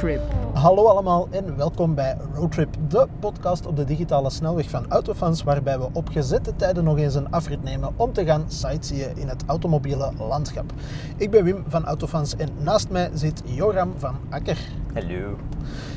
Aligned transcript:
Roadtrip. 0.00 0.34
Hallo 0.54 0.86
allemaal 0.86 1.28
en 1.30 1.56
welkom 1.56 1.94
bij 1.94 2.16
Roadtrip, 2.34 2.76
de 2.88 3.06
podcast 3.18 3.66
op 3.66 3.76
de 3.76 3.84
digitale 3.84 4.30
snelweg 4.30 4.70
van 4.70 4.84
Autofans, 4.88 5.42
waarbij 5.42 5.78
we 5.78 5.88
op 5.92 6.08
gezette 6.08 6.56
tijden 6.56 6.84
nog 6.84 6.98
eens 6.98 7.14
een 7.14 7.30
afrit 7.30 7.62
nemen 7.62 7.92
om 7.96 8.12
te 8.12 8.24
gaan 8.24 8.44
sightseeën 8.46 9.16
in 9.16 9.28
het 9.28 9.42
automobiele 9.46 10.12
landschap. 10.18 10.72
Ik 11.16 11.30
ben 11.30 11.44
Wim 11.44 11.64
van 11.68 11.84
Autofans 11.84 12.36
en 12.36 12.48
naast 12.58 12.90
mij 12.90 13.10
zit 13.14 13.42
Joram 13.44 13.92
van 13.96 14.16
Akker. 14.30 14.58
Hallo. 14.94 15.36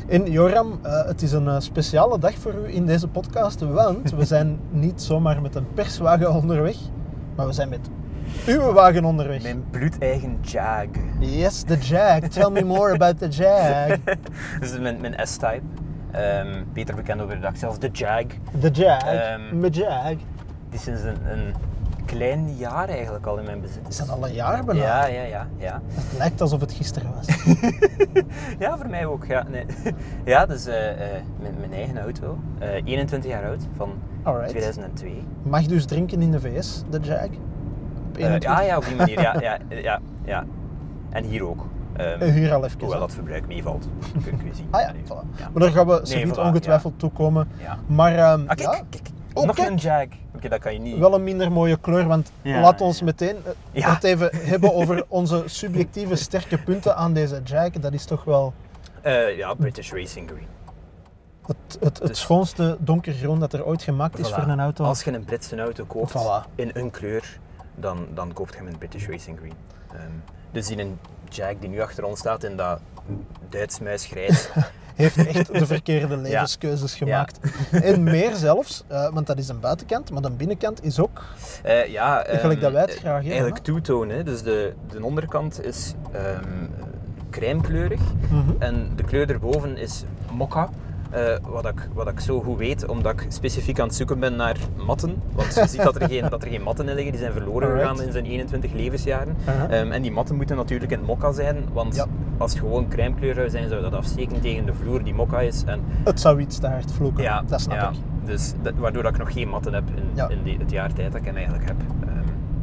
En 0.07 0.31
Joram, 0.31 0.79
eh, 0.81 1.05
het 1.05 1.21
is 1.21 1.31
een 1.31 1.47
eh, 1.47 1.59
speciale 1.59 2.19
dag 2.19 2.33
voor 2.33 2.53
u 2.53 2.73
in 2.73 2.85
deze 2.85 3.07
podcast, 3.07 3.61
want 3.61 4.11
we 4.11 4.25
zijn 4.25 4.59
niet 4.69 5.01
zomaar 5.01 5.41
met 5.41 5.55
een 5.55 5.73
perswagen 5.73 6.33
onderweg, 6.33 6.77
maar 7.35 7.47
we 7.47 7.53
zijn 7.53 7.69
met 7.69 7.89
uw 8.47 8.71
wagen 8.73 9.05
onderweg. 9.05 9.41
Mijn 9.41 9.63
bloedeigen 9.69 10.37
Jag. 10.41 10.87
Yes, 11.19 11.63
the 11.63 11.77
Jag. 11.77 12.27
Tell 12.29 12.49
me 12.49 12.63
more 12.63 12.93
about 12.93 13.17
the 13.17 13.27
Jag. 13.27 13.97
Dit 14.59 14.69
is 14.71 14.79
mijn, 14.79 15.01
mijn 15.01 15.15
S-Type. 15.27 15.61
Ehm, 16.11 16.63
beter 16.73 16.95
bekend 16.95 17.21
over 17.21 17.35
de 17.35 17.41
dag 17.41 17.57
zelfs 17.57 17.79
de 17.79 17.89
Jag. 17.91 18.25
The 18.59 18.69
Jag. 18.71 19.03
Mijn 19.51 19.73
Jag. 19.73 20.17
Die 20.69 20.79
is 20.79 20.83
sinds 20.83 21.01
een, 21.01 21.17
een 21.31 21.53
klein 22.05 22.55
jaar 22.55 22.89
eigenlijk 22.89 23.25
al 23.25 23.37
in 23.37 23.45
mijn 23.45 23.61
bezit. 23.61 23.87
Is 23.87 23.97
dat 23.97 24.09
al 24.09 24.27
een 24.27 24.33
jaar 24.33 24.63
bijna? 24.63 24.81
Ja, 24.81 25.05
ja, 25.05 25.23
ja, 25.23 25.47
ja. 25.57 25.81
Het 25.87 26.17
lijkt 26.17 26.41
alsof 26.41 26.59
het 26.59 26.71
gisteren 26.71 27.13
was. 27.15 27.27
Ja, 28.59 28.77
voor 28.77 28.89
mij 28.89 29.05
ook. 29.05 29.25
Ja, 29.25 29.45
nee. 29.49 29.65
ja 30.33 30.45
dus 30.45 30.65
eh, 30.65 30.75
mijn, 31.41 31.55
mijn 31.59 31.73
eigen 31.73 31.97
auto. 31.97 32.37
Eh, 32.59 32.69
21 32.85 33.31
jaar 33.31 33.45
oud, 33.45 33.67
van 33.75 33.93
Alright. 34.23 34.49
2002. 34.49 35.23
Mag 35.43 35.65
dus 35.65 35.85
drinken 35.85 36.21
in 36.21 36.31
de 36.31 36.39
VS, 36.39 36.83
de 36.89 36.99
Jag? 37.01 37.29
Op 38.13 38.19
Eh, 38.19 38.25
21? 38.25 38.51
ja, 38.51 38.61
ja, 38.61 38.77
op 38.77 38.85
die 38.85 38.95
manier. 38.95 39.21
Ja, 39.21 39.35
ja, 39.39 39.57
ja, 39.69 39.99
ja. 40.25 40.45
En 41.09 41.23
hier 41.23 41.47
ook. 41.47 41.65
Eh, 41.93 42.11
Huur 42.17 42.53
al 42.53 42.65
even. 42.65 42.79
hoewel 42.79 42.99
dat 42.99 43.11
verbruik 43.11 43.47
meevalt. 43.47 43.87
Kun 44.23 44.37
kun 44.37 44.45
je 44.47 44.53
zien. 44.55 44.67
Ah 44.71 44.81
ja, 44.81 44.87
Allee, 44.87 45.01
voilà. 45.03 45.37
ja. 45.39 45.49
Maar 45.53 45.61
daar 45.61 45.71
gaan 45.71 45.87
we 45.87 45.93
Nee, 45.93 46.05
zoiets 46.05 46.39
voilà, 46.39 46.41
ongetwijfeld 46.41 46.99
toe 46.99 47.11
komen. 47.11 47.47
Ja. 47.61 47.77
Maar 47.87 48.15
ehm, 48.15 48.41
Ah, 48.41 48.47
kijk, 48.47 48.59
ja, 48.59 48.81
kijk. 48.89 49.07
Oh, 49.33 49.45
Nog 49.45 49.55
kijk. 49.55 49.69
een 49.69 49.75
Jag. 49.77 50.05
Oké, 50.35 50.49
dat 50.49 50.59
kan 50.59 50.73
je 50.73 50.79
niet. 50.79 50.97
wel 50.97 51.13
een 51.13 51.23
minder 51.23 51.51
mooie 51.51 51.77
kleur, 51.77 52.07
want 52.07 52.31
Ja, 52.41 52.61
laat 52.61 52.81
ons 52.81 52.99
ja. 52.99 53.05
meteen 53.05 53.35
eh, 53.45 53.51
Ja. 53.81 53.93
het 53.93 54.03
even 54.03 54.29
hebben 54.33 54.73
over 54.73 55.05
onze 55.07 55.43
subjectieve 55.45 56.15
sterke 56.15 56.57
punten 56.63 56.95
aan 56.95 57.13
deze 57.13 57.41
Jag. 57.43 57.69
Dat 57.69 57.93
is 57.93 58.05
toch 58.05 58.23
wel 58.23 58.53
ja, 59.37 59.53
British 59.53 59.91
Racing 59.91 60.29
Green. 60.29 60.47
het, 61.45 61.55
het, 61.79 61.99
het 61.99 62.07
Dus- 62.07 62.19
schoonste 62.19 62.77
donkergroen 62.79 63.39
dat 63.39 63.53
er 63.53 63.65
ooit 63.65 63.81
gemaakt 63.83 64.19
is 64.19 64.29
voor 64.33 64.43
een 64.43 64.59
auto. 64.59 64.83
Als 64.85 65.03
je 65.03 65.13
een 65.13 65.23
Britse 65.25 65.59
auto 65.61 65.83
koopt 65.85 66.11
Voilà. 66.17 66.55
in 66.55 66.71
een 66.73 66.91
kleur, 66.91 67.39
dan, 67.75 68.07
dan 68.13 68.33
koopt 68.33 68.51
je 68.53 68.57
hem 68.57 68.67
in 68.67 68.77
British 68.77 69.07
Racing 69.07 69.37
Green. 69.37 69.53
Ehm, 69.91 70.11
dus 70.51 70.69
in 70.69 70.79
een 70.79 70.99
Jag 71.29 71.55
die 71.59 71.69
nu 71.69 71.81
achter 71.81 72.03
ons 72.03 72.19
staat 72.19 72.43
in 72.43 72.57
dat 72.57 72.79
Duits 73.49 73.79
muisgrijs. 73.79 74.49
heeft 74.95 75.17
echt 75.27 75.53
de 75.59 75.65
verkeerde 75.65 76.17
levenskeuzes 76.17 76.95
gemaakt. 76.95 77.39
En 77.71 78.03
meer 78.03 78.35
zelfs, 78.35 78.83
eh, 78.87 79.09
want 79.13 79.27
dat 79.27 79.37
is 79.37 79.47
een 79.47 79.59
buitenkant, 79.59 80.11
maar 80.11 80.21
de 80.21 80.31
binnenkant 80.31 80.83
is 80.83 80.99
ook 80.99 81.21
Eh, 81.63 81.85
ja, 81.87 82.23
Gelijk 82.27 82.61
dat 82.61 82.71
wij 82.71 82.81
het 82.81 82.89
eh, 82.93 82.97
graag 82.97 83.23
hebben, 83.23 83.31
Eigenlijk 83.31 84.09
hè. 84.09 84.23
Dus 84.23 84.41
de, 84.43 84.73
de 84.89 85.03
onderkant 85.03 85.65
is 85.65 85.93
ehm 86.11 86.65
crèmekleurig 87.29 88.01
Mhm. 88.29 88.51
en 88.59 88.89
de 88.95 89.03
kleur 89.03 89.29
erboven 89.29 89.77
is 89.77 90.03
mokka. 90.31 90.69
Eh, 91.13 91.35
wat, 91.51 91.65
ik, 91.65 91.89
wat 91.93 92.07
ik 92.07 92.19
zo 92.19 92.41
goed 92.41 92.57
weet, 92.57 92.87
omdat 92.87 93.11
ik 93.11 93.25
specifiek 93.29 93.79
aan 93.79 93.87
het 93.87 93.95
zoeken 93.95 94.19
ben 94.19 94.35
naar 94.35 94.57
matten. 94.85 95.21
Want 95.33 95.53
je 95.55 95.67
ziet 95.67 95.83
dat 95.83 95.95
er 95.95 96.07
geen, 96.09 96.29
dat 96.29 96.43
er 96.43 96.49
geen 96.49 96.61
matten 96.61 96.87
in 96.89 96.93
liggen, 96.95 97.11
die 97.11 97.21
zijn 97.21 97.33
verloren 97.33 97.67
Alright. 97.67 97.89
gegaan 97.89 98.05
in 98.05 98.11
zijn 98.11 98.25
21 98.25 98.71
levensjaren. 98.73 99.35
Ehm, 99.69 99.91
en 99.91 100.01
die 100.01 100.11
matten 100.11 100.35
moeten 100.35 100.55
natuurlijk 100.55 100.91
in 100.91 101.01
mokka 101.05 101.31
zijn, 101.31 101.57
want 101.73 101.95
Ja. 101.95 102.05
als 102.37 102.51
het 102.51 102.59
gewoon 102.59 102.87
crèmekleur 102.87 103.33
zou 103.35 103.49
zijn, 103.49 103.69
zou 103.69 103.81
dat 103.81 103.93
afsteken 103.93 104.41
tegen 104.41 104.65
de 104.65 104.73
vloer 104.73 105.03
die 105.03 105.13
mokka 105.13 105.39
is. 105.39 105.63
En 105.65 105.79
het 106.03 106.19
zou 106.19 106.39
iets 106.39 106.57
te 106.59 106.67
hard 106.67 106.91
vloeken. 106.91 107.23
ja, 107.23 107.43
dat 107.47 107.61
snap 107.61 107.75
ja, 107.77 107.89
ik. 107.89 107.95
Dus 108.25 108.53
dat, 108.61 108.73
waardoor 108.77 109.03
dat 109.03 109.11
ik 109.11 109.17
nog 109.17 109.33
geen 109.33 109.49
matten 109.49 109.73
heb 109.73 109.83
in, 109.95 110.03
Ja. 110.13 110.27
in 110.29 110.43
die, 110.43 110.57
het 110.59 110.71
jaar 110.71 110.93
tijd 110.93 111.11
dat 111.11 111.19
ik 111.21 111.25
hem 111.27 111.35
eigenlijk 111.35 111.65
heb. 111.67 111.75
Ehm, 112.07 112.17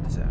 dus, 0.05 0.15
ehm, 0.15 0.25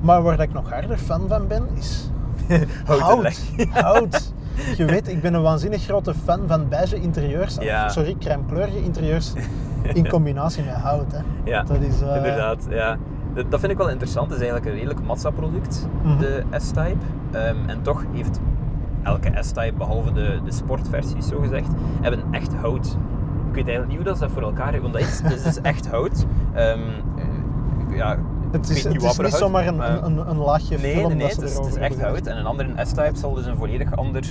Maar 0.00 0.22
waar 0.22 0.40
ik 0.40 0.52
nog 0.52 0.70
harder 0.70 0.98
fan 0.98 1.28
van 1.28 1.46
ben, 1.46 1.68
is 1.78 2.10
hout. 2.86 3.40
Hout. 3.70 4.32
Je 4.76 4.84
weet, 4.84 5.08
ik 5.08 5.20
ben 5.20 5.34
een 5.34 5.42
waanzinnig 5.42 5.82
grote 5.82 6.14
fan 6.24 6.40
van 6.46 6.68
beige 6.68 7.00
interieurs. 7.00 7.56
Ja. 7.60 7.88
Sorry, 7.88 8.16
crème-kleurige 8.18 8.82
interieurs 8.82 9.32
in 9.92 10.08
combinatie 10.08 10.64
met 10.64 10.74
hout. 10.74 11.12
Hè. 11.12 11.18
Ja, 11.50 11.62
Dat 11.62 11.80
is, 11.80 12.00
eh, 12.00 12.16
inderdaad. 12.16 12.66
Ja. 12.70 12.96
Dat, 13.34 13.50
dat 13.50 13.60
vind 13.60 13.72
ik 13.72 13.78
wel 13.78 13.88
interessant. 13.90 14.30
Het 14.30 14.40
is 14.40 14.46
eigenlijk 14.46 14.72
een 14.72 14.78
redelijk 14.80 15.06
Mazda-product, 15.06 15.86
Mhm. 16.02 16.18
de 16.18 16.42
S-Type. 16.56 16.96
Ehm, 17.30 17.56
en 17.66 17.82
toch 17.82 18.04
heeft 18.12 18.40
elke 19.02 19.30
S-Type, 19.40 19.72
behalve 19.78 20.12
de, 20.12 20.38
de 20.44 20.52
sportversies 20.52 21.28
zo 21.28 21.38
gezegd, 21.40 21.68
hebben 22.00 22.20
echt 22.30 22.54
hout. 22.54 22.86
Ik 23.48 23.54
weet 23.54 23.68
eigenlijk 23.68 23.86
niet 23.88 23.96
hoe 23.96 24.06
dat 24.06 24.16
ze 24.16 24.22
dat 24.22 24.32
voor 24.32 24.42
elkaar 24.42 24.72
hebben, 24.72 24.92
want 24.92 24.92
dat 24.94 25.02
is, 25.12 25.20
het 25.22 25.32
is 25.32 25.42
dus 25.42 25.60
echt 25.60 25.88
hout. 25.88 26.24
Ehm, 26.54 26.78
eh, 27.16 27.96
ja, 27.96 28.16
Het 28.60 28.70
is, 28.70 28.84
het 28.84 28.92
niet 28.92 29.18
is 29.32 29.38
zomaar 29.38 29.66
een, 29.66 29.76
maar- 29.76 30.02
een, 30.04 30.30
een 30.30 30.36
laagje 30.36 30.78
Nee, 30.78 30.92
film 30.94 31.08
nee, 31.08 31.16
nee, 31.16 31.26
dat 31.28 31.36
het 31.36 31.40
ze 31.40 31.44
is, 31.46 31.52
het 31.56 31.66
is 31.66 31.72
erover 31.74 31.82
echt 31.82 32.00
hout. 32.02 32.26
En 32.26 32.36
een 32.38 32.46
andere 32.46 32.68
S-Type 32.84 33.10
zal 33.18 33.34
dus 33.34 33.46
een 33.46 33.56
volledig 33.56 33.96
ander 33.96 34.24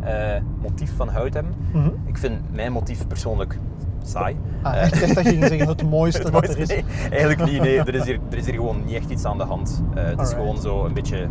eh, 0.00 0.40
motief 0.62 0.92
van 0.96 1.08
hout 1.08 1.34
hebben. 1.34 1.54
Mhm. 1.72 1.88
Ik 2.04 2.18
vind 2.18 2.40
mijn 2.52 2.72
motief 2.72 3.06
persoonlijk 3.06 3.58
saai. 4.04 4.36
Ah, 4.62 4.74
Eh, 4.74 4.82
echt, 4.82 5.02
echt 5.02 5.14
dat 5.14 5.26
ging 5.26 5.44
zeggen, 5.46 5.68
het 5.68 5.90
mooiste 5.90 6.22
het 6.22 6.32
dat 6.32 6.42
mooiste- 6.42 6.72
er 6.74 6.78
is. 6.78 6.84
Nee, 7.00 7.10
eigenlijk 7.10 7.50
niet. 7.50 7.60
Nee, 7.60 7.78
er, 7.78 7.94
is 7.94 8.04
hier, 8.04 8.18
er 8.30 8.36
is 8.36 8.44
hier 8.46 8.54
gewoon 8.54 8.84
niet 8.84 8.94
echt 8.94 9.10
iets 9.10 9.24
aan 9.24 9.38
de 9.38 9.44
hand. 9.44 9.82
Eh, 9.94 10.04
het 10.04 10.20
is 10.20 10.32
gewoon 10.32 10.56
zo 10.60 10.84
een 10.84 10.94
beetje 10.94 11.28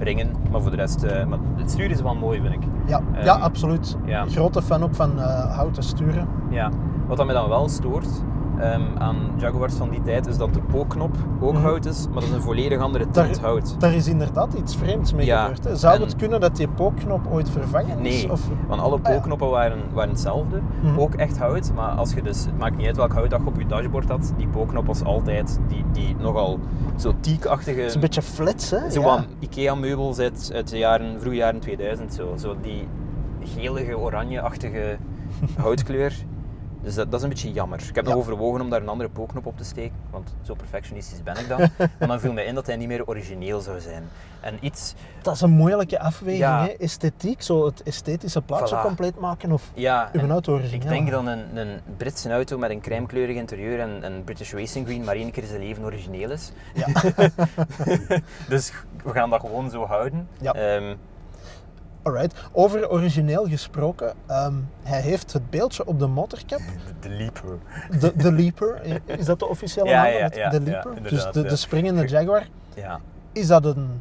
ringen, 0.00 0.30
maar 0.50 0.60
voor 0.60 0.70
de 0.70 0.76
rest... 0.76 1.02
maar 1.02 1.38
het 1.56 1.70
stuur 1.70 1.90
is 1.90 2.00
wel 2.02 2.14
mooi, 2.14 2.40
vind 2.40 2.54
ik. 2.54 2.60
Ja, 2.86 3.00
ja, 3.24 3.32
absoluut. 3.34 3.96
ja. 4.04 4.24
Grote 4.28 4.62
fan 4.62 4.82
ook 4.82 4.94
van 4.94 5.18
houten 5.50 5.82
sturen. 5.82 6.28
Ja. 6.50 6.70
Wat 7.06 7.16
dat 7.16 7.26
mij 7.26 7.34
dan 7.34 7.48
wel 7.48 7.68
stoort 7.68 8.06
ehm, 8.60 8.82
aan 8.98 9.16
Jaguars 9.36 9.74
van 9.74 9.90
die 9.90 10.02
tijd, 10.02 10.26
is 10.26 10.36
dat 10.36 10.54
de 10.54 10.60
pookknop 10.60 11.16
ook 11.40 11.52
Mhm. 11.52 11.62
hout 11.62 11.84
is, 11.86 12.04
maar 12.06 12.14
dat 12.20 12.22
is 12.22 12.30
een 12.30 12.42
volledig 12.42 12.78
andere 12.80 13.10
tint 13.10 13.40
hout. 13.40 13.80
Daar 13.80 13.94
is 13.94 14.06
inderdaad 14.06 14.54
iets 14.54 14.76
vreemds 14.76 15.12
mee 15.14 15.26
Ja, 15.26 15.40
gebeurd. 15.42 15.64
Hè. 15.64 15.76
Zou 15.76 15.94
en- 15.94 16.00
het 16.00 16.16
kunnen 16.16 16.40
dat 16.40 16.56
die 16.56 16.68
pookknop 16.68 17.26
ooit 17.30 17.50
vervangen 17.50 17.98
is? 17.98 18.22
Nee, 18.22 18.32
Of... 18.32 18.40
want 18.68 18.80
alle 18.80 18.94
Ah, 18.96 19.00
ja. 19.02 19.10
pookknoppen 19.12 19.50
waren, 19.50 19.78
waren 19.92 20.10
hetzelfde. 20.10 20.60
Mhm. 20.82 20.98
Ook 21.00 21.14
echt 21.14 21.38
hout, 21.38 21.72
maar 21.74 21.90
als 21.90 22.12
je 22.14 22.22
dus, 22.22 22.44
het 22.44 22.58
maakt 22.58 22.76
niet 22.76 22.86
uit 22.86 22.96
welk 22.96 23.12
hout 23.12 23.30
dat 23.30 23.40
je 23.40 23.46
op 23.46 23.58
je 23.58 23.66
dashboard 23.66 24.08
had, 24.08 24.32
die 24.36 24.48
pookknop 24.48 24.86
was 24.86 25.04
altijd 25.04 25.58
die, 25.68 25.84
die 25.92 26.16
nogal 26.18 26.58
zo 26.96 27.12
teakachtige... 27.20 27.78
Het 27.78 27.88
is 27.88 27.94
een 27.94 28.00
beetje 28.00 28.22
flats, 28.22 28.70
hè? 28.70 28.90
Zo 28.90 29.00
ja. 29.00 29.24
IKEA-meubels 29.38 30.18
uit, 30.18 30.50
uit 30.54 30.68
de 30.70 30.78
jaren, 30.78 31.20
vroege 31.20 31.36
jaren 31.36 31.60
2000. 31.60 32.14
Zo, 32.14 32.34
zo 32.36 32.56
die 32.62 32.88
gelige, 33.54 33.98
oranje-achtige 33.98 34.96
houtkleur. 35.62 36.12
Dus 36.82 36.94
dat, 36.94 37.10
dat 37.10 37.14
is 37.14 37.22
een 37.22 37.28
beetje 37.28 37.52
jammer. 37.52 37.80
Ik 37.88 37.94
heb 37.94 38.04
Ja. 38.04 38.10
nog 38.10 38.20
overwogen 38.20 38.60
om 38.60 38.70
daar 38.70 38.80
een 38.80 38.88
andere 38.88 39.08
pookknop 39.10 39.46
op 39.46 39.56
te 39.58 39.64
steken, 39.64 39.96
want 40.10 40.34
zo 40.42 40.54
perfectionistisch 40.54 41.22
ben 41.22 41.36
ik 41.38 41.48
dan. 41.48 41.58
maar 41.98 42.08
dan 42.08 42.20
viel 42.20 42.32
mij 42.32 42.44
in 42.44 42.54
dat 42.54 42.66
hij 42.66 42.76
niet 42.76 42.88
meer 42.88 43.06
origineel 43.06 43.60
zou 43.60 43.80
zijn. 43.80 44.02
En 44.40 44.58
iets, 44.60 44.94
Dat 45.22 45.34
is 45.34 45.40
een 45.40 45.50
moeilijke 45.50 46.00
afweging, 46.00 46.38
Ja. 46.42 46.62
hè? 46.62 46.68
Esthetiek, 46.68 47.42
zo 47.42 47.66
het 47.66 47.82
esthetische 47.82 48.42
plaatje 48.42 48.76
Voilà. 48.76 48.80
compleet 48.82 49.18
maken 49.18 49.52
of 49.52 49.70
ja... 49.74 50.08
uw 50.12 50.28
auto 50.28 50.52
origineel. 50.54 50.82
Ik 50.82 50.88
denk 50.88 51.10
dat 51.10 51.26
een, 51.26 51.56
een 51.56 51.80
Britse 51.96 52.30
auto 52.30 52.58
met 52.58 52.70
een 52.70 52.80
crèmekleurig 52.80 53.36
interieur 53.36 53.80
en 53.80 54.04
een 54.04 54.24
British 54.24 54.52
Racing 54.52 54.86
Green 54.86 55.04
maar 55.04 55.14
één 55.14 55.30
keer 55.30 55.42
in 55.42 55.48
zijn 55.48 55.60
leven 55.60 55.84
origineel 55.84 56.30
is. 56.30 56.52
Ja. 56.74 56.86
dus 58.48 58.72
we 59.04 59.10
gaan 59.12 59.30
dat 59.30 59.40
gewoon 59.40 59.70
zo 59.70 59.84
houden. 59.86 60.28
Ja. 60.40 60.52
Ehm, 60.52 60.94
Alright. 62.08 62.34
Over 62.52 62.90
origineel 62.90 63.46
gesproken, 63.46 64.12
ehm, 64.26 64.54
hij 64.82 65.00
heeft 65.00 65.32
het 65.32 65.50
beeldje 65.50 65.86
op 65.86 65.98
de 65.98 66.06
motorkap, 66.06 66.58
de, 66.58 67.08
de 67.08 67.14
Leaper. 67.14 67.58
de, 68.00 68.12
de 68.16 68.32
Leaper, 68.42 68.80
is 69.06 69.24
dat 69.26 69.38
de 69.38 69.46
officiële 69.48 69.88
Ja, 69.88 70.02
naam? 70.02 70.12
ja, 70.12 70.30
ja, 70.34 70.50
de 70.50 70.60
Leaper, 70.60 71.02
dus 71.02 71.30
de, 71.32 71.56
springende 71.56 72.06
Jaguar. 72.14 72.46
Ja. 72.74 73.00
Is 73.32 73.46
dat 73.46 73.64
een 73.64 74.00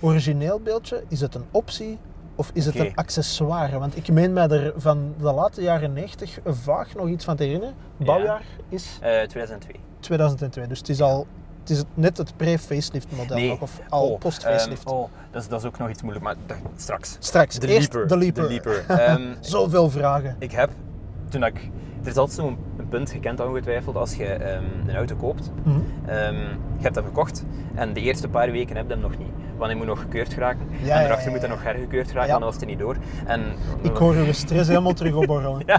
origineel 0.00 0.60
beeldje? 0.60 1.02
Is 1.08 1.20
het 1.20 1.34
een 1.34 1.44
optie? 1.50 1.98
Of 2.34 2.50
is 2.54 2.66
het 2.66 2.78
een 2.78 2.94
accessoire? 2.94 3.78
Want 3.78 3.96
ik 3.96 4.08
meen 4.12 4.32
mij 4.32 4.48
er 4.48 4.72
van 4.76 5.14
de 5.18 5.32
late 5.32 5.62
jaren 5.62 5.92
90 5.92 6.38
vaag 6.44 6.94
nog 6.94 7.08
iets 7.08 7.24
van 7.24 7.36
te 7.36 7.42
herinneren. 7.44 7.74
Bouwjaar 7.96 8.42
is 8.68 8.98
Eh, 9.00 9.20
2002. 9.22 9.80
2002, 10.00 10.66
dus 10.66 10.78
het 10.78 10.88
is 10.88 11.00
al 11.02 11.26
het 11.68 11.76
is 11.76 11.78
het- 11.78 11.86
net 11.94 12.16
het 12.16 12.36
pre-facelift 12.36 13.06
model 13.16 13.36
Nee. 13.36 13.48
nog, 13.48 13.60
of 13.60 13.80
al 13.88 14.08
Oh, 14.08 14.18
post-facelift. 14.18 14.84
ehm, 14.84 14.94
oh, 14.94 15.08
dat 15.30 15.42
is, 15.42 15.48
dat 15.48 15.60
is 15.60 15.66
ook 15.66 15.78
nog 15.78 15.88
iets 15.90 16.02
moeilijk, 16.02 16.24
maar 16.24 16.34
dat- 16.46 16.56
straks. 16.76 17.16
Straks, 17.18 17.58
De 17.58 17.66
Leaper. 17.66 18.06
de 18.08 18.16
Leaper. 18.16 18.42
De 18.42 18.48
Leaper. 18.48 18.84
Ehm, 19.00 19.22
Zoveel 19.40 19.90
vragen. 19.90 20.36
ik 20.38 20.52
heb, 20.52 20.70
toen 21.28 21.44
ik... 21.44 21.70
Er 22.02 22.08
is 22.08 22.16
altijd 22.16 22.38
zo'n 22.38 22.56
een 22.78 22.88
punt, 22.88 23.10
gekend 23.10 23.40
ongetwijfeld, 23.40 23.96
als 23.96 24.14
je 24.14 24.24
ehm, 24.26 24.64
een 24.86 24.96
auto 24.96 25.16
koopt. 25.16 25.50
Mhm. 25.64 25.78
Ehm, 26.06 26.34
je 26.76 26.82
hebt 26.82 26.94
hem 26.94 27.04
gekocht 27.04 27.44
en 27.74 27.92
de 27.92 28.00
eerste 28.00 28.28
paar 28.28 28.50
weken 28.50 28.76
heb 28.76 28.86
je 28.86 28.92
hem 28.92 29.02
nog 29.02 29.18
niet. 29.18 29.28
Want 29.58 29.70
hij 29.70 29.74
moet 29.74 29.86
nog 29.86 30.00
gekeurd 30.00 30.32
geraken. 30.32 30.60
Ja, 30.82 30.94
en 30.94 31.00
daarachter 31.00 31.30
moet 31.30 31.40
hij 31.40 31.48
nog 31.48 31.62
hergekeurd 31.62 32.08
geraken, 32.10 32.30
dan 32.30 32.40
was 32.40 32.56
er 32.60 32.66
niet 32.66 32.78
door. 32.78 32.96
En, 33.26 33.42
Ik 33.82 33.96
hoor 33.96 34.14
uw 34.14 34.32
stress 34.32 34.68
helemaal 34.68 34.92
terug 34.92 35.14
opborrelen. 35.14 35.62
Ja, 35.66 35.78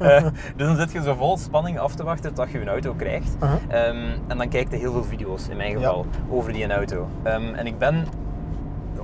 eh, 0.00 0.22
dus 0.56 0.66
dan 0.66 0.76
zit 0.76 0.92
je 0.92 1.02
zo 1.02 1.14
vol 1.14 1.36
spanning 1.36 1.78
af 1.78 1.94
te 1.94 2.04
wachten 2.04 2.34
tot 2.34 2.50
je 2.50 2.60
een 2.60 2.68
auto 2.68 2.92
krijgt. 2.94 3.36
Ehm, 3.68 3.96
en 4.26 4.38
dan 4.38 4.48
kijk 4.48 4.70
je 4.70 4.76
heel 4.76 4.92
veel 4.92 5.04
video's, 5.04 5.48
in 5.48 5.56
mijn 5.56 5.72
geval, 5.72 6.06
over 6.30 6.52
die 6.52 6.72
auto. 6.72 7.08
Ehm, 7.22 7.54
en 7.54 7.66
ik 7.66 7.78
ben 7.78 8.06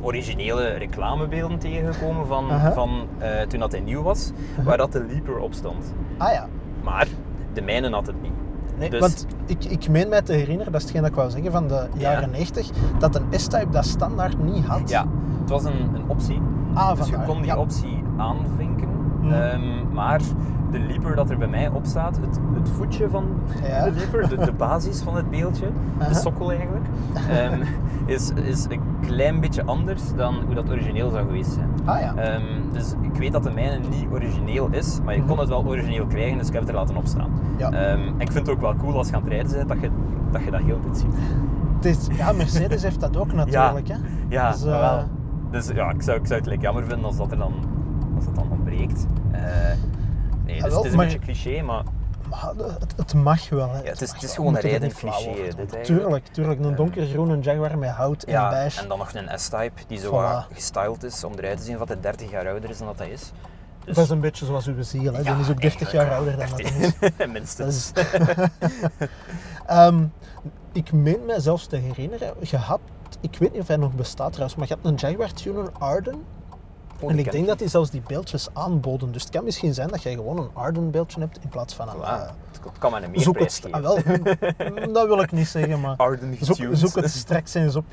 originele 0.01 0.69
reclamebeelden 0.69 1.59
tegengekomen 1.59 2.27
van, 2.75 3.09
eh, 3.19 3.41
toen 3.41 3.61
dat 3.61 3.73
hij 3.73 3.81
nieuw 3.81 4.03
was, 4.03 4.31
waar 4.65 4.77
dat 4.77 4.93
de 4.93 5.05
Leaper 5.11 5.39
op 5.39 5.53
stond. 5.53 5.95
Ah 6.19 6.33
ja. 6.33 6.47
Maar 6.83 7.07
de 7.53 7.63
mijne 7.63 7.91
had 7.91 8.07
het 8.07 8.23
niet. 8.23 8.33
Nee, 8.79 8.91
Dus- 8.91 9.01
want 9.01 9.27
ik, 9.47 9.65
ik 9.65 9.89
meen 9.89 10.09
mij 10.09 10.23
te 10.23 10.33
herinneren, 10.33 10.73
dat 10.73 10.81
is 10.81 10.87
hetgeen 10.87 11.03
dat 11.03 11.11
ik 11.11 11.17
wou 11.17 11.31
zeggen 11.31 11.53
van 11.53 11.69
de 11.69 11.75
Ja. 11.95 12.11
jaren 12.13 12.31
90, 12.31 12.71
dat 12.99 13.15
een 13.15 13.25
S-Type 13.31 13.71
dat 13.71 13.85
standaard 13.87 14.43
niet 14.45 14.65
had. 14.65 14.89
Ja, 14.91 15.07
het 15.41 15.51
was 15.51 15.65
een, 15.65 15.95
een 15.95 16.03
optie. 16.07 16.41
Ah, 16.75 16.97
Dus 16.97 17.09
je 17.09 17.17
kon 17.27 17.37
die 17.37 17.47
Ja. 17.47 17.57
optie 17.59 18.03
aanvinken. 18.17 18.89
Mhm. 19.23 19.33
Ehm, 19.33 19.93
maar 19.93 20.21
de 20.71 20.79
Leaper 20.79 21.15
dat 21.17 21.31
er 21.31 21.39
bij 21.39 21.49
mij 21.49 21.69
op 21.69 21.85
staat, 21.85 22.17
het, 22.17 22.39
het 22.55 22.69
voetje 22.69 23.09
van 23.09 23.25
Ja. 23.63 23.85
de 23.85 23.91
Leaper, 23.93 24.29
de, 24.29 24.37
de 24.37 24.53
basis 24.53 25.03
van 25.03 25.17
het 25.17 25.31
beeldje, 25.31 25.67
de 26.09 26.15
sokkel 26.15 26.51
eigenlijk, 26.53 26.85
ehm, 27.31 27.61
is, 28.15 28.31
is 28.35 28.65
een 28.69 28.81
klein 29.01 29.41
beetje 29.41 29.65
anders 29.65 30.03
dan 30.17 30.35
hoe 30.47 30.55
dat 30.55 30.71
origineel 30.71 31.11
zou 31.11 31.27
geweest 31.27 31.53
zijn. 31.53 31.69
Ah 31.85 32.01
ja. 32.01 32.15
Ehm, 32.15 32.43
dus 32.73 32.95
ik 33.01 33.15
weet 33.15 33.33
dat 33.33 33.43
de 33.43 33.51
mijne 33.51 33.79
niet 33.89 34.07
origineel 34.13 34.69
is, 34.71 34.99
maar 35.05 35.15
je 35.15 35.21
kon 35.21 35.31
Mhm. 35.31 35.39
het 35.41 35.49
wel 35.49 35.65
origineel 35.67 36.07
krijgen, 36.07 36.39
dus 36.39 36.47
ik 36.47 36.53
heb 36.53 36.63
het 36.63 36.71
er 36.71 36.77
laten 36.77 36.97
opstaan. 36.97 37.29
Ja. 37.57 37.71
En 37.73 37.99
ik 38.19 38.33
vind 38.33 38.47
het 38.47 38.51
ook 38.51 38.61
wel 38.61 38.75
cool 38.77 38.97
als 38.97 39.09
je 39.09 39.15
aan 39.15 39.23
het 39.23 39.31
rijden 39.33 39.53
bent, 39.53 39.69
dat 39.69 39.81
je 39.81 39.91
dat, 40.33 40.43
je 40.45 40.51
dat 40.51 40.61
heel 40.61 40.79
goed 40.87 40.99
ziet. 40.99 41.15
Het 41.77 41.85
is, 41.85 42.17
ja, 42.17 42.33
Mercedes 42.33 42.83
heeft 42.83 43.01
dat 43.01 43.17
ook 43.17 43.33
natuurlijk. 43.43 43.89
Hè. 43.89 43.95
Ja, 44.29 44.51
Dus, 44.51 44.65
eh, 44.65 44.79
wel. 44.81 45.03
Dus 45.51 45.69
ja, 45.69 45.91
ik 45.91 46.03
zou, 46.03 46.19
ik 46.19 46.27
zou 46.27 46.39
het 46.41 46.49
like, 46.49 46.61
jammer 46.63 46.85
vinden 46.85 47.05
als 47.05 47.17
dat 47.17 47.31
er 47.31 47.39
dan, 47.39 47.53
als 48.27 48.35
dat 48.35 48.45
dan 48.45 48.51
ontbreekt. 48.53 49.07
Eh, 49.33 49.41
nee, 50.45 50.61
dus 50.63 50.69
wel, 50.71 50.77
het 50.77 50.85
is 50.85 50.93
een 50.93 50.99
beetje 50.99 51.19
cliché, 51.19 51.63
maar 51.63 51.83
Maar 52.31 52.53
het, 52.57 52.95
het 52.97 53.15
mag 53.15 53.49
wel. 53.49 53.71
Hè. 53.71 53.79
Ja, 53.83 53.89
het 53.89 54.01
is- 54.03 54.13
het 54.13 54.23
is 54.23 54.35
gewoon 54.35 54.55
een 54.55 54.61
rijdend 54.61 54.93
flauw 54.93 55.21
cliché, 55.23 55.55
dit. 55.57 55.85
Tuurlijk, 55.85 56.27
tuurlijk. 56.27 56.61
Een 56.65 56.75
donkergroene 56.75 57.39
Jaguar 57.39 57.79
met 57.79 57.91
hout 57.91 58.23
en 58.23 58.33
ja, 58.33 58.49
beige. 58.51 58.81
en 58.81 58.89
dan 58.89 58.99
nog 58.99 59.15
een 59.15 59.39
S-Type 59.39 59.83
die 59.87 59.99
zo 59.99 60.09
Voilà. 60.11 60.13
wat 60.13 60.47
gestyled 60.53 61.03
is 61.03 61.25
om 61.25 61.33
eruit 61.35 61.59
te 61.59 61.65
zien 61.65 61.79
dat 61.79 61.89
hij 61.89 62.01
30 62.01 62.31
jaar 62.31 62.49
ouder 62.49 62.71
is 62.71 62.79
dan 62.79 62.87
dat 62.87 62.99
hij 62.99 63.11
is. 63.11 63.33
Dus, 63.85 63.95
Dat 63.95 64.05
is 64.05 64.11
een 64.11 64.21
beetje 64.21 64.45
zoals 64.47 64.67
uw 64.67 64.83
ziel. 64.83 65.13
Hè. 65.13 65.21
ja, 65.21 65.33
Die 65.35 65.43
is 65.45 65.51
ook 65.51 65.61
30 65.61 65.93
jaar 65.93 66.13
ouder 66.15 66.37
dan 66.37 66.49
dat 66.49 66.61
hij 66.61 66.71
is. 66.81 66.93
30. 66.99 67.27
Minstens. 67.33 67.93
Is- 67.95 68.07
Ehm, 69.67 70.05
ik 70.73 70.93
meen 70.93 71.25
mij 71.27 71.41
zelfs 71.41 71.67
te 71.67 71.77
herinneren, 71.77 72.35
je 72.41 72.57
had, 72.57 72.81
ik 73.21 73.37
weet 73.39 73.53
niet 73.53 73.61
of 73.61 73.67
hij 73.69 73.77
nog 73.77 73.93
bestaat 73.95 74.33
trouwens, 74.33 74.57
maar 74.59 74.69
je 74.69 74.75
had 74.75 74.93
een 74.93 74.95
Jaguar 74.99 75.33
Tuner 75.33 75.71
Arden. 75.79 76.23
En 77.11 77.17
die 77.17 77.25
ik 77.27 77.33
denk 77.33 77.47
dat 77.47 77.59
die 77.59 77.69
zelfs 77.69 77.91
die 77.91 78.03
beeldjes 78.07 78.49
aanboden. 78.53 79.13
Dus 79.13 79.23
het 79.23 79.31
kan 79.33 79.45
misschien 79.45 79.75
zijn 79.75 79.89
dat 79.89 80.03
jij 80.03 80.15
gewoon 80.15 80.39
een 80.39 80.51
Arden 80.53 80.91
beeldje 80.91 81.21
hebt 81.21 81.39
in 81.43 81.49
plaats 81.49 81.75
van 81.75 81.89
een... 81.89 81.95
Voilà. 81.97 82.01
eh, 82.01 82.21
Het 82.63 82.79
kan 82.79 82.91
maar 82.91 83.03
een 83.03 83.11
meer 83.11 83.21
zoek 83.21 83.39
het... 83.39 83.63
ah, 83.71 83.81
wel, 83.81 83.99
mm, 84.07 84.93
dat 84.93 85.07
wil 85.07 85.21
ik 85.21 85.33
niet 85.33 85.47
zeggen, 85.49 85.81
maar... 85.81 85.97
Arden 85.97 86.37
Zoek, 86.41 86.57
zoek 86.73 86.95
het 86.95 87.11
straks 87.25 87.55
eens 87.55 87.77
op. 87.77 87.85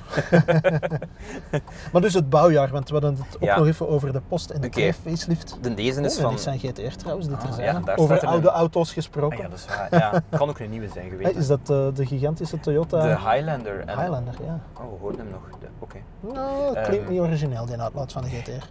maar 1.91 2.01
dus 2.01 2.13
het 2.13 2.29
bouwjaar, 2.29 2.69
want 2.69 2.88
we 2.88 2.94
hadden 2.94 3.15
het 3.15 3.35
ook 3.35 3.41
Ja. 3.44 3.57
nog 3.57 3.67
even 3.67 3.88
over 3.89 4.11
de 4.13 4.21
post 4.27 4.50
en 4.50 4.61
de 4.61 4.67
Oké. 4.67 4.94
facelift. 4.94 5.57
De 5.61 5.73
deze 5.73 6.01
is 6.01 6.15
Oh, 6.15 6.21
van... 6.21 6.31
dit 6.31 6.41
zijn 6.41 6.59
GTR 6.59 6.95
trouwens, 6.97 7.27
dit 7.27 7.38
Ah, 7.44 7.57
er 7.57 7.63
ja, 7.63 7.79
daar 7.79 7.97
Over 7.97 8.15
er 8.21 8.27
oude 8.27 8.47
een- 8.47 8.53
auto's 8.53 8.88
Ah, 8.88 8.94
gesproken. 8.94 9.38
ja, 9.38 9.47
dat 9.47 9.57
is 9.59 9.65
waar. 9.65 9.88
Ja, 10.00 10.11
het 10.29 10.39
kan 10.39 10.50
ook 10.50 10.59
een 10.59 10.69
nieuwe 10.69 10.88
zijn 10.94 11.09
geweest. 11.09 11.35
Is 11.35 11.47
dat 11.47 11.59
eh, 11.69 11.88
de 11.94 12.06
gigantische 12.06 12.59
Toyota 12.59 13.01
De 13.01 13.07
Highlander. 13.31 13.79
En... 13.85 13.97
Highlander? 14.00 14.33
Ja. 14.45 14.59
Oh, 14.73 14.79
we 14.91 14.97
hoorden 15.00 15.19
hem 15.21 15.29
nog. 15.29 15.41
Oké. 15.79 15.97
Nou, 16.19 16.75
het 16.75 16.88
klinkt 16.88 17.03
Ehm. 17.06 17.11
niet 17.13 17.21
origineel, 17.21 17.65
die 17.65 17.81
uitlaat 17.81 18.11
van 18.11 18.21
de 18.21 18.29
GTR. 18.29 18.65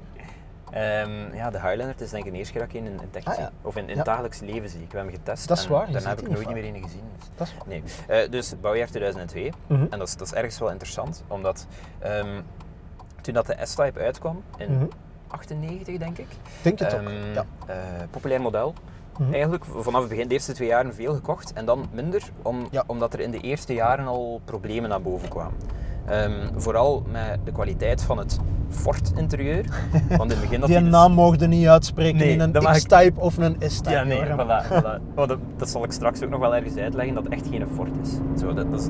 Ehm, 0.70 1.34
ja, 1.34 1.50
de 1.50 1.58
Highlander 1.60 1.86
het 1.88 2.00
is 2.00 2.10
denk 2.10 2.24
ik 2.24 2.32
de 2.32 2.38
eerste 2.38 2.52
keer 2.52 2.62
dat 2.62 2.70
ik 2.74 2.80
een 2.80 2.86
in, 2.86 2.92
in 2.92 2.98
het 2.98 3.16
echt 3.16 3.26
Ah, 3.26 3.36
ja. 3.38 3.50
Of 3.62 3.76
in, 3.76 3.88
in 3.88 3.96
het 3.96 4.06
dagelijks 4.06 4.40
leven 4.40 4.68
zie. 4.68 4.82
Ik 4.82 4.92
heb 4.92 5.00
hem 5.00 5.10
getest. 5.10 5.48
Dat 5.48 5.58
is 5.58 5.66
waar, 5.66 5.86
je 5.86 5.92
Daarna 5.92 6.08
heb 6.08 6.20
ik 6.20 6.28
nooit 6.28 6.46
niet 6.46 6.54
meer 6.54 6.64
een 6.74 6.82
gezien. 6.82 7.02
Dus. 7.18 7.26
Dat 7.36 7.46
is 7.46 7.54
waar. 7.58 7.68
Nee. 7.68 7.82
Eh, 8.24 8.30
dus 8.30 8.54
bouwjaar 8.60 8.88
2002. 8.88 9.52
Mhm. 9.66 9.86
En 9.90 9.98
dat 9.98 10.08
is, 10.08 10.16
dat 10.16 10.26
is 10.26 10.32
ergens 10.32 10.58
wel 10.58 10.70
interessant, 10.70 11.24
omdat 11.28 11.66
ehm, 11.98 12.40
toen 13.20 13.34
dat 13.34 13.46
de 13.46 13.56
S-Type 13.62 14.00
uitkwam, 14.00 14.42
in 14.56 14.72
Mhm. 14.72 14.84
98 15.28 15.96
denk 15.98 16.18
ik, 16.18 16.26
Denk 16.62 16.78
het 16.78 16.94
ook. 16.94 17.00
ehm, 17.00 17.32
Ja. 17.34 17.44
eh, 17.66 17.76
populair 18.10 18.40
model. 18.40 18.74
Mhm. 19.18 19.32
Eigenlijk 19.32 19.64
vanaf 19.64 20.00
het 20.00 20.08
begin, 20.10 20.28
de 20.28 20.34
eerste 20.34 20.52
twee 20.52 20.68
jaren 20.68 20.94
veel 20.94 21.14
gekocht 21.14 21.52
en 21.52 21.64
dan 21.64 21.84
minder, 21.92 22.22
om, 22.42 22.66
Ja. 22.70 22.84
omdat 22.86 23.12
er 23.12 23.20
in 23.20 23.30
de 23.30 23.38
eerste 23.40 23.74
jaren 23.74 24.06
al 24.06 24.40
problemen 24.44 24.88
naar 24.90 25.02
boven 25.02 25.28
kwamen. 25.28 25.54
Ehm, 26.06 26.32
vooral 26.56 27.02
met 27.12 27.38
de 27.44 27.52
kwaliteit 27.52 28.02
van 28.02 28.18
het 28.18 28.38
Ford-interieur. 28.68 29.64
Want 30.08 30.22
in 30.22 30.28
het 30.30 30.40
begin 30.40 30.60
dat 30.60 30.68
Die 30.68 30.76
die 30.78 30.86
dus- 30.88 30.94
naam 30.98 31.12
mogen 31.12 31.48
niet 31.48 31.66
uitspreken 31.66 32.18
Nee, 32.18 32.30
in 32.32 32.40
een 32.40 32.54
ik- 32.54 32.62
X-Type 32.72 33.20
of 33.20 33.36
een 33.36 33.56
S-Type. 33.66 33.90
Ja, 33.90 34.02
nee, 34.04 34.22
voilà. 34.24 34.66
voilà. 34.72 35.00
Oh, 35.16 35.28
dat, 35.28 35.38
dat 35.56 35.68
zal 35.68 35.84
ik 35.84 35.92
straks 35.92 36.22
ook 36.22 36.30
nog 36.30 36.40
wel 36.40 36.54
ergens 36.56 36.76
uitleggen, 36.76 37.14
dat 37.14 37.24
het 37.24 37.32
echt 37.32 37.46
geen 37.50 37.66
Ford 37.74 37.90
is. 38.02 38.10
Zo, 38.40 38.54
dat, 38.54 38.70
dat 38.70 38.80
is... 38.80 38.88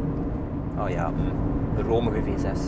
Oh 0.78 0.88
ja, 0.88 1.08
mm, 1.08 1.32
de 1.78 1.88
romige 1.88 2.16
V6. 2.20 2.58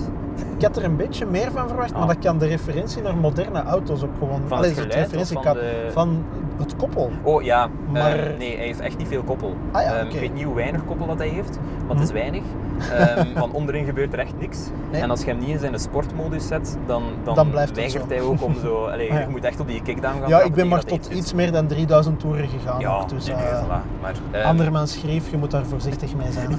Ik 0.57 0.67
had 0.67 0.77
er 0.77 0.85
een 0.85 0.97
beetje 0.97 1.27
meer 1.27 1.51
van 1.53 1.67
verwacht, 1.69 1.93
maar 1.93 2.03
Ah. 2.03 2.09
dat 2.09 2.19
kan 2.19 2.39
de 2.39 2.47
referentie 2.47 3.03
naar 3.03 3.17
moderne 3.17 3.63
auto's 3.63 4.03
ook 4.03 4.11
gewoon... 4.19 4.43
Van 4.47 4.59
Allee, 4.59 4.71
het 4.75 4.95
referentie 4.95 5.35
van 5.35 5.43
kan- 5.43 5.55
de- 5.55 5.89
van 5.93 6.25
het 6.59 6.77
koppel. 6.77 7.11
Oh 7.23 7.43
ja, 7.43 7.69
Maar- 7.93 8.19
eh, 8.19 8.39
nee, 8.39 8.57
hij 8.57 8.65
heeft 8.67 8.81
echt 8.81 8.99
niet 8.99 9.09
veel 9.09 9.23
koppel. 9.23 9.55
Ah 9.73 9.83
ja, 9.83 9.95
oké. 10.05 10.15
Ik 10.15 10.21
weet 10.21 10.35
niet 10.35 10.45
hoe 10.45 10.55
weinig 10.55 10.85
koppel 10.85 11.07
dat 11.07 11.19
hij 11.19 11.29
heeft, 11.29 11.59
maar 11.87 11.97
het 11.97 12.05
is 12.05 12.13
weinig. 12.13 12.43
Ehm, 12.93 13.27
want 13.41 13.53
onderin 13.53 13.85
gebeurt 13.85 14.13
er 14.13 14.19
echt 14.19 14.33
niks. 14.39 14.59
Nee. 14.93 15.01
En 15.03 15.11
als 15.11 15.21
je 15.21 15.27
hem 15.31 15.39
niet 15.39 15.49
in 15.49 15.59
zijn 15.59 15.79
sportmodus 15.79 16.47
zet, 16.47 16.77
dan, 16.87 17.03
dan, 17.25 17.35
Dan 17.35 17.53
weigert 17.53 17.91
zo. 17.91 17.99
hij 18.09 18.21
ook 18.21 18.43
om 18.43 18.55
zo... 18.63 18.85
Allee, 18.93 19.11
Ah 19.11 19.15
ja. 19.17 19.21
Je 19.21 19.29
moet 19.29 19.45
echt 19.45 19.61
op 19.61 19.67
die 19.67 19.83
kickdown 19.83 20.19
gaan 20.21 20.29
Ja, 20.29 20.41
ik 20.41 20.55
ben 20.55 20.69
maar 20.69 20.85
tot 20.85 21.07
iets 21.13 21.33
meer 21.33 21.53
dan 21.53 21.67
3000 21.67 22.21
toeren 22.21 22.49
gegaan. 22.49 22.81
Ja, 22.81 23.05
dus 23.05 23.27
nee, 23.27 23.35
eh, 23.37 23.63
voilà. 23.65 24.01
Maar, 24.01 24.43
andermans 24.45 24.93
schreef, 24.93 25.31
je 25.31 25.37
moet 25.37 25.51
daar 25.51 25.65
voorzichtig 25.67 26.15
mee 26.17 26.33
zijn. 26.33 26.59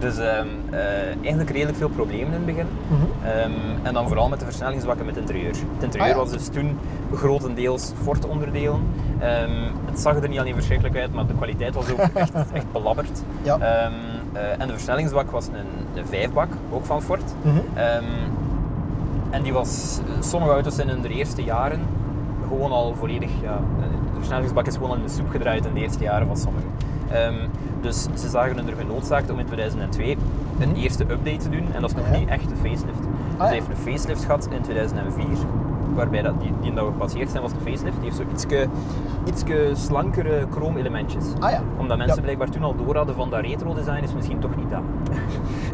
Dus 0.00 0.18
ehm, 0.18 0.46
eh, 0.70 0.80
eigenlijk 1.22 1.50
redelijk 1.50 1.78
veel 1.78 1.88
problemen 1.88 2.26
in 2.26 2.32
het 2.32 2.46
begin. 2.46 2.66
Mhm. 2.88 3.26
Ehm, 3.26 3.50
en 3.86 3.94
dan 3.94 4.06
vooral 4.06 4.28
met 4.28 4.38
de 4.38 4.44
versnellingsbakken 4.44 5.06
met 5.06 5.14
het 5.14 5.24
interieur. 5.24 5.50
Het 5.74 5.82
interieur 5.82 6.08
Ah, 6.10 6.16
ja. 6.16 6.22
was 6.22 6.30
dus 6.32 6.48
toen 6.48 6.78
grotendeels 7.14 7.92
Ford-onderdelen. 8.02 8.80
Ehm, 9.18 9.50
het 9.84 10.00
zag 10.00 10.16
er 10.16 10.28
niet 10.28 10.38
alleen 10.38 10.54
verschrikkelijk 10.54 10.96
uit, 10.96 11.14
maar 11.14 11.26
de 11.26 11.34
kwaliteit 11.34 11.74
was 11.74 11.90
ook 11.90 11.98
echt, 11.98 12.32
echt 12.52 12.72
belabberd. 12.72 13.22
Ja. 13.42 13.58
Eh, 13.58 13.84
en 14.58 14.66
de 14.66 14.72
versnellingsbak 14.72 15.30
was 15.30 15.46
een, 15.46 15.98
een 16.00 16.06
vijfbak, 16.06 16.48
ook 16.72 16.84
van 16.84 17.02
Ford. 17.02 17.34
Mhm. 17.42 17.58
En 19.30 19.42
die 19.42 19.52
was, 19.52 20.00
sommige 20.20 20.52
auto's 20.52 20.74
zijn 20.74 20.88
in 20.88 21.00
de 21.00 21.08
eerste 21.08 21.42
jaren 21.42 21.80
gewoon 22.48 22.70
al 22.70 22.94
volledig, 22.98 23.30
ja, 23.42 23.60
de 23.80 24.16
versnellingsbak 24.16 24.66
is 24.66 24.74
gewoon 24.74 24.96
in 24.96 25.02
de 25.04 25.10
soep 25.10 25.30
gedraaid 25.30 25.66
in 25.66 25.74
de 25.74 25.80
eerste 25.80 26.04
jaren 26.04 26.26
van 26.26 26.36
sommigen. 26.36 26.68
Ehm, 27.12 27.34
dus 27.80 28.02
ze 28.02 28.28
zagen 28.28 28.68
er 28.68 28.76
genoodzaakt 28.78 29.30
om 29.30 29.38
in 29.38 29.46
2002 29.46 30.16
een 30.60 30.76
eerste 30.76 31.02
update 31.02 31.36
te 31.36 31.48
doen 31.48 31.72
en 31.74 31.80
dat 31.80 31.90
is 31.90 31.96
nog. 31.96 32.10
Ja. 32.10 32.18
niet 32.18 32.28
echt 32.28 32.50
een 32.50 32.56
facelift. 32.56 33.04
Ja. 33.38 33.44
hij 33.44 33.54
heeft 33.54 33.68
een 33.68 33.92
facelift 33.92 34.24
gehad 34.24 34.48
in 34.50 34.62
2004, 34.62 35.24
waarbij 35.94 36.22
dat, 36.22 36.40
die, 36.40 36.52
die 36.60 36.72
dat 36.74 36.84
we 36.84 36.90
gepasseerd 36.90 37.30
zijn 37.30 37.42
was 37.42 37.52
een 37.52 37.60
facelift. 37.60 37.94
Die 38.00 38.04
heeft 38.04 38.16
zo 38.16 38.22
ietske, 38.30 38.66
ietske 39.26 39.70
slankere 39.72 40.46
chrome-elementjes. 40.50 41.24
Ah 41.38 41.50
ja. 41.50 41.60
Omdat 41.78 41.96
mensen 41.96 42.16
Ja. 42.16 42.22
blijkbaar 42.22 42.48
toen 42.50 42.62
al 42.62 42.74
door 42.76 42.96
hadden 42.96 43.14
van 43.14 43.30
dat 43.30 43.40
retro-design 43.40 44.02
is 44.02 44.14
misschien 44.14 44.38
toch 44.38 44.56
niet 44.56 44.70
dat. 44.70 44.80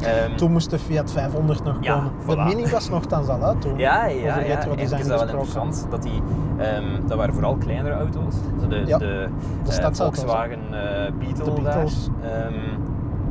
Ehm, 0.02 0.36
Toen 0.36 0.52
moest 0.52 0.70
de 0.70 0.78
Fiat 0.78 1.12
500 1.12 1.64
nog 1.64 1.76
Ja, 1.80 1.94
komen. 1.94 2.10
voilà. 2.22 2.48
De 2.48 2.54
Mini 2.56 2.70
was 2.70 2.88
nogthans 2.90 3.28
al 3.28 3.42
uit 3.42 3.60
toen. 3.60 3.78
Ja, 3.78 4.04
ja, 4.06 4.14
Over 4.14 4.26
ja. 4.26 4.34
retro 4.34 4.44
Eigenlijk 4.52 4.80
design 4.80 5.00
is 5.00 5.06
dat 5.06 5.18
wel 5.20 5.28
interessant. 5.28 5.86
Dat, 5.90 6.02
die, 6.02 6.22
ehm, 6.58 6.84
dat 7.06 7.16
waren 7.18 7.34
vooral 7.34 7.56
kleinere 7.56 7.94
auto's. 7.94 8.34
Zo 8.60 8.66
de, 8.68 8.82
Ja, 8.86 8.98
de, 8.98 9.28
de 9.64 9.72
eh, 9.82 9.88
Volkswagen 9.92 10.58
eh, 10.70 11.12
Beetle 11.18 11.44
De 11.44 11.50
Beetles. 11.62 12.08
daar. 12.22 12.30
Ehm, 12.46 12.54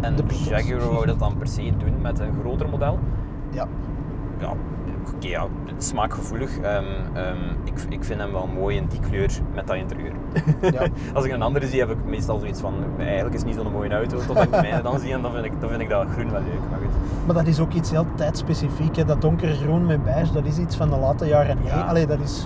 en 0.01 0.15
De. 0.15 0.23
Jaguar 0.49 0.91
wou 0.93 1.05
dat 1.05 1.19
dan 1.19 1.37
per 1.37 1.47
se 1.47 1.71
doen 1.77 2.01
met 2.01 2.19
een 2.19 2.33
groter 2.41 2.69
model. 2.69 2.99
Ja. 3.51 3.67
Ja, 4.39 4.49
oké, 5.15 5.27
ja, 5.27 5.47
smaakgevoelig. 5.77 6.57
Ehm, 6.59 6.83
ehm, 7.13 7.37
ik, 7.63 7.73
ik 7.89 8.03
vind 8.03 8.19
hem 8.19 8.31
wel 8.31 8.47
mooi 8.47 8.75
in 8.77 8.85
die 8.89 8.99
kleur 8.99 9.31
met 9.53 9.67
dat 9.67 9.75
interieur. 9.75 10.13
Ja. 10.71 10.87
Als 11.13 11.25
ik 11.25 11.31
een 11.31 11.41
andere 11.41 11.67
zie, 11.67 11.79
heb 11.79 11.89
ik 11.89 12.05
meestal 12.05 12.39
zoiets 12.39 12.59
van, 12.59 12.73
eigenlijk 12.97 13.33
is 13.33 13.39
het 13.39 13.49
niet 13.49 13.55
zo'n 13.59 13.71
mooie 13.71 13.89
auto, 13.93 14.17
totdat 14.17 14.43
ik 14.43 14.51
de 14.51 14.61
mijne 14.61 14.81
dan 14.81 14.99
zie 14.99 15.13
en 15.13 15.21
dan 15.21 15.31
vind 15.31 15.45
ik, 15.45 15.51
dan 15.59 15.69
vind 15.69 15.81
ik 15.81 15.89
dat 15.89 16.07
groen 16.13 16.31
wel 16.31 16.41
leuk. 16.41 16.59
Maar 16.69 16.79
goed. 16.79 17.25
Maar 17.25 17.35
dat 17.35 17.47
is 17.47 17.59
ook 17.59 17.73
iets 17.73 17.91
heel 17.91 18.05
tijdspecifiek. 18.15 18.95
Hè. 18.95 19.05
Dat 19.05 19.21
donkergroen 19.21 19.85
met 19.85 20.03
beige, 20.03 20.33
dat 20.33 20.45
is 20.45 20.57
iets 20.57 20.75
van 20.75 20.89
de 20.89 20.97
late 20.97 21.25
jaren 21.25 21.47
Ja. 21.55 21.61
90. 21.63 21.87
Allee, 21.89 22.05
dat 22.07 22.19
is 22.19 22.45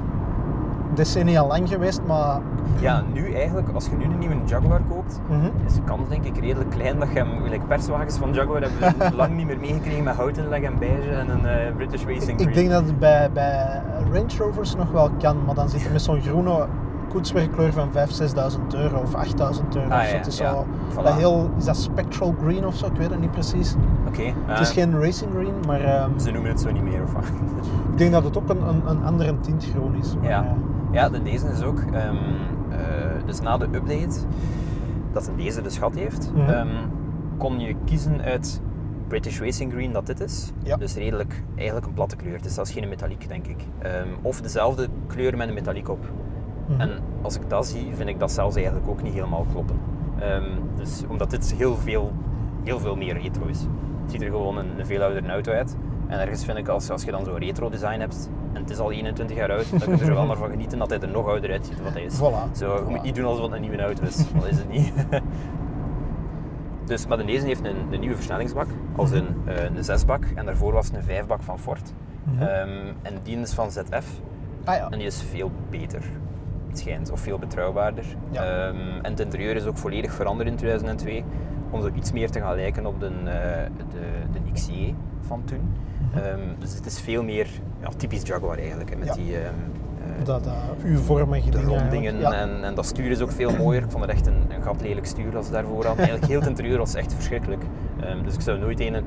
decennia 1.04 1.46
lang 1.48 1.70
geweest, 1.70 2.02
maar... 2.08 2.40
Ja, 2.80 3.04
nu 3.14 3.34
eigenlijk, 3.34 3.68
als 3.74 3.86
je 3.86 3.96
nu 3.96 4.04
een 4.04 4.20
nieuwe 4.20 4.36
Jaguar 4.46 4.82
koopt, 4.90 5.20
Mhm. 5.30 5.46
is 5.66 5.74
de 5.74 5.82
kans 5.82 6.10
denk 6.10 6.24
ik 6.24 6.38
redelijk 6.40 6.70
klein 6.70 7.00
dat 7.00 7.08
je 7.14 7.18
hem, 7.20 7.28
perswagens 7.68 8.18
van 8.18 8.34
Jaguar 8.34 8.62
hebben 8.62 9.10
we 9.10 9.16
lang 9.22 9.36
niet 9.36 9.46
meer 9.46 9.60
meegekregen 9.60 10.04
met 10.04 10.16
houtinleg 10.16 10.62
en 10.62 10.80
beige 10.80 11.10
en 11.10 11.30
een 11.30 11.46
eh, 11.46 11.76
British 11.76 12.04
Racing 12.06 12.40
Ik 12.40 12.42
Green. 12.42 12.54
denk 12.54 12.70
dat 12.70 12.84
het 12.86 13.00
bij, 13.00 13.30
bij 13.34 13.82
Range 14.12 14.38
Rovers 14.38 14.76
nog 14.76 14.92
wel 14.92 15.10
kan, 15.20 15.38
maar 15.46 15.56
dan 15.56 15.70
zit 15.70 15.86
er 15.86 15.92
met 15.92 16.02
zo'n 16.02 16.22
groene 16.22 16.66
koetswerkkleur 17.10 17.74
van 17.74 17.90
5.000, 17.92 18.36
6.000 18.52 18.60
euro 18.76 18.98
of 19.02 19.14
8.000 19.16 19.76
euro. 19.76 19.90
Ah, 19.90 19.98
of 20.00 20.06
zo. 20.06 20.12
ja, 20.12 20.18
Het 20.18 20.28
is, 20.28 20.38
ja. 20.38 20.50
zo, 20.52 20.66
Voilà. 20.92 21.04
dat 21.04 21.14
heel, 21.14 21.50
is 21.58 21.66
dat 21.66 21.78
spectral 21.78 22.36
green 22.44 22.66
of 22.68 22.76
zo? 22.76 22.86
Ik 22.86 22.96
weet 22.96 23.10
het 23.10 23.20
niet 23.20 23.32
precies. 23.32 23.76
Oké, 24.08 24.22
het 24.22 24.56
eh, 24.56 24.62
is 24.62 24.72
geen 24.72 25.00
racing 25.02 25.32
green, 25.36 25.54
maar 25.68 25.80
ehm, 25.82 26.10
ze 26.20 26.32
noemen 26.32 26.52
het 26.52 26.62
zo 26.62 26.72
niet 26.72 26.84
meer 26.84 27.04
of 27.04 27.14
wat. 27.14 27.24
ik 27.92 27.98
denk 27.98 28.12
dat 28.12 28.24
het 28.24 28.38
ook 28.38 28.50
een, 28.50 28.68
een, 28.68 28.82
een 28.88 29.04
andere 29.06 29.40
tint 29.40 29.66
groen 29.76 29.96
is. 29.96 30.16
Maar, 30.22 30.30
Ja. 30.30 30.54
Ja, 30.92 31.10
de 31.10 31.22
deze 31.22 31.48
is 31.48 31.64
ook. 31.64 31.80
ehm, 31.94 32.16
eh, 32.72 32.80
dus 33.26 33.40
na 33.42 33.58
de 33.58 33.66
update, 33.66 34.20
dat 35.14 35.28
een 35.28 35.36
deze 35.36 35.62
dus 35.62 35.78
gehad 35.78 35.96
heeft, 35.96 36.32
Mhm. 36.34 36.50
ehm, 36.50 36.68
kon 37.38 37.60
je 37.60 37.76
kiezen 37.86 38.22
uit 38.22 38.62
British 39.08 39.40
Racing 39.40 39.72
Green 39.72 39.92
dat 39.92 40.06
dit 40.06 40.20
is. 40.20 40.52
Ja. 40.64 40.78
Dus 40.78 40.96
redelijk, 40.96 41.44
eigenlijk 41.56 41.88
een 41.88 41.94
platte 41.94 42.16
kleur. 42.16 42.42
Dus 42.42 42.56
dat 42.56 42.68
is 42.68 42.74
geen 42.74 42.90
metaliek, 42.90 43.28
denk 43.28 43.48
ik. 43.48 43.64
Ehm, 43.80 44.08
of 44.22 44.42
dezelfde 44.42 44.88
kleur 45.08 45.38
met 45.38 45.48
een 45.48 45.54
metaliek 45.54 45.90
op. 45.90 46.06
Mhm. 46.68 46.80
En 46.82 46.90
als 47.22 47.36
ik 47.36 47.42
dat 47.50 47.68
zie, 47.68 47.88
vind 47.96 48.10
ik 48.10 48.20
dat 48.20 48.32
zelfs 48.32 48.56
eigenlijk 48.56 48.88
ook 48.88 49.02
niet 49.04 49.14
helemaal 49.14 49.46
kloppen. 49.52 49.76
Dus 50.76 51.04
omdat 51.08 51.30
dit 51.30 51.54
heel 51.58 51.76
veel, 51.76 52.12
heel 52.64 52.80
veel 52.80 52.96
meer 52.96 53.22
retro 53.22 53.46
is. 53.46 53.60
Het 54.02 54.12
ziet 54.12 54.22
er 54.22 54.30
gewoon 54.30 54.58
een, 54.58 54.80
een 54.80 54.86
veel 54.86 55.02
oudere 55.02 55.28
auto 55.32 55.52
uit. 55.52 55.76
En 56.10 56.20
ergens 56.20 56.46
vind 56.46 56.58
ik, 56.58 56.68
als, 56.68 56.90
als 56.90 57.04
je 57.04 57.12
dan 57.12 57.26
zo'n 57.26 57.38
retro 57.38 57.70
design 57.70 58.00
hebt, 58.00 58.30
en 58.54 58.62
het 58.62 58.70
is 58.70 58.78
al 58.80 58.92
21 58.92 59.38
jaar 59.38 59.52
oud, 59.52 59.70
dan 59.70 59.80
kun 59.80 59.98
je 59.98 60.04
er 60.04 60.14
wel 60.14 60.26
maar 60.26 60.38
van 60.38 60.50
genieten 60.50 60.80
dat 60.80 60.90
hij 60.90 61.00
er 61.00 61.08
nog 61.10 61.28
ouder 61.28 61.52
uitziet 61.52 61.76
dan 61.76 61.84
wat 61.84 61.94
hij 61.94 62.04
is. 62.04 62.16
Voilà. 62.18 62.52
Zo, 62.58 62.76
je 62.76 62.82
Voilà. 62.84 62.90
moet 62.90 63.04
niet 63.04 63.16
doen 63.16 63.26
alsof 63.26 63.44
het 63.46 63.54
een 63.54 63.62
nieuwe 63.62 63.82
auto 63.82 64.04
is, 64.04 64.16
dat 64.34 64.46
is 64.46 64.58
het 64.58 64.70
niet. 64.70 64.94
dus, 66.86 67.08
maar 67.08 67.26
deze 67.26 67.46
heeft 67.46 67.66
een, 67.66 67.76
een 67.92 68.00
nieuwe 68.00 68.16
versnellingsbak, 68.16 68.68
als 68.96 69.12
een, 69.12 69.28
eh, 69.46 69.64
een 69.64 69.84
zesbak, 69.84 70.24
en 70.36 70.46
daarvoor 70.46 70.74
was 70.74 70.88
het 70.88 70.96
een 70.96 71.04
vijfbak 71.04 71.42
van 71.42 71.60
Ford. 71.60 71.94
Mhm. 72.24 72.42
Ehm, 72.44 72.70
en 73.02 73.14
die 73.24 73.38
is 73.40 73.54
van 73.54 73.72
ZF, 73.72 74.22
Ah 74.64 74.76
ja. 74.76 74.88
en 74.90 74.98
die 74.98 75.08
is 75.08 75.22
veel 75.24 75.52
beter, 75.70 76.02
het 76.68 76.80
schijnt, 76.80 77.12
of 77.12 77.20
veel 77.20 77.38
betrouwbaarder. 77.40 78.06
Ja. 78.32 78.44
Ehm, 78.44 78.78
en 79.02 79.12
het 79.12 79.20
interieur 79.20 79.56
is 79.56 79.66
ook 79.66 79.78
volledig 79.78 80.14
veranderd 80.14 80.50
in 80.50 80.56
2002, 80.56 81.24
om 81.70 81.82
zo 81.82 81.90
iets 81.96 82.12
meer 82.12 82.30
te 82.32 82.40
gaan 82.40 82.56
lijken 82.56 82.86
op 82.86 83.00
de, 83.00 83.06
eh, 83.06 83.66
de, 83.78 84.40
de 84.40 84.52
XJ 84.54 84.96
van 85.22 85.44
toen. 85.46 85.74
Mhm. 86.14 86.18
Ehm, 86.20 86.40
dus 86.60 86.74
het 86.76 86.86
is 86.86 87.00
veel 87.00 87.24
meer 87.24 87.48
ja, 87.82 87.90
typisch 87.98 88.22
Jaguar 88.24 88.58
eigenlijk, 88.58 88.90
hè, 88.90 88.96
met 88.96 89.08
Ja. 89.08 89.14
die 89.14 89.38
eh, 89.38 89.50
Dat 90.24 90.46
uh, 90.46 90.92
U-vormige 90.92 91.50
dingen. 91.50 91.68
rondingen. 91.68 92.20
Ja. 92.20 92.34
en, 92.34 92.64
en 92.64 92.76
dat 92.76 92.86
stuur 92.86 93.12
is 93.12 93.22
ook 93.22 93.32
veel 93.32 93.52
mooier. 93.58 93.84
Ik 93.84 93.92
vond 93.92 94.04
het 94.04 94.12
echt 94.14 94.28
een, 94.28 94.42
een 94.56 94.62
gatlelijk 94.64 95.06
stuur 95.06 95.38
als 95.38 95.46
ze 95.46 95.52
daarvoor 95.52 95.86
hadden. 95.86 95.98
Eigenlijk 96.06 96.26
heel 96.32 96.40
het 96.40 96.50
interieur 96.50 96.78
was 96.78 96.94
echt 96.96 97.14
verschrikkelijk. 97.14 97.64
Ehm, 98.02 98.24
dus 98.24 98.34
ik 98.34 98.42
zou 98.42 98.60
nooit 98.60 98.80
een... 98.80 99.04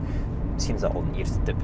Misschien 0.55 0.75
is 0.75 0.81
dat 0.81 0.95
al 0.95 1.03
een 1.11 1.15
eerste 1.19 1.39
tip. 1.43 1.57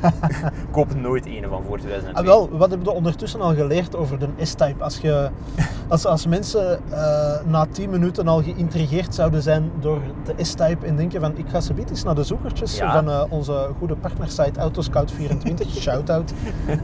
Koop 0.70 0.94
nooit 0.94 1.26
een 1.26 1.44
van 1.48 1.62
voor 1.66 1.78
2002. 1.78 2.14
Ah, 2.14 2.24
wel, 2.28 2.58
wat 2.58 2.70
heb 2.70 2.82
je 2.82 2.90
ondertussen 2.90 3.40
al 3.40 3.54
geleerd 3.54 3.96
over 3.96 4.18
de 4.18 4.28
S-Type? 4.42 4.84
Als, 4.84 4.98
je, 4.98 5.28
als, 5.88 6.06
als 6.06 6.26
mensen 6.26 6.78
eh, 6.90 7.34
na 7.46 7.66
10 7.72 7.90
minuten 7.90 8.28
al 8.28 8.42
geïntrigeerd 8.42 9.14
zouden 9.14 9.42
zijn 9.42 9.70
door 9.80 10.00
de 10.24 10.44
S-Type 10.44 10.86
en 10.86 10.96
denken 10.96 11.20
van 11.20 11.36
ik 11.38 11.48
ga 11.48 11.60
ze 11.60 11.72
eens 11.90 12.02
naar 12.04 12.14
de 12.14 12.24
zoekertjes 12.24 12.76
Ja. 12.76 12.92
van 12.92 13.10
eh, 13.10 13.22
onze 13.28 13.68
goede 13.78 13.96
partnersite 13.96 14.60
Autoscout24, 14.60 15.68
shout-out. 15.80 16.32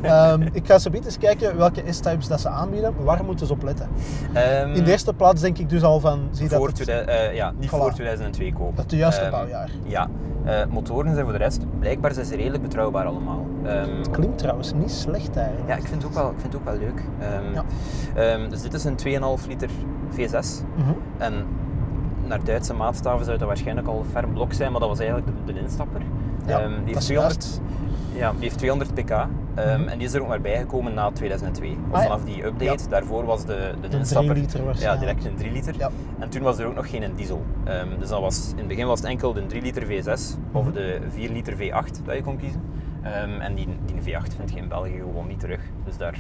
Ehm, 0.02 0.49
ik 0.52 0.66
ga 0.66 0.78
ze 0.78 0.90
eens 0.90 1.19
kijken 1.19 1.57
welke 1.57 1.83
S-Types 1.90 2.28
dat 2.28 2.40
ze 2.40 2.49
aanbieden. 2.49 2.95
Waar 3.04 3.25
moeten 3.25 3.47
ze 3.47 3.52
op 3.52 3.62
letten? 3.62 3.88
Ehm, 4.33 4.73
In 4.73 4.85
de 4.85 4.90
eerste 4.90 5.12
plaats 5.14 5.40
denk 5.40 5.59
ik 5.59 5.69
dus 5.69 5.83
al 5.83 6.00
van, 6.00 6.21
zie 6.31 6.49
dat 6.49 6.59
voor 6.59 6.66
het, 6.66 6.75
2000 6.76 7.09
eh, 7.16 7.35
ja, 7.35 7.52
niet 7.59 7.69
Voilà. 7.69 7.73
voor 7.73 7.92
2002 7.92 8.52
kopen. 8.52 8.83
het 8.83 8.90
juiste 8.92 9.21
Ehm, 9.23 9.31
bouwjaar. 9.31 9.71
Ja. 9.83 10.09
Eh, 10.45 10.61
motoren 10.71 11.12
zijn 11.12 11.25
voor 11.25 11.33
de 11.33 11.38
rest, 11.38 11.52
blijkbaar 11.79 12.13
zijn 12.15 12.27
ze 12.27 12.37
redelijk 12.37 12.63
betrouwbaar 12.63 13.05
allemaal. 13.07 13.47
Ehm, 13.65 14.03
Klinkt 14.11 14.39
trouwens 14.39 14.73
niet 14.73 14.91
slecht 14.91 15.37
eigenlijk. 15.37 15.69
ja, 15.69 15.77
ik 15.77 15.87
vind 15.87 16.03
het 16.03 16.05
ook 16.11 16.17
wel, 16.19 16.31
ik 16.31 16.41
vind 16.41 16.53
het 16.53 16.63
ook 16.63 16.69
wel 16.69 16.79
leuk. 16.79 17.03
Ehm, 17.19 17.53
Ja. 17.55 17.65
ehm, 18.15 18.51
dus 18.51 18.63
dit 18.63 18.75
is 18.75 18.85
een 18.85 18.97
2,5 18.97 19.47
liter 19.47 19.71
V6. 20.11 20.63
Mhm. 20.77 20.91
En 21.19 21.35
naar 22.27 22.45
Duitse 22.45 22.75
maatstaven 22.75 23.25
zou 23.25 23.39
dat 23.39 23.47
waarschijnlijk 23.47 23.87
al 23.89 23.99
een 23.99 24.05
ferm 24.05 24.33
blok 24.33 24.53
zijn, 24.53 24.71
maar 24.71 24.81
dat 24.81 24.89
was 24.89 24.99
eigenlijk 24.99 25.31
de, 25.47 25.53
de 25.53 25.61
instapper. 25.61 26.01
Ja, 26.47 26.69
die, 26.85 26.95
is 26.97 27.05
200, 27.05 27.43
juist. 27.45 27.61
Ja, 28.14 28.31
die 28.33 28.40
heeft 28.40 28.59
200 28.59 28.95
pk 28.95 29.11
ehm, 29.11 29.28
Mhm. 29.81 29.88
en 29.88 29.99
die 29.99 30.07
is 30.07 30.14
er 30.14 30.21
ook 30.21 30.28
maar 30.28 30.40
bijgekomen 30.40 30.95
na 30.95 31.11
2002. 31.11 31.76
Of 31.90 31.97
Ah, 31.97 32.02
vanaf 32.02 32.25
die 32.25 32.45
update. 32.45 32.88
Daarvoor 32.88 33.25
was 33.25 33.45
de, 33.45 33.75
de, 33.81 33.88
De 33.88 33.97
instapper 33.97 34.31
3 34.35 34.42
liter 34.47 34.81
ja, 34.81 34.97
direct 34.97 35.25
een 35.25 35.37
3 35.37 35.52
liter. 35.52 35.75
Ja. 35.78 35.90
En 36.19 36.28
toen 36.28 36.42
was 36.42 36.59
er 36.59 36.66
ook 36.66 36.75
nog 36.75 36.90
geen 36.90 37.12
diesel. 37.16 37.42
Ehm, 37.64 37.88
dus 37.99 38.09
dat 38.09 38.21
was, 38.21 38.50
in 38.52 38.59
het 38.59 38.69
begin 38.69 38.87
was 38.87 38.99
het 39.00 39.09
enkel 39.09 39.33
de 39.33 39.47
3 39.47 39.62
liter 39.62 39.83
V6 39.87 40.37
of 40.52 40.64
Mhm. 40.64 40.73
de 40.73 41.00
4 41.09 41.31
liter 41.31 41.54
V8 41.57 42.00
dat 42.04 42.14
je 42.16 42.23
kon 42.23 42.37
kiezen. 42.37 42.62
Ehm, 43.02 43.40
en 43.40 43.54
die, 43.54 43.69
die 43.87 44.02
V8 44.02 44.35
vind 44.37 44.50
je 44.52 44.57
in 44.57 44.69
België 44.69 44.97
gewoon 44.97 45.26
niet 45.26 45.40
terug. 45.40 45.61
Dus 45.85 45.97
daar 45.97 46.19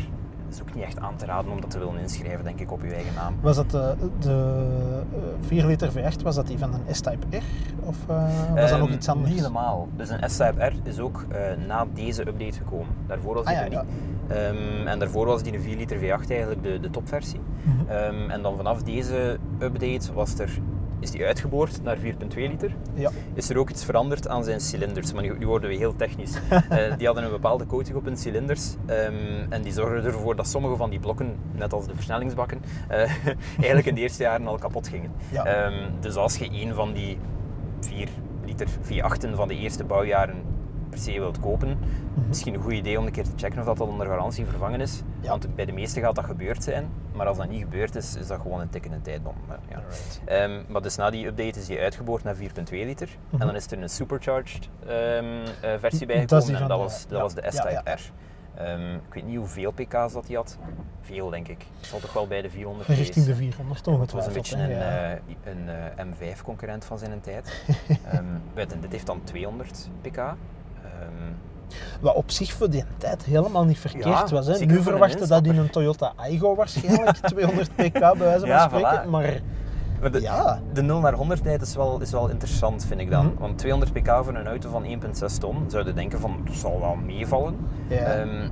is 0.52 0.60
ook 0.60 0.74
niet 0.74 0.84
echt 0.84 0.98
aan 0.98 1.16
te 1.16 1.26
raden 1.26 1.52
om 1.52 1.60
dat 1.60 1.70
te 1.70 1.78
willen 1.78 1.98
inschrijven, 1.98 2.44
denk 2.44 2.60
ik, 2.60 2.72
op 2.72 2.82
je 2.82 2.94
eigen 2.94 3.14
naam. 3.14 3.34
Was 3.40 3.56
dat 3.56 3.70
de, 3.70 3.94
de 4.20 4.66
eh, 5.12 5.46
4 5.46 5.66
liter 5.66 5.90
V8, 5.92 6.22
was 6.22 6.34
dat 6.34 6.46
die 6.46 6.58
van 6.58 6.74
een 6.74 6.94
S-Type 6.94 7.36
R? 7.36 7.42
Of 7.80 7.96
eh, 8.08 8.54
was 8.54 8.70
dat 8.70 8.78
nog 8.78 8.88
Ehm, 8.88 8.96
iets 8.96 9.08
anders? 9.08 9.28
Niet 9.30 9.38
helemaal. 9.38 9.88
Dus 9.96 10.08
een 10.10 10.30
S-Type 10.30 10.64
R 10.64 10.72
is 10.82 10.98
ook 10.98 11.24
eh, 11.28 11.66
na 11.66 11.86
deze 11.94 12.20
update 12.28 12.58
gekomen. 12.58 12.94
Daarvoor 13.06 13.34
was 13.34 13.46
die 13.46 13.56
Ah, 13.56 13.70
ja, 13.70 13.78
er 13.78 13.84
niet. 13.84 13.94
Ehm, 14.28 14.86
en 14.86 14.98
daarvoor 14.98 15.26
was 15.26 15.42
die 15.42 15.54
een 15.54 15.60
4 15.62 15.76
liter 15.76 15.98
V8 15.98 16.28
eigenlijk 16.30 16.62
de, 16.62 16.80
de 16.80 16.90
topversie. 16.90 17.40
Mhm. 17.62 17.90
Ehm, 17.90 18.30
en 18.30 18.42
dan 18.42 18.56
vanaf 18.56 18.82
deze 18.82 19.38
update 19.58 20.12
was 20.12 20.38
er, 20.38 20.58
is 21.02 21.10
die 21.10 21.24
uitgeboord 21.24 21.82
naar 21.82 21.96
4,2 21.96 22.02
liter. 22.34 22.74
Ja. 22.94 23.10
Is 23.34 23.50
er 23.50 23.58
ook 23.58 23.70
iets 23.70 23.84
veranderd 23.84 24.28
aan 24.28 24.44
zijn 24.44 24.60
cilinders, 24.60 25.12
maar 25.12 25.22
nu, 25.22 25.38
nu 25.38 25.46
worden 25.46 25.70
we 25.70 25.76
heel 25.76 25.96
technisch. 25.96 26.38
Eh, 26.68 26.96
die 26.96 27.06
hadden 27.06 27.24
een 27.24 27.30
bepaalde 27.30 27.66
coating 27.66 27.96
op 27.96 28.04
hun 28.04 28.16
cilinders 28.16 28.74
ehm, 28.86 29.14
en 29.48 29.62
die 29.62 29.72
zorgden 29.72 30.04
ervoor 30.12 30.36
dat 30.36 30.48
sommige 30.48 30.76
van 30.76 30.90
die 30.90 30.98
blokken, 30.98 31.36
net 31.52 31.72
als 31.72 31.86
de 31.86 31.94
versnellingsbakken, 31.94 32.62
eh, 32.88 32.98
eigenlijk 33.56 33.86
in 33.86 33.94
de 33.94 34.00
eerste 34.00 34.22
jaren 34.22 34.46
al 34.46 34.58
kapot 34.58 34.88
gingen. 34.88 35.10
Ja. 35.30 35.44
Ehm, 35.44 35.90
dus 36.00 36.16
als 36.16 36.36
je 36.36 36.48
een 36.50 36.74
van 36.74 36.92
die 36.92 37.18
4 37.80 38.08
liter 38.44 38.68
V8'en 38.68 39.34
van 39.34 39.48
de 39.48 39.56
eerste 39.56 39.84
bouwjaren 39.84 40.42
per 40.92 41.00
se 41.00 41.12
wilt 41.20 41.40
kopen, 41.40 41.68
Mhm. 42.14 42.28
misschien 42.28 42.54
een 42.54 42.60
goed 42.62 42.72
idee 42.72 42.98
om 42.98 43.06
een 43.06 43.12
keer 43.12 43.24
te 43.24 43.30
checken 43.36 43.58
of 43.58 43.64
dat, 43.64 43.76
dat 43.76 43.88
onder 43.88 44.06
garantie 44.06 44.46
vervangen 44.46 44.80
is. 44.80 45.02
Ja. 45.20 45.28
Want 45.28 45.54
bij 45.54 45.64
de 45.64 45.72
meeste 45.72 46.00
gaat 46.00 46.14
dat 46.14 46.24
gebeurd 46.24 46.64
zijn, 46.64 46.88
maar 47.12 47.26
als 47.26 47.36
dat 47.36 47.48
niet 47.48 47.62
gebeurd 47.62 47.94
is, 47.94 48.16
is 48.16 48.26
dat 48.26 48.40
gewoon 48.40 48.60
een 48.60 48.68
tikkende 48.70 49.00
tijdbom. 49.02 49.34
Maar, 49.48 49.58
ja. 49.70 49.82
Ehm, 50.24 50.62
maar 50.68 50.82
dus 50.82 50.96
na 50.96 51.10
die 51.10 51.26
update 51.26 51.58
is 51.58 51.66
die 51.66 51.78
uitgeboord 51.80 52.24
naar 52.24 52.34
4,2 52.36 52.84
liter. 52.84 53.08
Mhm. 53.30 53.40
En 53.40 53.46
dan 53.46 53.56
is 53.56 53.70
er 53.70 53.82
een 53.82 53.88
supercharged 53.88 54.68
ehm, 54.86 55.24
eh, 55.60 55.70
versie 55.78 56.06
bijgekomen 56.06 56.54
en 56.54 56.60
dat 56.60 56.68
de- 56.68 56.76
was, 56.76 57.06
dat 57.06 57.16
ja, 57.16 57.22
was 57.22 57.34
de 57.34 57.42
S-Type. 57.48 57.82
R. 57.90 58.00
Ehm, 58.54 58.94
ik 58.94 59.14
weet 59.14 59.26
niet 59.26 59.36
hoeveel 59.36 59.70
pk's 59.72 60.12
dat 60.12 60.26
hij 60.26 60.36
had. 60.36 60.58
Veel, 61.00 61.30
denk 61.30 61.48
ik. 61.48 61.66
Het 61.76 61.86
zal 61.86 61.98
toch 61.98 62.12
wel 62.12 62.26
bij 62.26 62.42
de 62.42 62.50
400 62.50 62.88
Richting 62.88 63.14
de 63.26 63.32
geweest 63.32 63.38
400 63.54 63.86
het 64.00 64.12
was 64.12 64.26
een 64.26 64.32
beetje 64.32 64.56
een, 64.56 64.70
ja. 64.70 65.12
eh, 65.12 65.18
een 65.44 65.68
eh, 65.68 66.04
M5-concurrent 66.06 66.84
van 66.84 66.98
zijn 66.98 67.20
tijd. 67.20 67.64
Je, 68.54 68.66
dit 68.80 68.92
heeft 68.92 69.06
dan 69.06 69.20
200 69.24 69.88
pk. 70.00 70.16
Ehm, 71.02 71.32
Wat 72.00 72.14
op 72.14 72.30
zich 72.30 72.52
voor 72.52 72.70
die 72.70 72.84
tijd 72.98 73.22
helemaal 73.24 73.64
niet 73.64 73.78
verkeerd 73.78 74.04
Ja, 74.04 74.26
was. 74.30 74.46
Hè. 74.46 74.64
Nu 74.64 74.82
verwachten 74.82 75.28
dat 75.28 75.46
in 75.46 75.58
een 75.58 75.70
Toyota 75.70 76.12
Aygo 76.16 76.54
waarschijnlijk 76.54 77.16
200 77.34 77.74
pk 77.74 77.92
bij 77.98 78.14
wijze 78.18 78.38
van 78.40 78.48
Ja, 78.48 78.66
spreken. 78.68 79.02
voilà. 79.06 79.08
Maar 79.08 79.40
maar 80.00 80.10
de, 80.10 80.20
ja, 80.20 80.60
de 80.72 80.82
0 80.82 81.00
naar 81.00 81.12
100 81.14 81.42
tijd 81.42 81.62
is 81.62 81.74
wel, 81.76 82.00
is 82.00 82.10
wel 82.10 82.28
interessant, 82.28 82.84
vind 82.84 83.00
ik 83.00 83.10
dan. 83.10 83.26
Mhm. 83.26 83.38
Want 83.38 83.58
200 83.58 83.92
pk 83.92 84.08
voor 84.24 84.34
een 84.34 84.46
auto 84.46 84.70
van 84.70 84.84
1,6 84.84 85.38
ton, 85.38 85.64
zouden 85.66 85.94
denken 85.94 86.20
van, 86.20 86.40
dat 86.44 86.54
zal 86.54 86.80
wel 86.80 86.94
meevallen. 86.94 87.56
Ja. 87.88 87.96
Ehm, 87.96 88.48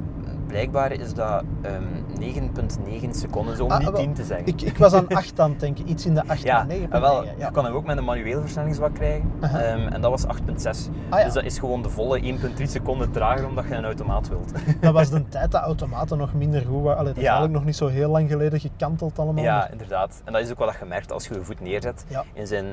blijkbaar 0.51 0.93
is 0.93 1.15
dat 1.15 1.43
ehm, 1.63 1.83
9,9 2.21 3.11
seconden, 3.11 3.57
zo 3.57 3.65
om 3.65 3.71
Ah, 3.71 3.79
niet 3.79 3.91
wel, 3.91 4.01
10 4.01 4.13
te 4.15 4.25
zeggen. 4.25 4.47
ik, 4.47 4.63
ik 4.63 4.77
was 4.79 4.93
aan 4.93 5.09
8 5.23 5.41
aan 5.41 5.51
het 5.51 5.61
denken, 5.61 5.91
iets 5.91 6.07
in 6.07 6.15
de 6.15 6.23
8 6.29 6.43
ja, 6.43 6.63
9 6.65 6.93
en 6.93 7.01
wel, 7.01 7.25
ja. 7.25 7.31
je 7.39 7.51
kan 7.51 7.65
hem 7.65 7.75
ook 7.75 7.85
met 7.85 7.97
een 7.97 8.05
manueel 8.05 8.41
versnellingsbak 8.41 8.95
krijgen. 8.95 9.33
Ehm, 9.41 9.87
en 9.89 10.01
dat 10.01 10.11
was 10.11 10.27
8,6. 10.27 10.89
Ah, 11.09 11.19
ja. 11.19 11.25
Dus 11.25 11.35
dat 11.35 11.45
is 11.45 11.59
gewoon 11.59 11.83
de 11.83 11.89
volle 11.91 12.21
1,3 12.21 12.63
seconden 12.63 13.11
trager 13.11 13.47
omdat 13.47 13.65
je 13.69 13.75
een 13.75 13.85
automaat 13.85 14.29
wilt. 14.29 14.53
Dat 14.81 14.93
was 14.93 15.11
de 15.11 15.29
tijd 15.29 15.51
dat 15.51 15.63
automaten 15.63 16.19
nog 16.19 16.35
minder 16.35 16.61
goed 16.67 16.83
waren. 16.83 16.99
Allee, 16.99 17.13
dat 17.13 17.17
is 17.17 17.29
eigenlijk 17.29 17.53
nog 17.55 17.65
niet 17.65 17.77
zo 17.77 17.87
heel 17.87 18.11
lang 18.11 18.31
geleden 18.31 18.61
gekanteld 18.61 19.19
allemaal. 19.19 19.45
ja, 19.45 19.57
maar 19.59 19.73
inderdaad. 19.73 20.23
En 20.25 20.33
dat 20.33 20.43
is 20.43 20.51
ook 20.51 20.59
wat 20.59 20.77
je 20.81 20.85
merkt 20.85 21.13
als 21.13 21.29
je 21.29 21.35
je 21.35 21.45
voet 21.45 21.61
neerzet 21.61 22.05
in 22.33 22.47
zijn 22.47 22.67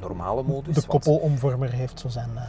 normale 0.00 0.42
modus. 0.42 0.74
De 0.74 0.86
koppelomvormer 0.86 1.70
heeft 1.72 2.00
zo 2.00 2.08
zijn 2.08 2.30
uh, 2.34 2.40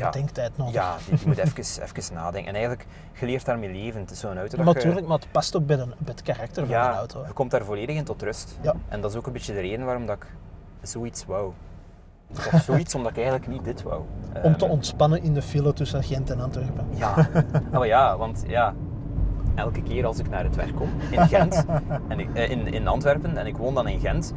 ja, 0.00 0.10
bedenktijd 0.10 0.56
nodig. 0.56 0.74
Ja, 0.74 0.96
die, 1.08 1.18
die 1.18 1.26
moet 1.26 1.38
even, 1.44 1.82
even 1.82 2.14
nadenken. 2.14 2.48
En 2.48 2.54
eigenlijk, 2.54 2.86
je 3.20 3.26
leert 3.26 3.44
daarmee 3.44 3.72
leven. 3.72 4.00
Het 4.00 4.10
is 4.10 4.20
zo'n 4.20 4.38
auto 4.38 4.56
je- 4.56 4.62
natuurlijk, 4.64 5.06
maar 5.06 5.18
het 5.18 5.30
past 5.32 5.56
ook 5.56 5.66
bij, 5.66 5.76
de, 5.76 5.84
bij 5.86 5.94
het 6.14 6.22
karakter 6.22 6.66
van 6.66 6.74
een 6.74 6.80
auto. 6.80 7.20
hè. 7.20 7.26
je 7.26 7.32
komt 7.32 7.50
daar 7.50 7.64
volledig 7.64 7.96
in 7.96 8.04
tot 8.04 8.22
rust. 8.22 8.58
Ja. 8.60 8.74
En 8.88 9.00
dat 9.00 9.10
is 9.10 9.16
ook 9.16 9.26
een 9.26 9.32
beetje 9.32 9.52
de 9.54 9.60
reden 9.60 9.84
waarom 9.84 10.06
dat 10.06 10.16
ik 10.16 10.26
zoiets 10.82 11.26
wou. 11.26 11.52
Of 12.52 12.62
zoiets 12.62 12.94
omdat 12.94 13.10
ik 13.10 13.16
eigenlijk 13.16 13.46
niet 13.48 13.64
dit 13.64 13.82
wou. 13.82 14.02
Om 14.42 14.56
te 14.56 14.64
Ehm, 14.64 14.72
ontspannen 14.72 15.22
in 15.22 15.34
de 15.34 15.42
file 15.42 15.72
tussen 15.72 16.02
Gent 16.02 16.30
en 16.30 16.40
Antwerpen. 16.40 16.86
Ja, 16.94 17.28
Ah, 17.34 17.72
maar 17.72 17.86
ja, 17.86 18.16
want 18.16 18.44
ja, 18.46 18.74
elke 19.54 19.82
keer 19.82 20.06
als 20.06 20.18
ik 20.18 20.28
naar 20.28 20.44
het 20.44 20.56
werk 20.56 20.74
kom 20.76 20.88
in 21.10 21.28
Gent, 21.28 21.64
en 22.08 22.20
ik, 22.20 22.28
eh, 22.34 22.50
in, 22.50 22.66
in 22.66 22.86
Antwerpen 22.88 23.36
en 23.36 23.46
ik 23.46 23.56
woon 23.56 23.74
dan 23.74 23.88
in 23.88 24.00
Gent, 24.00 24.32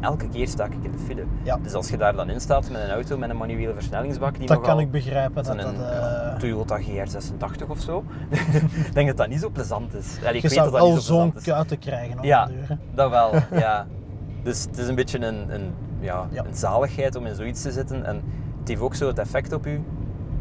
elke 0.00 0.28
keer 0.28 0.48
sta 0.48 0.64
ik 0.64 0.72
in 0.82 0.90
de 0.92 0.98
file. 0.98 1.24
Ja. 1.42 1.56
Dus 1.62 1.72
als 1.74 1.88
je 1.88 1.96
daar 1.96 2.16
dan 2.16 2.30
in 2.30 2.40
staat 2.40 2.70
met 2.70 2.80
een 2.82 2.90
auto 2.90 3.18
met 3.18 3.30
een 3.30 3.36
manuele 3.36 3.74
versnellingsbak, 3.74 4.38
die 4.38 4.46
Dat 4.46 4.60
kan 4.60 4.78
ik 4.80 4.90
begrijpen. 4.90 5.34
Dat 5.44 5.56
dat, 5.56 5.66
een, 5.66 5.74
eh, 5.74 5.90
ja, 5.90 6.36
Toyota 6.38 6.80
GR86 6.80 7.66
of 7.68 7.80
zo, 7.80 8.04
ik 8.86 8.94
denk 8.94 9.08
dat 9.08 9.16
dat 9.16 9.28
niet 9.28 9.40
zo 9.40 9.48
plezant 9.50 9.94
is. 9.94 10.16
Allee, 10.20 10.34
ik 10.34 10.42
je 10.42 10.48
weet 10.48 10.58
dat 10.58 10.72
dat 10.72 10.82
zo 10.92 10.98
zo'n 10.98 11.32
is. 11.36 11.42
kuiten 11.44 11.78
krijgen 11.78 12.18
op 12.18 12.24
Ja, 12.24 12.46
de 12.46 12.52
deur. 12.52 12.68
hè. 12.68 12.74
dat 12.94 13.10
wel, 13.10 13.32
ja. 13.60 13.86
Dus 14.42 14.62
het 14.64 14.78
is 14.78 14.88
een 14.88 14.94
beetje 14.94 15.18
een, 15.26 15.54
een, 15.54 15.72
ja, 16.00 16.26
Ja. 16.30 16.44
een 16.44 16.54
zaligheid 16.54 17.16
om 17.16 17.26
in 17.26 17.34
zoiets 17.34 17.62
te 17.62 17.72
zitten. 17.72 18.04
En 18.04 18.22
het 18.58 18.68
heeft 18.68 18.80
ook 18.80 18.94
zo 18.94 19.06
het 19.06 19.18
effect 19.18 19.52
op 19.52 19.66
u 19.66 19.82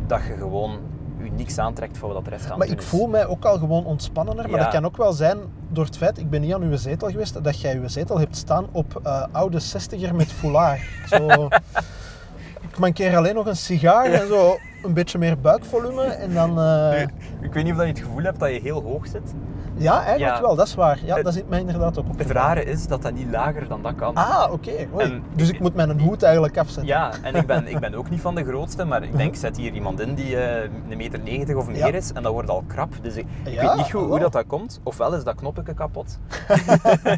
dat 0.07 0.21
je 0.23 0.33
gewoon 0.37 0.79
u 1.25 1.29
niks 1.29 1.57
aantrekt 1.57 1.97
voor 1.97 2.13
wat 2.13 2.23
de 2.23 2.29
rest 2.29 2.51
aan 2.51 2.57
Maar 2.57 2.67
ik 2.67 2.79
is. 2.79 2.85
voel 2.85 3.07
mij 3.07 3.25
ook 3.27 3.45
al 3.45 3.57
gewoon 3.57 3.85
ontspannender. 3.85 4.49
Maar 4.49 4.57
Ja. 4.59 4.63
dat 4.63 4.73
kan 4.73 4.85
ook 4.85 4.97
wel 4.97 5.13
zijn 5.13 5.37
door 5.69 5.85
het 5.85 5.97
feit, 5.97 6.17
ik 6.17 6.29
ben 6.29 6.41
niet 6.41 6.53
aan 6.53 6.61
uw 6.61 6.75
zetel 6.77 7.09
geweest, 7.09 7.43
dat 7.43 7.61
jij 7.61 7.75
uw 7.77 7.87
zetel 7.87 8.19
hebt 8.19 8.35
staan 8.37 8.65
op 8.71 8.99
eh, 9.03 9.23
oude 9.31 9.59
60er 9.61 10.15
met 10.15 10.31
foulard. 10.31 10.79
Zo, 11.09 11.47
ik 12.61 12.77
mankeer 12.79 13.17
alleen 13.17 13.35
nog 13.35 13.45
een 13.45 13.55
sigaar 13.55 14.05
en 14.05 14.27
zo 14.27 14.57
een 14.83 14.93
beetje 14.93 15.17
meer 15.17 15.39
buikvolume. 15.39 16.03
En 16.03 16.33
dan... 16.33 16.59
eh, 16.59 17.01
Ik 17.41 17.53
weet 17.53 17.63
niet 17.63 17.71
of 17.73 17.77
dat 17.77 17.87
je 17.87 17.93
het 17.93 18.01
gevoel 18.01 18.23
hebt 18.23 18.39
dat 18.39 18.49
je 18.49 18.59
heel 18.61 18.81
hoog 18.81 19.07
zit. 19.07 19.33
Ja, 19.77 20.03
eigenlijk 20.03 20.35
Ja. 20.35 20.41
wel, 20.41 20.55
dat 20.55 20.67
is 20.67 20.75
waar. 20.75 20.99
Ja, 21.05 21.15
Het- 21.15 21.23
dat 21.23 21.33
zit 21.33 21.49
mij 21.49 21.59
inderdaad 21.59 21.99
ook 21.99 22.09
op. 22.09 22.17
Het 22.17 22.31
rare 22.31 22.63
is 22.63 22.87
dat 22.87 23.01
dat 23.01 23.13
niet 23.13 23.27
lager 23.31 23.67
dan 23.67 23.81
dat 23.81 23.95
kan. 23.95 24.15
Ah, 24.15 24.51
oké. 24.51 24.71
Dus 25.35 25.49
ik 25.49 25.59
moet 25.59 25.75
mijn 25.75 25.99
hoed 25.99 26.23
eigenlijk 26.23 26.57
afzetten. 26.57 26.85
Ja, 26.85 27.11
en 27.21 27.35
ik 27.35 27.45
ben, 27.47 27.67
ik 27.73 27.79
ben 27.79 27.93
ook 27.95 28.09
niet 28.09 28.21
van 28.21 28.35
de 28.35 28.43
grootste, 28.43 28.85
maar 28.85 29.03
ik 29.03 29.17
denk, 29.17 29.35
zet 29.35 29.57
hier 29.57 29.71
iemand 29.73 29.99
in 29.99 30.13
die 30.13 30.37
eh, 30.37 30.69
een 30.89 30.97
meter 30.97 31.19
90 31.19 31.55
of 31.55 31.67
meer 31.67 31.77
Ja. 31.77 31.87
is 31.87 32.11
en 32.13 32.23
dat 32.23 32.31
wordt 32.31 32.49
al 32.49 32.63
krap. 32.67 32.93
Dus 33.01 33.15
ik, 33.15 33.25
weet 33.43 33.75
niet 33.75 33.91
goed 33.91 34.07
hoe 34.07 34.19
dat, 34.19 34.31
dat 34.31 34.43
komt. 34.47 34.79
Ofwel 34.83 35.13
is 35.15 35.23
dat 35.23 35.35
knopje 35.35 35.73
kapot. 35.73 36.19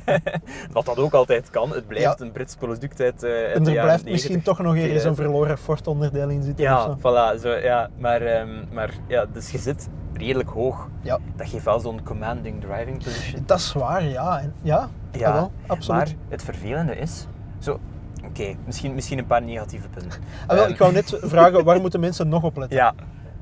Wat 0.73 0.85
dat 0.85 0.97
ook 0.97 1.13
altijd 1.13 1.49
kan. 1.49 1.69
Het 1.69 1.87
blijft 1.87 2.21
een 2.21 2.31
Brits 2.31 2.55
product 2.55 3.01
uit, 3.01 3.23
uit 3.23 3.33
En 3.33 3.53
er 3.53 3.61
blijft 3.61 3.85
90. 3.85 4.11
misschien 4.11 4.41
toch 4.41 4.57
nog 4.57 4.75
ergens 4.75 5.03
een 5.03 5.13
2000. 5.13 5.15
verloren 5.15 5.57
Ford 5.57 5.87
onderdeel 5.87 6.29
in 6.29 6.43
zitten. 6.43 6.63
Ja, 6.63 6.97
voilà. 6.97 7.41
Zo, 7.41 7.49
ja. 7.49 7.89
Maar, 7.97 8.21
ehm, 8.21 8.49
maar 8.71 8.93
ja, 9.07 9.25
dus 9.33 9.51
je 9.51 9.57
zit 9.57 9.87
redelijk 10.17 10.49
hoog. 10.49 10.87
ja. 11.01 11.17
Dat 11.35 11.49
geeft 11.49 11.65
wel 11.65 11.79
zo'n 11.79 12.03
commanding 12.03 12.61
driving 12.61 13.03
position. 13.03 13.43
Dat 13.45 13.57
is 13.59 13.73
waar, 13.73 14.03
ja. 14.03 14.41
Ja, 14.61 14.89
Ja, 15.11 15.33
wel, 15.33 15.51
absoluut. 15.67 16.01
maar 16.01 16.15
het 16.29 16.43
vervelende 16.43 16.95
is... 16.97 17.27
Zo, 17.59 17.79
oké, 18.25 18.55
misschien, 18.65 18.93
misschien 18.95 19.17
een 19.17 19.25
paar 19.27 19.41
negatieve 19.43 19.87
punten. 19.89 20.19
Ah, 20.47 20.57
wel, 20.57 20.67
ik 20.69 20.77
wou 20.77 20.93
net 20.93 21.17
vragen, 21.33 21.63
waar 21.63 21.81
moeten 21.81 21.99
mensen 21.99 22.27
nog 22.29 22.43
op 22.43 22.57
letten? 22.57 22.77
Ja, 22.77 22.93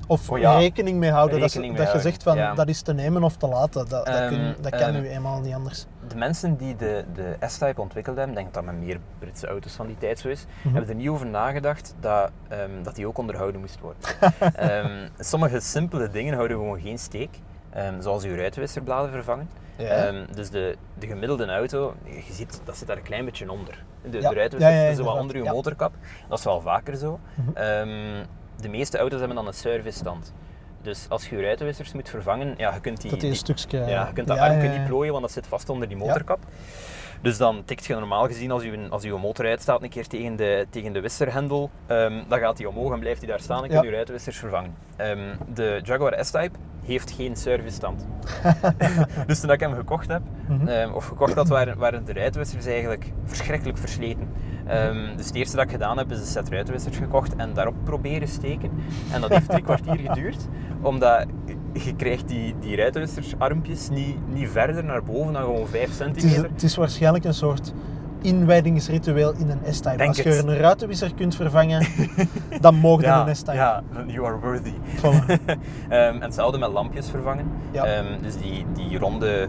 Of 0.08 0.30
Oh, 0.30 0.38
ja. 0.38 0.58
rekening 0.58 0.98
mee 1.00 1.12
houden 1.12 1.40
dat, 1.40 1.56
mee 1.56 1.74
dat 1.74 1.92
je 1.92 2.00
zegt 2.00 2.24
van 2.24 2.38
ja. 2.38 2.54
dat 2.54 2.68
is 2.68 2.82
te 2.82 2.94
nemen 2.94 3.24
of 3.24 3.36
te 3.38 3.48
laten. 3.48 3.90
Dat, 3.90 4.06
dat, 4.06 4.28
kun- 4.28 4.56
dat 4.62 4.72
kan 4.72 4.82
ehm, 4.82 4.94
nu 4.94 5.08
eenmaal 5.10 5.40
niet 5.42 5.54
anders. 5.54 5.86
De 6.08 6.16
mensen 6.16 6.56
die 6.58 6.76
de, 6.76 7.06
de 7.14 7.36
S-Type 7.48 7.82
ontwikkeld 7.82 8.18
hebben, 8.18 8.36
ik 8.38 8.42
denk 8.42 8.54
dat 8.54 8.64
dat 8.66 8.74
met 8.74 8.84
meer 8.86 9.00
Britse 9.20 9.48
auto's 9.48 9.74
van 9.74 9.88
die 9.88 9.98
tijd 9.98 10.20
zo 10.20 10.28
is, 10.28 10.46
Mhm. 10.64 10.74
hebben 10.76 10.90
er 10.90 10.96
niet 10.96 11.10
over 11.10 11.26
nagedacht 11.26 11.96
dat, 12.00 12.32
ehm, 12.48 12.84
dat 12.84 12.96
die 12.96 13.08
ook 13.08 13.18
onderhouden 13.18 13.62
moest 13.62 13.80
worden. 13.80 14.02
Ehm, 14.56 15.08
sommige 15.20 15.60
simpele 15.60 16.10
dingen 16.10 16.34
houden 16.34 16.58
gewoon 16.58 16.80
geen 16.82 17.00
steek, 17.00 17.40
ehm, 17.70 18.02
zoals 18.02 18.24
uw 18.24 18.36
ruitenwisserbladen 18.36 19.12
vervangen. 19.12 19.50
Ja. 19.78 20.12
Dus 20.34 20.50
de, 20.50 20.76
de 21.00 21.08
gemiddelde 21.08 21.46
auto, 21.46 21.94
je 22.04 22.34
ziet, 22.34 22.62
dat 22.64 22.78
zit 22.78 22.88
daar 22.88 22.98
een 22.98 23.04
klein 23.04 23.26
beetje 23.26 23.52
onder. 23.52 23.84
De, 24.10 24.22
Ja. 24.22 24.30
de 24.30 24.36
ruitenwisser 24.36 24.76
Ja, 24.78 24.82
ja, 24.82 24.88
zit 24.88 24.98
zo 24.98 25.04
wat 25.04 25.14
inderdaad. 25.16 25.22
onder 25.22 25.36
uw 25.36 25.44
Ja. 25.44 25.52
motorkap. 25.52 25.94
Dat 26.30 26.38
is 26.40 26.44
wel 26.46 26.62
vaker 26.62 26.96
zo. 26.96 27.20
Mhm. 27.36 27.54
De 28.62 28.70
meeste 28.70 28.98
auto's 28.98 29.20
hebben 29.20 29.38
dan 29.38 29.48
een 29.48 29.54
servicestand. 29.54 30.34
Dus 30.86 31.06
als 31.10 31.30
je 31.30 31.36
je 31.36 31.42
ruitenwissers 31.42 31.94
moet 31.94 32.10
vervangen, 32.10 32.54
ja, 32.58 32.74
je 32.74 32.80
kunt 32.80 33.02
die, 33.02 33.10
dat 33.10 33.20
die 33.20 33.30
een 33.30 33.36
die- 33.36 33.56
stukje... 33.56 33.78
ja, 33.78 34.08
je 34.08 34.14
kunt 34.14 34.28
dat 34.28 34.38
ja. 34.38 34.52
niet 34.78 34.86
plooien, 34.86 35.12
want 35.12 35.24
dat 35.24 35.34
zit 35.34 35.48
vast 35.48 35.70
onder 35.70 35.88
die 35.88 35.98
motorkap. 35.98 36.40
Dus 37.22 37.38
dan 37.38 37.62
tikt 37.66 37.86
je 37.86 37.94
normaal 37.94 38.26
gezien, 38.26 38.52
als 38.52 38.64
je, 38.64 38.88
als 38.90 39.04
je 39.04 39.14
motor 39.14 39.46
uitstaat, 39.46 39.84
een 39.84 39.90
keer 39.90 40.08
tegen 40.08 40.36
de, 40.36 40.68
tegen 40.70 40.94
de 40.94 41.02
wisserhendel, 41.02 41.70
ehm, 41.86 42.14
dan 42.28 42.40
gaat 42.40 42.58
die 42.58 42.70
omhoog 42.70 42.94
en 42.94 43.00
blijft 43.00 43.20
die 43.20 43.30
daar 43.30 43.40
staan 43.40 43.64
en 43.64 43.70
kun 43.70 43.84
je 43.84 43.90
ruitenwissers 43.92 44.38
vervangen. 44.38 44.74
Ehm, 44.96 45.20
de 45.54 45.80
Jaguar 45.84 46.26
S-Type 46.26 46.58
heeft 46.86 47.12
geen 47.12 47.36
servicestand. 47.36 48.08
dus 49.28 49.40
toen 49.40 49.52
ik 49.52 49.60
hem 49.60 49.74
gekocht 49.74 50.08
heb, 50.08 50.22
Mhm. 50.48 50.68
ehm, 50.68 50.92
of 50.94 51.06
gekocht 51.08 51.34
had, 51.34 51.48
waren, 51.48 51.78
waren 51.78 52.06
de 52.06 52.14
ruitenwissers 52.14 52.66
eigenlijk 52.66 53.12
verschrikkelijk 53.26 53.78
versleten. 53.78 54.30
Ehm, 54.68 55.16
dus 55.18 55.26
het 55.26 55.36
eerste 55.36 55.56
dat 55.56 55.66
ik 55.66 55.72
gedaan 55.72 55.98
heb, 55.98 56.12
is 56.12 56.20
een 56.20 56.26
set 56.26 56.50
ruitenwissers 56.50 56.98
gekocht 56.98 57.36
en 57.36 57.54
daarop 57.54 57.76
proberen 57.84 58.28
steken. 58.28 58.72
En 59.12 59.22
dat 59.22 59.30
heeft 59.30 59.50
drie 59.50 59.64
kwartier 59.64 59.98
geduurd, 59.98 60.48
omdat 60.82 61.26
je 61.84 61.96
krijgt 61.96 62.28
die, 62.28 62.56
die 62.60 62.76
niet, 63.90 64.16
niet 64.34 64.50
verder 64.50 64.84
naar 64.84 65.04
boven 65.04 65.34
dan 65.34 65.42
gewoon 65.42 65.68
5 65.68 65.82
Het 65.82 65.90
is, 65.92 65.96
centimeter. 65.98 66.50
het 66.54 66.64
is 66.64 66.76
waarschijnlijk 66.76 67.26
een 67.26 67.34
soort 67.34 67.74
inwijdingsritueel 68.22 69.34
in 69.38 69.50
een 69.50 69.74
S-Type. 69.74 70.08
Als 70.08 70.18
je 70.18 70.30
het. 70.30 70.48
een 70.48 70.58
ruitenwisser 70.58 71.14
kunt 71.14 71.36
vervangen, 71.36 71.88
dan 72.62 72.76
mogen 72.76 73.04
ja, 73.04 73.28
een 73.28 73.36
S-Type. 73.36 73.54
ja, 73.54 73.84
you 74.08 74.26
are 74.26 74.40
worthy. 74.40 74.74
Voilà. 74.98 75.26
Ehm, 75.90 76.14
en 76.16 76.22
hetzelfde 76.22 76.58
met 76.58 76.72
lampjes 76.72 77.10
vervangen. 77.10 77.46
Ja. 77.72 77.86
Ehm, 77.86 78.22
dus 78.22 78.38
die, 78.38 78.66
die 78.74 79.00
ronde 79.00 79.48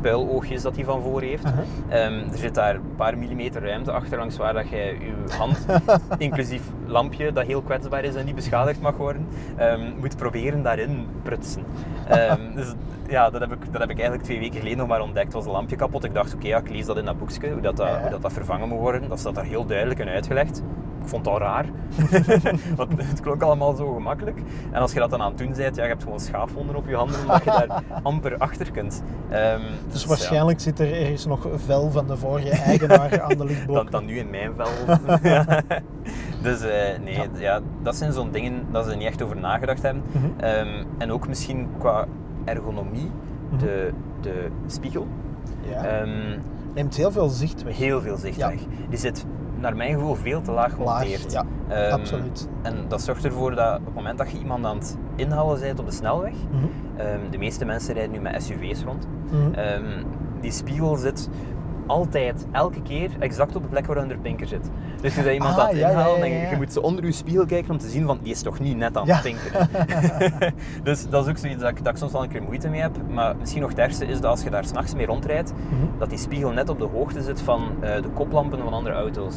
puiloogjes 0.00 0.62
dat 0.62 0.76
hij 0.76 0.84
van 0.84 1.02
voor 1.02 1.20
heeft. 1.20 1.44
Ehm, 1.88 2.12
er 2.32 2.38
zit 2.38 2.54
daar 2.54 2.74
een 2.74 2.94
paar 2.96 3.18
millimeter 3.18 3.62
ruimte 3.62 3.92
achter 3.92 4.18
langs 4.18 4.36
waar 4.36 4.52
dat 4.52 4.68
je 4.68 4.76
je 4.76 5.36
hand, 5.36 5.66
inclusief 6.18 6.62
lampje, 6.86 7.32
dat 7.32 7.46
heel 7.46 7.62
kwetsbaar 7.62 8.04
is 8.04 8.14
en 8.14 8.24
niet 8.24 8.34
beschadigd 8.34 8.80
mag 8.80 8.96
worden, 8.96 9.26
ehm, 9.56 9.90
moet 10.00 10.16
proberen 10.16 10.62
daarin 10.62 11.06
prutsen. 11.22 11.64
Ehm, 12.08 12.40
dus 12.54 12.74
ja, 13.08 13.30
dat 13.30 13.40
heb, 13.40 13.52
ik, 13.52 13.72
dat 13.72 13.80
heb 13.80 13.90
ik 13.90 13.96
eigenlijk 13.96 14.24
twee 14.24 14.38
weken 14.38 14.58
geleden 14.58 14.78
nog 14.78 14.88
maar 14.88 15.00
ontdekt. 15.00 15.32
Was 15.32 15.46
een 15.46 15.52
lampje 15.52 15.76
kapot. 15.76 16.04
Ik 16.04 16.14
dacht, 16.14 16.34
oké, 16.34 16.46
ja, 16.46 16.58
ik 16.58 16.70
lees 16.70 16.86
dat 16.86 16.96
in 16.96 17.04
dat 17.04 17.18
boekje, 17.18 17.50
hoe 17.52 17.60
dat, 17.60 17.76
dat, 17.76 17.88
hoe 17.88 18.10
dat, 18.10 18.22
dat 18.22 18.32
vervangen 18.32 18.68
moet 18.68 18.78
worden. 18.78 19.08
Dat 19.08 19.18
staat 19.18 19.34
daar 19.34 19.44
heel 19.44 19.66
duidelijk 19.66 20.00
in 20.00 20.08
uitgelegd. 20.08 20.62
Ik 21.08 21.14
vond 21.14 21.26
al 21.26 21.38
raar, 21.38 21.64
want 22.76 22.92
het 23.02 23.20
klonk 23.20 23.42
allemaal 23.42 23.74
zo 23.74 23.92
gemakkelijk. 23.94 24.38
En 24.70 24.80
als 24.80 24.92
je 24.92 24.98
dat 24.98 25.10
dan 25.10 25.20
aan 25.22 25.28
het 25.28 25.38
doen 25.38 25.52
bent, 25.56 25.76
ja, 25.76 25.82
je 25.82 25.88
hebt 25.88 26.02
gewoon 26.02 26.20
schaafwonden 26.20 26.76
op 26.76 26.88
je 26.88 26.94
handen, 26.94 27.20
omdat 27.20 27.44
je 27.44 27.50
daar 27.50 27.82
amper 28.02 28.38
achter 28.38 28.70
kunt. 28.70 29.02
Ehm, 29.28 29.60
Dus 29.92 30.02
ja. 30.02 30.08
waarschijnlijk 30.08 30.60
zit 30.60 30.78
er 30.78 30.92
ergens 30.92 31.26
nog 31.26 31.46
vel 31.54 31.90
van 31.90 32.06
de 32.06 32.16
vorige 32.16 32.50
eigenaar 32.50 33.20
aan 33.20 33.36
de 33.38 33.44
lichtblok. 33.50 33.76
dan, 33.76 33.86
dan 33.90 34.04
nu 34.04 34.18
in 34.18 34.30
mijn 34.30 34.52
vel. 34.56 34.96
Ja. 35.22 35.62
Dus 36.42 36.60
eh, 36.60 36.98
nee, 37.04 37.14
Ja. 37.14 37.24
ja. 37.38 37.60
dat 37.82 37.96
zijn 37.96 38.12
zo'n 38.12 38.30
dingen 38.30 38.66
dat 38.72 38.86
ze 38.86 38.96
niet 38.96 39.06
echt 39.06 39.22
over 39.22 39.36
nagedacht 39.36 39.82
hebben. 39.82 40.02
Mhm. 40.12 40.26
Ehm, 40.44 40.84
en 40.98 41.12
ook 41.12 41.28
misschien 41.28 41.68
qua 41.78 42.06
ergonomie, 42.44 43.10
Mhm. 43.50 43.58
de, 43.58 43.92
de 44.20 44.48
spiegel. 44.66 45.06
Ja. 45.70 45.84
Ehm, 45.84 46.38
Neemt 46.74 46.96
heel 46.96 47.10
veel 47.12 47.28
zicht 47.28 47.62
weg. 47.62 47.76
heel 47.76 48.00
veel 48.00 48.16
zicht 48.16 48.36
Ja. 48.36 48.48
weg. 48.48 48.60
Die 48.88 48.98
zit 48.98 49.26
naar 49.60 49.76
mijn 49.76 49.94
gevoel 49.94 50.14
veel 50.14 50.40
te 50.40 50.50
laag 50.50 50.78
Laag, 50.78 50.98
gemonteerd. 51.02 51.32
ja, 51.32 51.44
Ehm, 51.68 51.92
absoluut. 51.92 52.48
En 52.62 52.74
dat 52.88 53.02
zorgt 53.02 53.24
ervoor 53.24 53.54
dat 53.54 53.78
op 53.78 53.84
het 53.84 53.94
moment 53.94 54.18
dat 54.18 54.30
je 54.30 54.38
iemand 54.38 54.64
aan 54.64 54.76
het 54.78 54.96
inhalen 55.16 55.60
bent 55.60 55.78
op 55.78 55.86
de 55.86 55.92
snelweg, 55.92 56.32
Mhm. 56.32 56.64
ehm, 57.00 57.30
de 57.30 57.38
meeste 57.38 57.64
mensen 57.64 57.94
rijden 57.94 58.12
nu 58.12 58.20
met 58.20 58.42
SUV's 58.42 58.82
rond, 58.84 59.06
Mhm. 59.30 59.54
Ehm, 59.54 60.04
die 60.40 60.50
spiegel 60.52 60.96
zit 60.96 61.28
altijd, 61.88 62.46
elke 62.52 62.82
keer, 62.82 63.10
exact 63.18 63.56
op 63.56 63.62
de 63.62 63.68
plek 63.68 63.86
waar 63.86 63.96
een 63.96 64.20
pinker 64.20 64.46
zit. 64.46 64.70
Dus 65.00 65.14
je 65.14 65.22
bent 65.22 65.34
iemand 65.34 65.54
Ah, 65.56 65.60
aan 65.62 65.68
het 65.68 65.76
ja, 65.78 65.90
ja, 65.90 65.98
ja, 66.00 66.14
en 66.22 66.30
je- 66.30 66.48
ja. 66.50 66.56
moet 66.56 66.72
ze 66.72 66.82
onder 66.82 67.04
je 67.04 67.12
spiegel 67.12 67.46
kijken 67.46 67.70
om 67.70 67.78
te 67.78 67.88
zien 67.88 68.06
van, 68.06 68.18
die 68.22 68.32
is 68.32 68.42
toch 68.42 68.58
niet 68.60 68.76
net 68.76 68.96
aan 68.96 69.06
Ja. 69.06 69.14
het 69.14 69.22
pinkeren. 69.22 69.68
dus 70.82 71.08
dat 71.08 71.24
is 71.24 71.30
ook 71.30 71.38
zoiets 71.38 71.60
dat 71.60 71.70
ik, 71.70 71.84
dat 71.84 71.92
ik 71.92 71.98
soms 71.98 72.12
wel 72.12 72.22
een 72.22 72.28
keer 72.28 72.42
moeite 72.42 72.68
mee 72.68 72.80
heb. 72.80 72.96
Maar 73.10 73.36
misschien 73.36 73.60
nog 73.60 73.70
het 73.70 73.78
ergste 73.78 74.06
is 74.06 74.20
dat 74.20 74.30
als 74.30 74.42
je 74.42 74.50
daar 74.50 74.64
s'nachts 74.64 74.94
mee 74.94 75.06
rondrijdt, 75.06 75.52
Mhm. 75.52 75.98
dat 75.98 76.08
die 76.08 76.18
spiegel 76.18 76.50
net 76.50 76.68
op 76.68 76.78
de 76.78 76.84
hoogte 76.92 77.22
zit 77.22 77.40
van 77.40 77.62
eh, 77.80 78.02
de 78.02 78.08
koplampen 78.08 78.58
van 78.58 78.72
andere 78.72 78.94
auto's. 78.94 79.34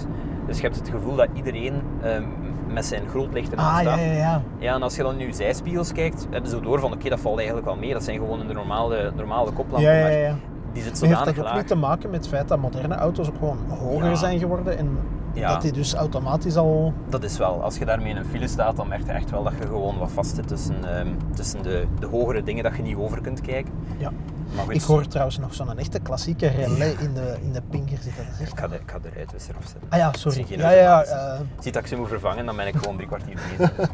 Dus 0.47 0.55
je 0.57 0.63
hebt 0.63 0.75
het 0.75 0.89
gevoel 0.89 1.15
dat 1.15 1.27
iedereen 1.33 1.73
ehm, 2.01 2.23
met 2.67 2.85
zijn 2.85 3.07
grootlichten 3.07 3.57
Ah, 3.57 3.63
ja, 3.63 3.71
aanstaat. 3.71 3.99
ja, 3.99 4.05
ja. 4.11 4.41
Ja, 4.59 4.73
en 4.75 4.81
als 4.83 4.95
je 4.95 5.03
dan 5.03 5.17
nu 5.17 5.33
zijspiegels 5.33 5.91
kijkt, 5.91 6.27
hebben 6.31 6.49
ze 6.49 6.59
door 6.59 6.79
van 6.79 6.93
oké, 6.93 7.09
dat 7.09 7.19
valt 7.19 7.37
eigenlijk 7.37 7.65
wel 7.67 7.75
mee. 7.75 7.93
Dat 7.93 8.03
zijn 8.03 8.17
gewoon 8.17 8.47
de 8.47 8.53
normale, 8.53 9.11
normale 9.15 9.51
koplampen. 9.51 9.91
Ja, 9.91 9.95
ja, 9.97 10.01
maar 10.03 10.11
ja. 10.17 10.35
Die 10.73 10.83
zit 10.83 11.01
heeft 11.01 11.25
dat 11.25 11.29
ook 11.29 11.43
laag. 11.43 11.55
niet 11.55 11.67
te 11.67 11.75
maken 11.75 12.09
met 12.09 12.19
het 12.19 12.27
feit 12.29 12.47
dat 12.47 12.59
moderne 12.59 12.95
auto's 12.95 13.27
ook 13.27 13.35
gewoon 13.37 13.57
hoger 13.79 14.09
Ja. 14.09 14.15
zijn 14.15 14.39
geworden 14.39 14.77
en 14.77 14.97
Ja. 15.33 15.53
dat 15.53 15.61
die 15.61 15.71
dus 15.71 15.93
automatisch 15.93 16.55
al... 16.55 16.93
Dat 17.09 17.23
is 17.23 17.37
wel. 17.37 17.63
Als 17.63 17.77
je 17.77 17.85
daarmee 17.85 18.09
in 18.09 18.17
een 18.17 18.25
file 18.25 18.47
staat, 18.47 18.75
dan 18.75 18.87
merk 18.87 19.05
je 19.05 19.11
echt 19.11 19.29
wel 19.29 19.43
dat 19.43 19.53
je 19.59 19.67
gewoon 19.67 19.97
wat 19.97 20.11
vast 20.11 20.35
zit 20.35 20.47
tussen, 20.47 20.95
ehm, 20.95 21.07
tussen 21.33 21.63
de, 21.63 21.85
de 21.99 22.05
hogere 22.07 22.43
dingen 22.43 22.63
dat 22.63 22.75
je 22.75 22.81
niet 22.81 22.95
over 22.97 23.21
kunt 23.21 23.41
kijken. 23.41 23.73
Ja. 23.97 24.11
Maar 24.55 24.63
goed, 24.65 24.73
Ik 24.75 24.81
hoor 24.81 25.07
trouwens 25.07 25.37
nog 25.37 25.53
zo'n 25.53 25.77
echte 25.77 25.99
klassieke 25.99 26.47
relais 26.47 26.93
in 26.99 27.13
de, 27.13 27.35
in 27.41 27.53
de 27.53 27.61
pinker 27.69 27.97
zitten. 28.01 28.23
Dat 28.25 28.33
is 28.33 28.39
echt... 28.41 28.51
ik 28.51 28.59
ga 28.59 28.67
de, 28.67 28.75
ik 28.75 28.91
ga 28.91 28.99
de 28.99 29.09
ruitwisser. 29.15 29.55
Ah 29.89 29.97
ja, 29.99 30.11
sorry. 30.13 30.45
zie 30.47 30.57
Ja, 30.57 30.71
ja, 30.71 31.03
eh, 31.03 31.39
Ziet 31.59 31.73
dat 31.73 31.81
ik 31.81 31.87
ze 31.87 31.95
moet 31.95 32.07
vervangen, 32.07 32.45
dan 32.45 32.55
ben 32.55 32.67
ik 32.67 32.75
gewoon 32.75 32.95
drie 32.95 33.07
kwartier 33.07 33.35
bezig. 33.57 33.89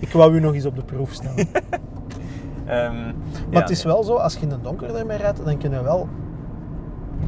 ik 0.00 0.12
wou 0.12 0.34
u 0.36 0.40
nog 0.40 0.54
eens 0.54 0.66
op 0.66 0.76
de 0.76 0.82
proef 0.82 1.12
stellen. 1.12 1.48
Ehm, 2.70 2.94
Maar 3.02 3.12
ja, 3.50 3.60
het 3.60 3.70
is 3.70 3.84
wel 3.84 4.02
zo, 4.02 4.14
als 4.14 4.34
je 4.34 4.40
in 4.40 4.48
de 4.48 4.60
donker 4.62 4.94
ermee 4.94 5.18
rijdt, 5.18 5.44
dan 5.44 5.58
kun 5.58 5.70
je 5.70 5.82
wel 5.82 6.08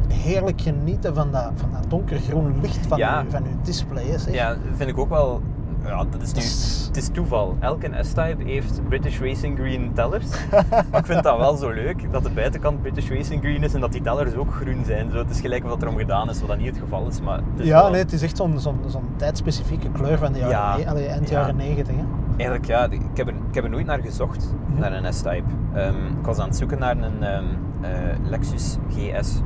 heerlijk 0.09 0.61
genieten 0.61 1.15
van 1.15 1.31
dat, 1.33 1.51
van 1.55 1.69
dat 1.73 1.91
donkergroen 1.91 2.55
licht 2.61 2.87
van, 2.87 2.99
Ja. 2.99 3.21
je, 3.21 3.31
van 3.31 3.43
je 3.45 3.51
display. 3.63 4.19
Zeg. 4.19 4.35
Ja, 4.35 4.57
vind 4.75 4.91
ik 4.91 4.99
ook 4.99 5.09
wel. 5.09 5.41
Ja, 5.87 6.05
dat 6.11 6.23
is 6.23 6.33
nu. 6.33 6.41
Het 6.89 6.97
is 6.97 7.09
toeval. 7.13 7.57
Elke 7.61 7.89
S-Type 8.01 8.37
heeft 8.45 8.81
British 8.89 9.21
Racing 9.21 9.59
Green 9.59 9.91
tellers. 9.95 10.27
maar 10.91 11.01
ik 11.01 11.07
vind 11.07 11.23
dat 11.23 11.39
wel 11.39 11.57
zo 11.57 11.71
leuk 11.71 12.11
dat 12.13 12.23
de 12.23 12.31
buitenkant 12.31 12.83
British 12.83 13.11
Racing 13.11 13.41
Green 13.43 13.63
is 13.63 13.75
en 13.75 13.81
dat 13.81 13.93
die 13.93 14.01
tellers 14.03 14.35
ook 14.35 14.55
groen 14.55 14.83
zijn. 14.87 15.11
Zo, 15.11 15.17
het 15.19 15.31
is 15.31 15.41
gelijk 15.41 15.65
wat 15.65 15.83
erom 15.83 15.97
gedaan 15.97 16.31
is, 16.31 16.39
wat 16.41 16.49
dat 16.49 16.59
niet 16.59 16.67
het 16.69 16.79
geval 16.79 17.07
is. 17.09 17.21
Maar 17.21 17.37
het 17.37 17.61
is 17.61 17.67
Ja, 17.67 17.81
wel- 17.83 17.91
nee, 17.91 18.01
het 18.01 18.13
is 18.13 18.23
echt 18.23 18.37
zo'n 18.37 18.59
zo'n 18.61 18.79
zo'n 18.87 19.05
tijdspecifieke 19.17 19.91
kleur 19.91 20.19
van 20.19 20.33
de 20.33 20.39
jaren, 20.39 20.81
Ja. 20.83 20.91
allee, 20.91 21.07
eind 21.07 21.29
Ja. 21.29 21.41
jaren 21.41 21.57
90. 21.57 21.95
Hè. 21.97 22.03
Eigenlijk 22.37 22.65
ja, 22.65 22.85
ik 22.91 23.01
heb 23.15 23.27
er, 23.29 23.35
ik 23.49 23.55
heb 23.55 23.65
er 23.65 23.71
nooit 23.71 23.87
naar 23.87 24.01
gezocht, 24.01 24.55
Mhm. 24.71 24.81
naar 24.81 24.93
een 24.93 25.13
S-Type. 25.13 25.43
Ehm, 25.75 26.07
ik 26.19 26.25
was 26.25 26.39
aan 26.39 26.47
het 26.49 26.57
zoeken 26.57 26.79
naar 26.79 26.97
een 26.97 27.23
ehm, 27.23 27.45
eh, 27.81 27.91
Lexus 28.25 28.77
GS 28.91 29.41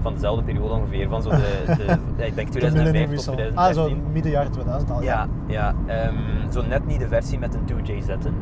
van 0.00 0.14
dezelfde 0.14 0.42
periode 0.42 0.74
ongeveer, 0.74 1.08
van 1.08 1.22
zo 1.22 1.30
de, 1.30 1.36
de 1.66 2.26
ik 2.26 2.34
denk 2.34 2.52
De 2.52 2.58
2005 2.58 2.62
tot 2.62 2.72
millenniumwissel. 2.74 3.32
Ah, 3.32 3.38
2013. 3.38 4.04
zo 4.04 4.10
midden 4.12 4.32
jaar 4.32 4.50
2000 4.50 4.90
al. 4.90 5.02
Ja, 5.02 5.26
ja 5.46 5.74
ehm, 5.86 6.14
zo 6.52 6.62
net 6.68 6.86
niet 6.86 6.98
de 7.00 7.08
versie 7.08 7.38
met 7.38 7.54
een 7.54 7.64
2J 7.64 8.00
zetten. 8.02 8.34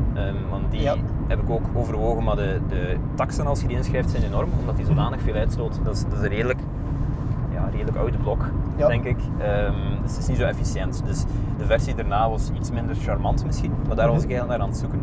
Want 0.49 0.71
die 0.71 0.81
Ja. 0.81 0.95
heb 1.27 1.39
ik 1.41 1.49
ook 1.49 1.61
overwogen, 1.73 2.23
maar 2.23 2.35
de, 2.35 2.59
de 2.67 2.95
taxen 3.15 3.45
als 3.47 3.61
je 3.61 3.67
die 3.67 3.77
inschrijft 3.77 4.09
zijn 4.09 4.23
enorm, 4.23 4.49
omdat 4.59 4.75
die 4.75 4.85
zodanig 4.85 5.21
veel 5.21 5.33
uitstoot. 5.33 5.79
Dat 5.83 5.93
is, 5.95 6.03
dat 6.09 6.19
is 6.21 6.27
redelijk, 6.27 6.59
redelijk 7.73 7.97
oude 7.97 8.17
blok, 8.17 8.45
Ja. 8.75 8.87
denk 8.87 9.03
ik. 9.03 9.17
Ehm, 9.39 9.73
dus 10.01 10.11
het 10.11 10.19
is 10.19 10.27
niet 10.27 10.37
zo 10.37 10.43
efficiënt. 10.45 11.03
Dus 11.05 11.23
de 11.57 11.65
versie 11.65 11.95
daarna 11.95 12.29
was 12.29 12.51
iets 12.59 12.71
minder 12.71 12.95
charmant 12.95 13.45
misschien, 13.45 13.71
maar 13.87 13.95
daar 13.95 14.07
was 14.07 14.15
Mhm. 14.21 14.25
ik 14.25 14.31
eigenlijk 14.31 14.49
naar 14.59 14.59
aan 14.67 14.73
het 14.73 14.77
zoeken. 14.79 14.99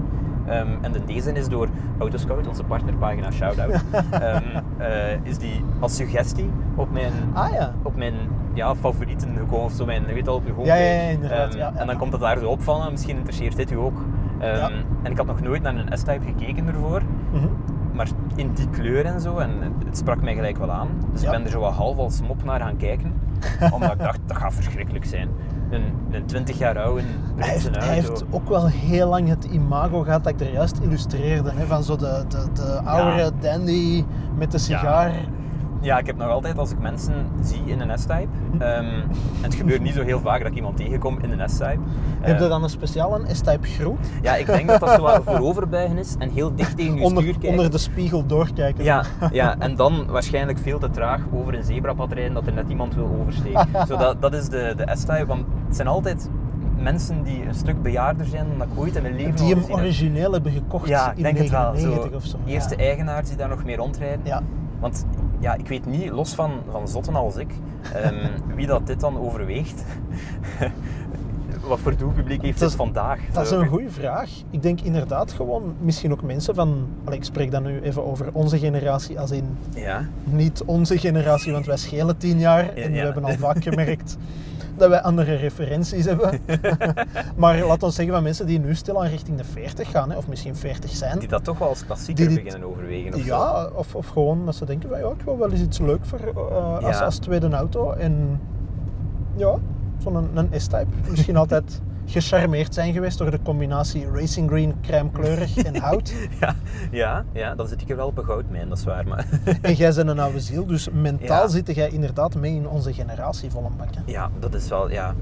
Ehm, 0.46 0.68
en 0.80 0.92
de 0.92 1.04
deze 1.04 1.32
is 1.32 1.48
door 1.48 1.68
Autoscout, 1.98 2.46
onze 2.48 2.62
partnerpagina, 2.64 3.30
shout-out, 3.30 3.70
ehm, 4.10 4.42
eh, 4.78 5.12
is 5.22 5.38
die 5.38 5.64
als 5.80 5.96
suggestie 5.96 6.50
op 6.76 6.92
mijn, 6.92 7.12
Ah 7.32 7.52
ja. 7.52 7.72
op 7.82 7.96
mijn 7.96 8.14
ja, 8.54 8.74
favorieten 8.74 9.36
gekomen, 9.36 9.64
of 9.64 9.72
zo 9.72 9.84
mijn, 9.84 10.04
weet 10.06 10.28
al, 10.28 10.34
op 10.34 10.46
je 10.46 10.52
homepage. 10.52 10.82
ja, 10.82 11.08
inderdaad, 11.08 11.52
ja, 11.54 11.58
ja. 11.58 11.80
En 11.80 11.86
dan 11.86 11.96
komt 11.96 12.12
het 12.12 12.20
daar 12.20 12.38
zo 12.38 12.46
op 12.48 12.62
van, 12.62 12.80
ah, 12.80 12.90
misschien 12.90 13.16
interesseert 13.16 13.56
dit 13.56 13.70
u 13.70 13.76
ook. 13.76 13.98
Ja. 14.40 14.70
En 15.02 15.10
ik 15.10 15.16
had 15.16 15.26
nog 15.26 15.40
nooit 15.40 15.62
naar 15.62 15.74
een 15.74 15.98
S-Type 15.98 16.24
gekeken 16.24 16.66
ervoor. 16.66 17.02
Mhm. 17.32 17.46
Maar 18.00 18.08
in 18.34 18.52
die 18.54 18.68
kleur 18.68 19.04
en 19.04 19.20
zo, 19.20 19.36
en 19.38 19.50
het 19.84 19.96
sprak 19.96 20.22
mij 20.22 20.34
gelijk 20.34 20.58
wel 20.58 20.70
aan. 20.70 20.88
Dus 21.12 21.20
Ja. 21.20 21.26
ik 21.26 21.36
ben 21.36 21.44
er 21.44 21.50
zo 21.50 21.60
wat 21.60 21.72
half 21.72 21.96
als 21.98 22.20
mop 22.22 22.44
naar 22.44 22.60
gaan 22.60 22.76
kijken. 22.76 23.12
omdat 23.74 23.92
ik 23.92 23.98
dacht, 23.98 24.18
dat 24.26 24.36
gaat 24.36 24.54
verschrikkelijk 24.54 25.04
zijn. 25.04 25.28
Een, 25.70 25.82
een 26.10 26.24
20 26.26 26.58
jaar 26.58 26.78
oude 26.78 27.02
Hij 27.36 27.48
heeft, 27.48 27.64
auto. 27.64 27.80
hij 27.80 27.94
heeft 27.94 28.24
ook 28.30 28.48
wel 28.48 28.66
heel 28.66 29.08
lang 29.08 29.28
het 29.28 29.44
imago 29.44 30.00
gehad 30.02 30.24
dat 30.24 30.32
ik 30.32 30.40
er 30.40 30.52
juist 30.52 30.78
illustreerde. 30.78 31.50
Hè, 31.54 31.66
van 31.66 31.82
zo 31.82 31.96
de, 31.96 32.24
de, 32.28 32.46
de 32.54 32.80
oude 32.84 33.32
dandy 33.40 34.04
met 34.36 34.50
de 34.52 34.58
sigaar. 34.58 35.12
Ja, 35.82 35.98
ik 35.98 36.06
heb 36.06 36.16
nog 36.16 36.28
altijd 36.28 36.58
als 36.58 36.70
ik 36.70 36.78
mensen 36.78 37.14
zie 37.42 37.62
in 37.66 37.80
een 37.80 37.98
S-Type. 37.98 38.28
ehm, 38.58 38.84
en 38.84 39.02
het 39.40 39.54
gebeurt 39.54 39.80
niet 39.82 39.94
zo 39.94 40.02
heel 40.02 40.20
vaak 40.20 40.38
dat 40.38 40.48
ik 40.50 40.54
iemand 40.56 40.76
tegenkom 40.76 41.18
in 41.22 41.40
een 41.40 41.48
S-Type. 41.48 41.78
Heb 42.20 42.38
je 42.38 42.44
eh, 42.44 42.50
dan 42.50 42.62
een 42.62 42.70
speciale 42.70 43.20
S-type 43.32 43.66
groet? 43.66 43.98
Ja, 44.22 44.34
ik 44.36 44.46
denk 44.46 44.68
dat 44.68 44.80
dat 44.80 44.90
zo 44.90 45.02
wat 45.02 45.22
vooroverbuigen 45.26 45.98
is 45.98 46.14
en 46.18 46.30
heel 46.30 46.54
dicht 46.54 46.76
tegen 46.76 46.92
je 46.92 46.98
stuur 46.98 47.06
Onder, 47.08 47.24
kijken. 47.24 47.48
onder 47.48 47.70
de 47.70 47.78
spiegel 47.78 48.26
doorkijken. 48.26 48.84
Ja, 48.84 49.04
ja, 49.32 49.56
en 49.58 49.76
dan 49.76 50.06
waarschijnlijk 50.06 50.58
veel 50.58 50.78
te 50.78 50.90
traag 50.90 51.20
over 51.34 51.54
een 51.54 51.64
zebrapad 51.64 52.12
rijden 52.12 52.34
dat 52.34 52.46
er 52.46 52.52
net 52.52 52.68
iemand 52.68 52.94
wil 52.94 53.16
oversteken. 53.20 53.68
Zo 53.88 53.96
dat, 53.96 54.22
dat 54.22 54.34
is 54.34 54.48
de, 54.48 54.74
de 54.76 54.86
S-Type, 54.96 55.26
want 55.26 55.44
het 55.66 55.76
zijn 55.76 55.88
altijd 55.88 56.28
mensen 56.78 57.22
die 57.22 57.44
een 57.46 57.54
stuk 57.54 57.82
bejaarder 57.82 58.26
zijn 58.26 58.46
dan 58.58 58.68
ik 58.68 58.78
ooit 58.78 58.96
in 58.96 59.02
mijn 59.02 59.16
leven 59.16 59.36
Die 59.36 59.54
hem 59.54 59.64
origineel 59.68 60.32
hebben 60.32 60.52
gekocht 60.52 60.88
Ja, 60.88 61.10
in 61.10 61.16
ik 61.16 61.22
denk 61.24 61.38
het 61.38 61.50
wel. 61.50 61.72
99 61.72 62.10
Zo, 62.10 62.16
of 62.16 62.24
zo. 62.24 62.36
Eerste 62.46 62.74
ja. 62.76 62.82
eigenaars 62.84 63.28
die 63.28 63.36
daar 63.36 63.48
nog 63.48 63.64
mee 63.64 63.76
rondrijden. 63.76 64.20
Ja. 64.24 64.42
Want 64.80 65.04
ja, 65.40 65.54
ik 65.54 65.68
weet 65.68 65.86
niet, 65.86 66.10
los 66.10 66.34
van, 66.34 66.50
van 66.70 66.88
zotten 66.88 67.14
als 67.14 67.36
ik, 67.36 67.54
ehm, 67.94 68.26
wie 68.56 68.66
dat 68.66 68.86
dit 68.86 69.00
dan 69.00 69.18
overweegt. 69.18 69.84
Wat 71.66 71.78
voor 71.78 71.96
doelpubliek 71.96 72.42
heeft 72.42 72.58
Dat 72.60 72.68
is- 72.70 72.74
vandaag? 72.76 73.20
Dat 73.32 73.44
is 73.44 73.50
een 73.50 73.66
goede 73.66 73.90
vraag. 73.90 74.30
Ik 74.50 74.62
denk 74.62 74.80
inderdaad 74.80 75.32
gewoon, 75.32 75.74
misschien 75.80 76.12
ook 76.12 76.22
mensen 76.22 76.54
van... 76.54 76.86
Allee, 77.04 77.18
ik 77.18 77.24
spreek 77.24 77.50
dan 77.50 77.62
nu 77.62 77.80
even 77.80 78.04
over 78.04 78.26
onze 78.32 78.58
generatie, 78.58 79.20
als 79.20 79.30
in 79.30 79.56
Ja, 79.74 80.04
niet 80.24 80.62
onze 80.64 80.98
generatie, 80.98 81.52
want 81.52 81.66
wij 81.66 81.76
schelen 81.76 82.16
tien 82.16 82.38
jaar 82.38 82.68
en 82.68 82.90
we 82.90 82.96
ja. 82.96 83.04
hebben 83.04 83.24
al 83.24 83.32
vaak 83.38 83.62
gemerkt 83.68 84.16
dat 84.80 84.88
wij 84.88 85.00
andere 85.00 85.34
referenties 85.34 86.04
hebben. 86.04 86.40
maar 87.36 87.64
laat 87.64 87.82
ons 87.82 87.94
zeggen 87.94 88.14
van 88.14 88.22
mensen 88.22 88.46
die 88.46 88.58
nu 88.58 88.74
stilaan 88.74 89.06
richting 89.06 89.36
de 89.36 89.44
40 89.44 89.90
gaan, 89.90 90.10
hè, 90.10 90.16
of 90.16 90.28
misschien 90.28 90.56
40 90.56 90.90
zijn. 90.90 91.18
die 91.18 91.28
dat 91.28 91.44
toch 91.44 91.58
wel 91.58 91.68
als 91.68 91.86
klassieker 91.86 92.28
dit- 92.28 92.42
beginnen 92.44 92.68
overwegen. 92.68 93.14
Of 93.14 93.20
zo. 93.20 93.26
Ja, 93.26 93.70
of, 93.74 93.94
of 93.94 94.06
gewoon 94.06 94.44
dat 94.44 94.54
ze 94.54 94.64
denken, 94.64 94.88
van, 94.88 94.98
ja, 94.98 95.08
ik 95.08 95.22
wil 95.24 95.38
wel 95.38 95.50
eens 95.50 95.60
iets 95.60 95.78
leuk 95.78 96.04
voor, 96.04 96.18
eh, 96.18 96.78
als, 96.84 97.00
als 97.00 97.18
tweede 97.18 97.50
auto. 97.50 97.92
En 97.92 98.40
ja, 99.36 99.54
zo'n 99.98 100.14
een, 100.14 100.28
een 100.34 100.60
S-Type. 100.60 100.86
Misschien 101.10 101.36
altijd 101.36 101.80
gecharmeerd 102.10 102.74
zijn 102.74 102.92
geweest 102.92 103.18
door 103.18 103.30
de 103.30 103.42
combinatie 103.42 104.10
racing 104.12 104.48
green, 104.50 104.74
crème 104.82 105.10
kleurig 105.10 105.56
en 105.56 105.76
hout. 105.86 106.14
Ja, 106.40 106.54
ja, 106.90 107.24
ja, 107.32 107.54
dan 107.54 107.66
zit 107.68 107.80
ik 107.80 107.90
er 107.90 107.96
wel 107.96 108.06
op 108.06 108.18
een 108.18 108.24
goudmijn, 108.24 108.68
dat 108.68 108.78
is 108.78 108.84
waar. 108.84 109.06
Maar 109.08 109.26
En 109.62 109.74
jij 109.74 109.94
bent 109.94 110.08
een 110.08 110.18
oude 110.18 110.40
ziel, 110.40 110.66
dus 110.66 110.88
mentaal 110.92 111.42
Ja. 111.42 111.48
zit 111.48 111.74
jij 111.74 111.88
inderdaad 111.90 112.34
mee 112.34 112.54
in 112.54 112.68
onze 112.68 112.92
generatie 112.92 113.50
vol 113.50 113.64
een 113.64 113.76
bakken. 113.76 114.02
ja, 114.06 114.30
dat 114.38 114.54
is 114.54 114.68
wel, 114.68 114.90
ja, 114.90 115.14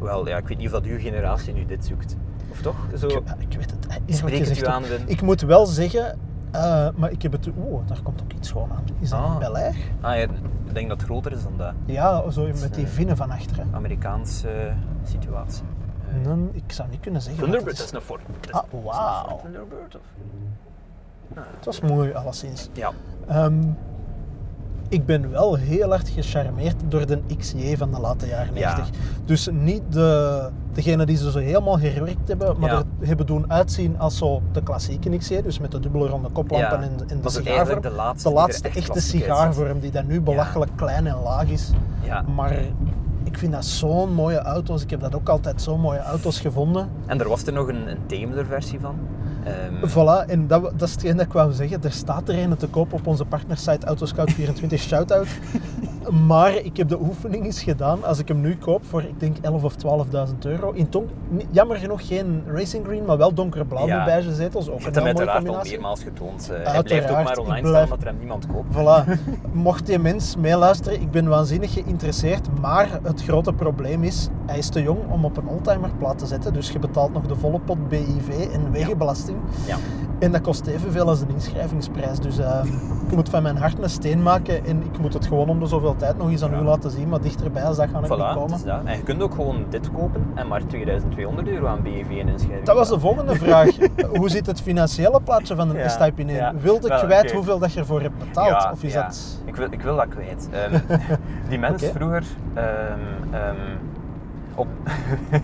wel, 0.00 0.28
ja, 0.28 0.36
ik 0.36 0.48
weet 0.48 0.58
niet 0.58 0.66
of 0.66 0.72
dat 0.72 0.84
uw 0.84 0.98
generatie 0.98 1.52
nu 1.52 1.66
dit 1.66 1.84
zoekt. 1.84 2.16
Of 2.50 2.60
toch? 2.60 2.76
Zo, 2.98 3.06
Ik, 3.06 3.14
ik 3.38 3.56
weet 3.58 3.70
het 3.70 3.86
eerlijk 4.06 4.36
gezegd 4.46 4.66
aan, 4.66 4.82
Wim? 4.82 5.00
Ik 5.06 5.22
moet 5.22 5.40
wel 5.40 5.66
zeggen, 5.66 6.18
eh, 6.50 6.88
maar 6.96 7.10
ik 7.10 7.22
heb 7.22 7.32
het... 7.32 7.48
Oeh, 7.58 7.86
daar 7.86 8.02
komt 8.02 8.22
ook 8.22 8.32
iets 8.32 8.48
schoon 8.48 8.70
aan. 8.72 8.84
Is 9.00 9.08
dat 9.10 9.18
Ah. 9.18 9.30
een 9.32 9.38
Bel 9.38 9.56
Air? 9.56 9.74
ah, 10.00 10.16
ja, 10.16 10.22
ik 10.22 10.74
denk 10.74 10.88
dat 10.88 10.96
het 11.00 11.06
groter 11.10 11.32
is 11.32 11.42
dan 11.42 11.52
de 11.56 11.92
Ja, 11.92 12.30
zo 12.30 12.46
met 12.60 12.74
die 12.74 12.84
eh, 12.84 12.90
vinnen 12.90 13.16
van 13.16 13.30
achteren. 13.30 13.68
Amerikaanse 13.72 14.72
situatie. 15.04 15.62
Ik 16.52 16.72
zou 16.72 16.88
niet 16.90 17.00
kunnen 17.00 17.22
zeggen. 17.22 17.42
Thunderbird, 17.42 17.76
dat 17.76 17.86
is. 17.86 17.92
is 17.92 17.98
een 17.98 18.04
Ford. 18.04 18.20
Ah, 18.50 18.62
wauw. 18.84 19.40
Thunderbird, 19.42 19.94
of? 19.96 20.02
Het 21.34 21.64
was 21.64 21.80
mooi, 21.80 22.12
alleszins. 22.12 22.68
Ja, 22.72 22.90
Ehm, 23.28 23.62
ik 24.88 25.06
ben 25.06 25.30
wel 25.30 25.54
heel 25.54 25.88
hard 25.88 26.08
gecharmeerd 26.08 26.74
door 26.88 27.06
de 27.06 27.20
XJ 27.38 27.76
van 27.76 27.90
de 27.90 28.00
late 28.00 28.26
jaren 28.26 28.54
Ja. 28.54 28.74
90. 28.76 28.96
Dus 29.24 29.48
niet 29.52 29.82
de, 29.88 30.48
degene 30.72 31.06
die 31.06 31.16
ze 31.16 31.30
zo 31.30 31.38
helemaal 31.38 31.78
gewerkt 31.78 32.28
hebben, 32.28 32.58
maar 32.58 32.70
Ja. 32.70 32.82
er 33.00 33.06
hebben 33.06 33.26
doen 33.26 33.52
uitzien 33.52 33.98
als 33.98 34.16
zo 34.18 34.42
de 34.52 34.62
klassieke 34.62 35.16
XJ, 35.16 35.42
dus 35.42 35.58
met 35.58 35.70
de 35.70 35.80
dubbele 35.80 36.06
ronde 36.08 36.28
koplampen 36.28 36.80
Ja. 36.80 36.86
en, 36.86 37.08
en 37.08 37.20
de 37.20 37.30
sigaarvorm. 37.30 37.80
de 37.80 37.90
laatste 37.90 38.62
de 38.62 38.68
echte 38.68 39.00
sigaarvorm, 39.00 39.80
die 39.80 39.90
dan 39.90 40.06
nu 40.06 40.20
belachelijk 40.20 40.70
klein 40.76 41.06
en 41.06 41.16
laag 41.22 41.48
is. 41.48 41.70
ja. 42.02 42.22
Maar 42.22 42.58
ik 43.32 43.38
vind 43.38 43.52
dat 43.52 43.64
zo'n 43.64 44.12
mooie 44.14 44.38
auto's. 44.38 44.82
Ik 44.82 44.90
heb 44.90 45.00
dat 45.00 45.14
ook 45.14 45.28
altijd 45.28 45.62
zo'n 45.62 45.80
mooie 45.80 45.98
auto's 45.98 46.40
gevonden. 46.40 46.88
En 47.06 47.20
er 47.20 47.28
was 47.28 47.46
er 47.46 47.52
nog 47.52 47.68
een, 47.68 47.88
een 47.90 47.98
Daimler 48.06 48.46
versie 48.46 48.80
van. 48.80 48.96
Ehm, 49.44 49.88
Voilà, 49.90 50.26
en 50.30 50.46
dat, 50.46 50.62
dat 50.62 50.88
is 50.88 50.92
hetgeen 50.92 51.16
dat 51.16 51.26
ik 51.26 51.32
wou 51.32 51.52
zeggen. 51.52 51.82
Er 51.84 51.92
staat 51.92 52.28
er 52.28 52.38
een 52.38 52.56
te 52.56 52.66
koop 52.68 52.92
op 52.92 53.06
onze 53.06 53.24
partnersite 53.24 53.86
Autoscout24 53.86 54.74
Shoutout. 54.74 55.26
Maar 56.10 56.54
ik 56.54 56.76
heb 56.76 56.88
de 56.88 57.00
oefening 57.00 57.44
eens 57.44 57.62
gedaan. 57.62 58.04
Als 58.04 58.18
ik 58.18 58.28
hem 58.28 58.40
nu 58.40 58.56
koop 58.56 58.84
voor, 58.84 59.02
ik 59.02 59.20
denk 59.20 59.36
11 59.40 59.64
of 59.64 59.74
12.000 59.76 60.38
euro. 60.42 60.70
In 60.70 60.88
ton, 60.88 61.06
jammer 61.50 61.76
genoeg 61.76 62.06
geen 62.06 62.42
racing 62.46 62.84
green, 62.86 63.04
maar 63.04 63.16
wel 63.16 63.34
donkerblauw 63.34 63.86
Ja. 63.86 63.96
met 63.96 64.04
beige 64.04 64.34
zetels. 64.34 64.70
Ook 64.70 64.78
je 64.78 64.84
hebt 64.84 64.96
hem 64.96 65.04
uiteraard 65.04 65.48
al 65.48 65.58
meermaals 65.62 66.02
getoond. 66.02 66.50
Eh, 66.50 66.72
hij 66.72 66.82
blijft 66.82 67.10
ook 67.10 67.22
maar 67.24 67.36
online 67.38 67.60
blijf- 67.68 67.86
staan 67.86 67.88
dat 67.88 68.00
er 68.00 68.06
hem 68.06 68.18
niemand 68.18 68.46
koopt. 68.46 68.74
Voilà. 68.76 69.20
Mocht 69.52 69.86
die 69.86 69.98
mens 69.98 70.36
meeluisteren, 70.36 71.00
ik 71.00 71.10
ben 71.10 71.28
waanzinnig 71.28 71.72
geïnteresseerd. 71.72 72.60
Maar 72.60 72.88
het 73.02 73.22
grote 73.22 73.52
probleem 73.52 74.02
is, 74.04 74.28
hij 74.46 74.58
is 74.58 74.68
te 74.68 74.82
jong 74.82 74.98
om 75.10 75.24
op 75.24 75.36
een 75.36 75.48
oldtimerplaat 75.48 76.18
te 76.18 76.26
zetten. 76.26 76.52
Dus 76.52 76.70
je 76.70 76.78
betaalt 76.78 77.12
nog 77.12 77.26
de 77.26 77.36
volle 77.36 77.58
pot 77.60 77.88
BIV 77.88 78.28
en 78.52 78.70
wegenbelasting. 78.70 79.38
Ja. 79.66 79.76
En 80.18 80.32
dat 80.32 80.40
kost 80.40 80.66
evenveel 80.66 81.08
als 81.08 81.20
een 81.20 81.30
inschrijvingsprijs. 81.30 82.18
Dus 82.18 82.38
eh, 82.38 82.64
ik 83.08 83.14
moet 83.14 83.28
van 83.28 83.42
mijn 83.42 83.56
hart 83.56 83.82
een 83.82 83.90
steen 83.90 84.22
maken 84.22 84.64
en 84.64 84.82
ik 84.82 84.98
moet 84.98 85.12
het 85.14 85.26
gewoon 85.26 85.48
om 85.48 85.60
de 85.60 85.66
zoveel 85.66 85.91
tijd 85.96 86.18
nog 86.18 86.30
eens 86.30 86.42
aan 86.42 86.50
Ja. 86.50 86.58
u 86.58 86.62
laten 86.62 86.90
zien. 86.90 87.08
Maar 87.08 87.20
dichterbij 87.20 87.62
dat 87.62 87.76
gaat 87.76 87.88
ik 87.88 87.96
niet 88.00 88.04
Voilà, 88.10 88.16
het 88.16 88.34
komen. 88.36 88.54
is 88.56 88.62
dat. 88.64 88.80
En 88.84 88.96
je 88.96 89.02
kunt 89.02 89.22
ook 89.22 89.34
gewoon 89.34 89.64
dit 89.68 89.90
kopen 89.92 90.26
en 90.34 90.48
maar 90.48 90.66
2200 90.66 91.48
euro 91.48 91.66
aan 91.66 91.82
BEV 91.82 92.08
en 92.10 92.28
inschrijving. 92.28 92.64
Dat 92.66 92.76
was 92.76 92.88
de 92.88 92.98
volgende 93.00 93.34
vraag. 93.34 93.68
Hoe 94.18 94.28
zit 94.30 94.46
het 94.46 94.60
financiële 94.60 95.20
plaatje 95.24 95.54
van 95.54 95.70
een 95.70 95.76
Ja, 95.76 95.88
S-Type 95.88 96.20
in? 96.20 96.28
ja. 96.28 96.52
Wilde 96.60 96.88
Wel, 96.88 96.98
kwijt 97.04 97.32
hoeveel 97.32 97.58
dat 97.58 97.72
je 97.72 97.80
ervoor 97.80 98.00
hebt 98.00 98.18
betaald? 98.18 98.72
Of 98.72 98.82
is 98.82 98.92
ja. 98.92 99.02
dat... 99.02 99.40
Ik 99.44 99.56
wil, 99.56 99.66
ik 99.70 99.80
wil 99.80 99.96
dat 99.96 100.08
kwijt. 100.08 100.48
Ehm, 100.52 100.78
die 101.48 101.58
mens 101.58 101.82
vroeger... 101.94 102.24
ehm, 102.54 102.64
ehm, 103.30 103.56
op... 104.54 104.66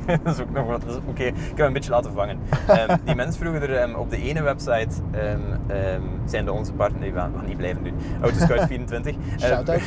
dat 0.24 0.34
is 0.34 0.40
ook 0.40 0.50
nog 0.52 0.66
wat... 0.66 0.82
Oké, 1.08 1.22
ik 1.24 1.34
heb 1.36 1.56
hem 1.56 1.66
een 1.66 1.72
beetje 1.72 1.90
laten 1.90 2.12
vangen. 2.12 2.38
Ehm, 2.66 2.96
die 3.04 3.14
mens 3.14 3.36
vroeger 3.36 3.74
ehm, 3.76 3.94
op 3.94 4.10
de 4.10 4.22
ene 4.22 4.42
website 4.42 4.88
ehm, 5.10 6.00
zijn 6.24 6.44
de 6.44 6.52
onze 6.52 6.72
partner... 6.72 7.00
Nee, 7.00 7.12
we 7.12 7.18
gaan 7.18 7.32
niet 7.46 7.56
blijven 7.56 7.84
doen. 7.84 7.94
Autoscout24. 8.22 9.06
eh, 9.06 9.14
Shout-out. 9.38 9.80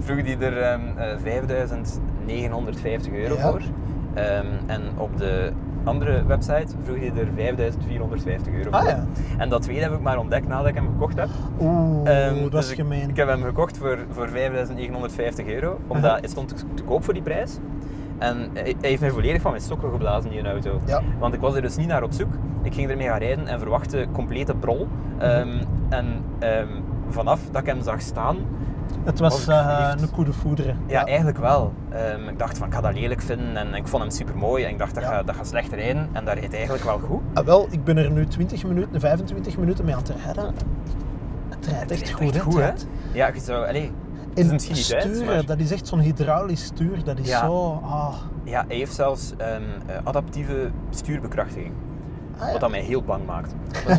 vroeg 0.00 0.22
die 0.22 0.36
er 0.38 0.62
ehm 0.62 0.98
eh, 0.98 1.40
5.950 3.06 3.12
euro 3.12 3.34
Ja. 3.34 3.50
voor. 3.50 3.60
En 4.66 4.82
op 4.96 5.18
de 5.18 5.52
andere 5.84 6.24
website 6.26 6.66
vroeg 6.84 6.96
hij 6.98 7.12
er 7.16 7.54
5.450 8.46 8.54
euro 8.54 8.70
Ah, 8.70 8.80
voor. 8.80 8.88
ja. 8.90 9.04
En 9.38 9.48
dat 9.48 9.62
tweede 9.62 9.82
heb 9.82 9.92
ik 9.92 10.00
maar 10.00 10.18
ontdekt 10.18 10.48
nadat 10.48 10.66
ik 10.66 10.74
hem 10.74 10.86
gekocht 10.86 11.16
heb. 11.18 11.28
Oeh, 11.60 12.04
dat 12.42 12.50
dus 12.50 12.64
is 12.64 12.70
ik- 12.70 12.76
gemeen. 12.76 13.08
Ik, 13.08 13.16
heb 13.16 13.28
hem 13.28 13.42
gekocht 13.42 13.78
voor, 13.78 13.98
voor 14.10 14.28
5.950 14.28 15.46
euro, 15.46 15.78
omdat 15.86 16.10
Aha. 16.10 16.20
het 16.20 16.30
stond 16.30 16.48
te 16.74 16.82
koop 16.82 17.04
voor 17.04 17.14
die 17.14 17.22
prijs. 17.22 17.56
En 18.18 18.48
hij 18.54 18.74
heeft 18.80 19.00
mij 19.00 19.10
volledig 19.10 19.42
van 19.42 19.50
mijn 19.50 19.62
sokken 19.62 19.90
geblazen, 19.90 20.30
die 20.30 20.46
auto. 20.48 20.80
Ja. 20.86 21.02
Want 21.18 21.34
ik 21.34 21.40
was 21.40 21.54
er 21.54 21.62
dus 21.62 21.76
niet 21.76 21.86
naar 21.88 22.02
op 22.02 22.12
zoek. 22.12 22.32
Ik 22.62 22.74
ging 22.74 22.90
ermee 22.90 23.06
gaan 23.08 23.18
rijden 23.18 23.46
en 23.46 23.58
verwachtte 23.58 24.06
complete 24.12 24.54
brol. 24.54 24.88
Mhm. 25.16 25.24
Ehm, 25.24 25.48
en 25.88 26.06
ehm, 26.38 26.68
vanaf 27.08 27.40
dat 27.50 27.60
ik 27.60 27.66
hem 27.66 27.82
zag 27.82 28.00
staan, 28.00 28.36
Het 29.04 29.18
was 29.18 29.32
was 29.32 29.42
ik 29.42 29.64
eh, 29.64 29.92
een 30.00 30.10
koede 30.10 30.32
voederen. 30.32 30.76
ja, 30.86 31.04
eigenlijk 31.06 31.38
wel. 31.38 31.72
Ehm, 31.90 32.28
ik 32.28 32.38
dacht 32.38 32.58
van, 32.58 32.66
ik 32.66 32.74
ga 32.74 32.80
dat 32.80 32.94
lelijk 32.94 33.20
vinden 33.22 33.56
en 33.56 33.74
ik 33.74 33.86
vond 33.88 34.02
hem 34.02 34.12
super 34.12 34.36
mooi. 34.36 34.64
En 34.64 34.70
ik 34.70 34.78
dacht, 34.78 34.94
dat, 34.94 35.02
Ja. 35.04 35.22
dat 35.22 35.36
gaat 35.36 35.46
slecht 35.46 35.72
rijden. 35.72 36.08
En 36.12 36.24
dat 36.24 36.34
rijdt 36.34 36.54
eigenlijk 36.54 36.84
wel 36.84 36.98
goed. 36.98 37.20
Ah, 37.34 37.44
wel, 37.44 37.66
ik 37.70 37.84
ben 37.84 37.96
er 37.96 38.10
nu 38.10 38.26
20 38.26 38.64
minuten, 38.66 39.00
25 39.00 39.58
minuten 39.58 39.84
mee 39.84 39.94
aan 39.94 40.00
het 40.00 40.12
rijden. 40.24 40.54
Het 41.48 41.66
rijdt 41.66 41.90
echt 41.90 42.10
goed, 42.10 42.38
goed, 42.38 42.54
hè? 42.60 42.70
Ja, 43.12 43.26
je 43.34 43.40
zou... 43.40 43.66
Is 43.66 43.90
En 44.34 44.60
sturen, 44.60 45.24
maar... 45.24 45.44
dat 45.46 45.58
is 45.58 45.70
echt 45.72 45.86
zo'n 45.86 46.00
hydraulisch 46.00 46.64
stuur. 46.64 47.04
Dat 47.04 47.18
is 47.18 47.28
Ja. 47.28 47.40
zo... 47.46 47.80
Ah, 47.84 48.14
Ja, 48.44 48.64
hij 48.68 48.76
heeft 48.76 48.94
zelfs 48.94 49.32
ehm, 49.36 49.62
eh, 49.86 49.96
adaptieve 50.04 50.70
stuurbekrachtiging. 50.90 51.72
Ah, 52.38 52.46
ja. 52.46 52.52
Wat 52.52 52.60
dat 52.60 52.70
mij 52.70 52.80
heel 52.80 53.02
bang 53.02 53.26
maakt. 53.26 53.54
Ah, 53.88 53.96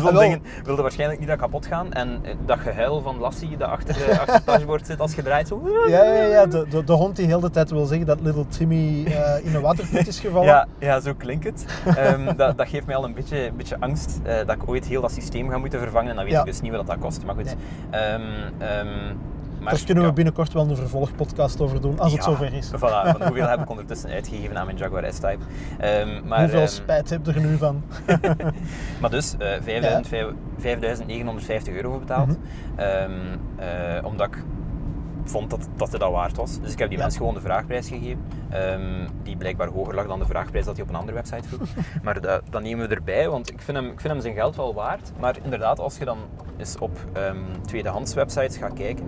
Zo'n 0.00 0.02
wel. 0.12 0.20
dingen 0.22 0.42
wilde 0.64 0.82
waarschijnlijk 0.82 1.20
niet 1.20 1.28
dat 1.28 1.38
kapot 1.38 1.66
gaan. 1.66 1.92
En 1.92 2.18
eh, 2.22 2.34
dat 2.46 2.58
gehuil 2.58 3.00
van 3.00 3.18
Lassie 3.18 3.56
dat 3.56 3.68
achter, 3.68 3.94
de- 3.94 4.18
achter 4.18 4.34
het 4.34 4.46
dashboard 4.52 4.86
zit 4.86 5.00
als 5.00 5.14
je 5.14 5.22
draait. 5.22 5.48
Zo. 5.48 5.62
Ja, 5.88 6.04
ja, 6.04 6.22
ja. 6.24 6.46
De, 6.46 6.66
de, 6.68 6.84
de 6.84 6.92
hond 6.92 7.16
die 7.16 7.26
heel 7.26 7.40
de 7.40 7.50
tijd 7.50 7.70
wil 7.70 7.86
zeggen 7.86 8.06
dat 8.06 8.20
little 8.20 8.46
Timmy 8.46 9.04
eh, 9.04 9.44
in 9.46 9.54
een 9.54 9.60
waterput 9.60 10.06
is 10.06 10.20
gevallen. 10.20 10.46
Ja, 10.46 10.66
ja, 10.78 11.00
zo 11.00 11.14
klinkt 11.14 11.44
het. 11.44 11.64
Ehm, 11.96 12.36
dat, 12.36 12.56
dat 12.58 12.68
geeft 12.68 12.86
mij 12.86 12.96
al 12.96 13.04
een 13.04 13.14
beetje, 13.14 13.46
een 13.46 13.56
beetje 13.56 13.76
angst 13.80 14.20
eh, 14.22 14.34
dat 14.46 14.50
ik 14.56 14.68
ooit 14.68 14.86
heel 14.86 15.00
dat 15.00 15.12
systeem 15.12 15.48
ga 15.50 15.58
moeten 15.58 15.80
vervangen. 15.80 16.10
En 16.10 16.14
dan 16.16 16.24
weet 16.24 16.32
Ja. 16.34 16.40
ik 16.40 16.46
dus 16.46 16.60
niet 16.60 16.72
wat 16.72 16.86
dat 16.86 16.98
kost. 16.98 17.24
Maar 17.24 17.34
goed. 17.34 17.44
Nee. 17.44 17.54
Ehm, 18.00 19.14
maar, 19.60 19.72
Daar 19.72 19.84
kunnen 19.84 20.02
we 20.02 20.08
ja. 20.08 20.14
binnenkort 20.14 20.52
wel 20.52 20.68
een 20.68 20.76
vervolgpodcast 20.76 21.60
over 21.60 21.80
doen, 21.80 21.98
als 21.98 22.12
het 22.12 22.24
Ja, 22.24 22.30
zover 22.30 22.52
is. 22.52 22.68
Voilà, 22.76 22.80
want 22.80 23.24
hoeveel 23.28 23.48
heb 23.48 23.60
ik 23.60 23.70
ondertussen 23.70 24.10
uitgegeven 24.10 24.58
aan 24.58 24.64
mijn 24.66 24.76
Jaguar 24.78 25.12
S-Type. 25.12 25.38
Ehm, 25.78 26.20
maar, 26.28 26.40
Hoeveel 26.40 26.60
ehm, 26.60 26.68
spijt 26.68 27.10
heb 27.10 27.26
je 27.26 27.32
er 27.32 27.40
nu 27.40 27.56
van? 27.56 27.82
Maar 29.00 29.10
dus 29.10 29.34
eh 29.38 29.48
5000 29.62 30.08
5.950 31.68 31.74
euro 31.74 31.90
voor 31.90 31.98
betaald. 31.98 32.26
Mhm. 32.28 32.36
Ehm, 32.76 33.10
eh, 33.56 34.04
omdat 34.04 34.26
ik 34.26 34.44
vond 35.24 35.50
dat, 35.50 35.68
dat 35.76 35.92
het 35.92 36.00
dat 36.00 36.10
waard 36.12 36.36
was. 36.36 36.60
Dus 36.60 36.72
ik 36.72 36.78
heb 36.78 36.88
die 36.88 36.96
Ja. 36.96 37.02
mensen 37.02 37.20
gewoon 37.20 37.34
de 37.36 37.40
vraagprijs 37.40 37.88
gegeven. 37.88 38.22
ehm, 38.50 39.08
die 39.22 39.36
blijkbaar 39.36 39.68
hoger 39.68 39.94
lag 39.94 40.06
dan 40.06 40.18
de 40.18 40.24
vraagprijs 40.26 40.64
dat 40.64 40.74
hij 40.74 40.82
op 40.84 40.88
een 40.90 40.96
andere 40.96 41.16
website 41.16 41.48
vroeg. 41.48 41.68
maar 42.02 42.20
dat, 42.20 42.42
dat 42.50 42.62
nemen 42.62 42.88
we 42.88 42.94
erbij, 42.94 43.28
want 43.28 43.50
ik 43.52 43.60
vind, 43.62 43.76
hem, 43.76 43.86
ik 43.86 44.00
vind 44.00 44.12
hem 44.12 44.22
zijn 44.22 44.34
geld 44.34 44.56
wel 44.56 44.74
waard. 44.74 45.12
Maar 45.20 45.36
inderdaad, 45.42 45.78
als 45.78 45.98
je 45.98 46.04
dan 46.04 46.18
eens 46.58 46.78
op 46.78 46.98
tweedehands 47.66 48.14
websites 48.14 48.56
gaat 48.56 48.72
kijken, 48.72 49.06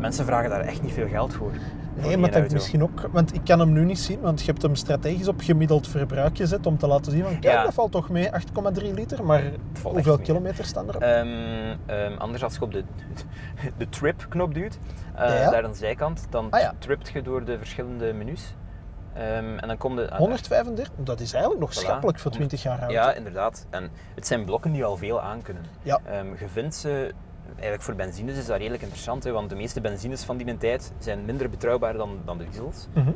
mensen 0.00 0.24
vragen 0.24 0.50
daar 0.50 0.60
echt 0.60 0.82
niet 0.82 0.92
veel 0.92 1.08
geld 1.08 1.34
voor. 1.34 1.50
Nee, 1.94 2.16
maar 2.16 2.30
dat 2.30 2.52
misschien 2.52 2.82
ook... 2.82 3.08
Want 3.12 3.34
ik 3.34 3.40
kan 3.44 3.58
hem 3.60 3.72
nu 3.72 3.84
niet 3.84 3.98
zien, 3.98 4.20
want 4.20 4.40
je 4.40 4.46
hebt 4.46 4.62
hem 4.62 4.74
strategisch 4.74 5.28
op 5.28 5.40
gemiddeld 5.40 5.88
verbruik 5.88 6.36
gezet 6.36 6.66
om 6.66 6.78
te 6.78 6.86
laten 6.86 7.12
zien 7.12 7.22
van, 7.22 7.30
kijk, 7.32 7.44
Ja. 7.54 7.62
dat 7.62 7.74
valt 7.74 7.92
toch 7.92 8.08
mee, 8.08 8.30
8,3 8.32 8.94
liter, 8.94 9.24
maar 9.24 9.42
hoeveel 9.82 10.18
kilometer 10.18 10.64
staan 10.64 10.88
erop? 10.88 11.02
Ehm, 11.02 11.28
ehm, 11.86 12.16
anders 12.18 12.42
als 12.44 12.54
je 12.54 12.60
op 12.62 12.72
de, 12.72 12.84
de 13.78 13.88
trip-knop 13.88 14.54
duwt, 14.54 14.78
Ja. 15.16 15.50
daar 15.50 15.64
aan 15.64 15.70
de 15.70 15.76
zijkant, 15.76 16.26
dan 16.30 16.46
Ah, 16.50 16.60
ja. 16.60 16.74
tript 16.78 17.08
je 17.10 17.22
door 17.22 17.44
de 17.44 17.58
verschillende 17.58 18.12
menus. 18.12 18.54
Ehm, 19.14 19.58
en 19.58 19.68
dan 19.68 19.76
kom 19.76 19.98
je... 19.98 20.10
135, 20.16 20.90
dat 20.96 21.20
is 21.20 21.32
eigenlijk 21.32 21.62
nog 21.62 21.70
Voilà. 21.72 21.78
schappelijk 21.78 22.18
voor 22.18 22.30
20 22.30 22.62
jaar 22.62 22.80
oud. 22.80 22.90
Ja, 22.90 23.12
inderdaad. 23.14 23.66
En 23.70 23.90
het 24.14 24.26
zijn 24.26 24.44
blokken 24.44 24.72
die 24.72 24.84
al 24.84 24.96
veel 24.96 25.20
aankunnen. 25.20 25.62
Ja. 25.82 25.98
Ehm, 26.04 26.26
je 26.38 26.48
vindt 26.48 26.74
ze... 26.74 27.12
Eigenlijk 27.52 27.82
voor 27.82 27.94
benzines 27.94 28.36
is 28.36 28.46
dat 28.46 28.56
redelijk 28.56 28.82
interessant, 28.82 29.24
hè, 29.24 29.32
want 29.32 29.50
de 29.50 29.56
meeste 29.56 29.80
benzines 29.80 30.22
van 30.22 30.36
die 30.36 30.56
tijd 30.56 30.92
zijn 30.98 31.24
minder 31.24 31.50
betrouwbaar 31.50 31.92
dan, 31.92 32.18
dan 32.24 32.38
de 32.38 32.44
diesels. 32.44 32.86
Mhm. 32.94 33.10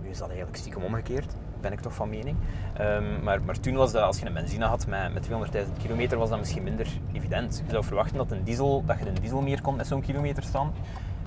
Nu 0.00 0.08
is 0.08 0.18
dat 0.18 0.28
eigenlijk 0.28 0.58
stiekem 0.58 0.82
omgekeerd, 0.82 1.32
ben 1.60 1.72
ik 1.72 1.80
toch 1.80 1.94
van 1.94 2.08
mening. 2.08 2.36
Ehm, 2.74 3.22
maar, 3.22 3.42
maar 3.42 3.60
toen 3.60 3.74
was 3.74 3.92
dat, 3.92 4.02
als 4.02 4.18
je 4.18 4.26
een 4.26 4.32
benzine 4.32 4.64
had 4.64 4.86
met, 4.86 5.14
met 5.14 5.22
200.000 5.22 5.72
kilometer, 5.78 6.18
was 6.18 6.28
dat 6.28 6.38
misschien 6.38 6.62
minder 6.62 6.86
evident. 7.12 7.62
Je 7.64 7.70
zou 7.70 7.84
verwachten 7.84 8.16
dat, 8.16 8.30
een 8.30 8.44
diesel, 8.44 8.84
dat 8.84 8.98
je 8.98 9.06
een 9.06 9.14
diesel 9.14 9.40
meer 9.40 9.62
kon 9.62 9.76
met 9.76 9.86
zo'n 9.86 10.00
kilometer 10.00 10.42
staan 10.42 10.72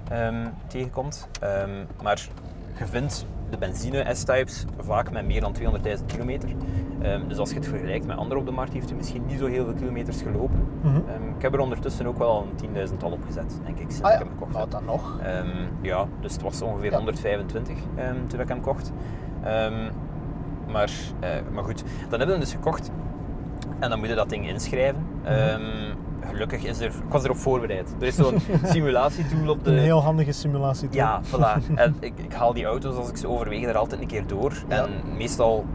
ehm, 0.09 0.47
tegenkomt. 0.67 1.27
Ehm, 1.39 1.85
maar 2.01 2.27
je 2.79 2.85
vindt 2.85 3.25
de 3.49 3.57
benzine 3.57 4.05
S-types 4.13 4.65
vaak 4.79 5.11
met 5.11 5.25
meer 5.25 5.41
dan 5.41 5.53
200.000 5.53 6.05
kilometer. 6.05 6.49
Ehm, 7.01 7.27
dus 7.27 7.37
als 7.37 7.49
je 7.49 7.55
het 7.55 7.67
vergelijkt 7.67 8.05
met 8.05 8.17
andere 8.17 8.39
op 8.39 8.45
de 8.45 8.51
markt, 8.51 8.73
heeft 8.73 8.87
hij 8.89 8.97
misschien 8.97 9.25
niet 9.25 9.39
zo 9.39 9.45
heel 9.45 9.63
veel 9.65 9.73
kilometers 9.73 10.21
gelopen. 10.21 10.67
Mhm. 10.81 10.95
Ehm, 10.95 11.29
ik 11.35 11.41
heb 11.41 11.53
er 11.53 11.59
ondertussen 11.59 12.05
ook 12.05 12.17
wel 12.17 12.41
een 12.49 12.55
10.000 12.55 12.99
tal 12.99 13.11
opgezet, 13.11 13.59
denk 13.65 13.77
ik, 13.79 13.91
sinds 13.91 14.01
Ah 14.01 14.13
ik 14.13 14.19
hem 14.19 14.27
nou 14.49 14.59
heb. 14.59 14.71
dan 14.71 14.85
nog. 14.85 15.19
Ehm, 15.23 15.47
ja, 15.81 16.07
dus 16.21 16.33
het 16.33 16.41
was 16.41 16.61
ongeveer 16.61 16.91
Ja. 16.91 16.97
125 16.97 17.77
ehm, 17.95 18.15
toen 18.27 18.39
ik 18.39 18.47
hem 18.47 18.61
kocht. 18.61 18.91
Maar, 20.71 20.91
eh, 21.19 21.29
maar 21.53 21.63
goed, 21.63 21.83
dan 22.09 22.19
hebben 22.19 22.27
we 22.27 22.31
hem 22.31 22.39
dus 22.39 22.51
gekocht. 22.53 22.91
En 23.79 23.89
dan 23.89 23.99
moet 23.99 24.07
je 24.07 24.15
dat 24.15 24.29
ding 24.29 24.47
inschrijven. 24.47 25.05
Mhm. 25.23 25.31
Ehm, 25.33 25.61
gelukkig 26.29 26.63
is 26.63 26.79
er... 26.79 26.85
Ik 26.85 26.93
was 27.09 27.23
erop 27.23 27.37
voorbereid. 27.37 27.93
Er 27.99 28.07
is 28.07 28.15
zo'n 28.15 28.39
simulatietool 28.73 29.49
op 29.49 29.63
de... 29.63 29.71
Een 29.71 29.77
heel 29.77 30.01
handige 30.01 30.31
simulatie. 30.31 30.87
toch? 30.89 30.95
Ja, 30.97 31.21
voilà. 31.31 31.75
En 31.75 31.95
ik, 31.99 32.13
ik 32.15 32.33
haal 32.33 32.53
die 32.53 32.65
auto's 32.65 32.95
als 32.95 33.09
ik 33.09 33.17
ze 33.17 33.27
overweeg 33.27 33.65
er 33.65 33.77
altijd 33.77 34.01
een 34.01 34.07
keer 34.07 34.27
door. 34.27 34.53
Ja. 34.69 34.83
En 34.83 34.89
meestal, 35.17 35.65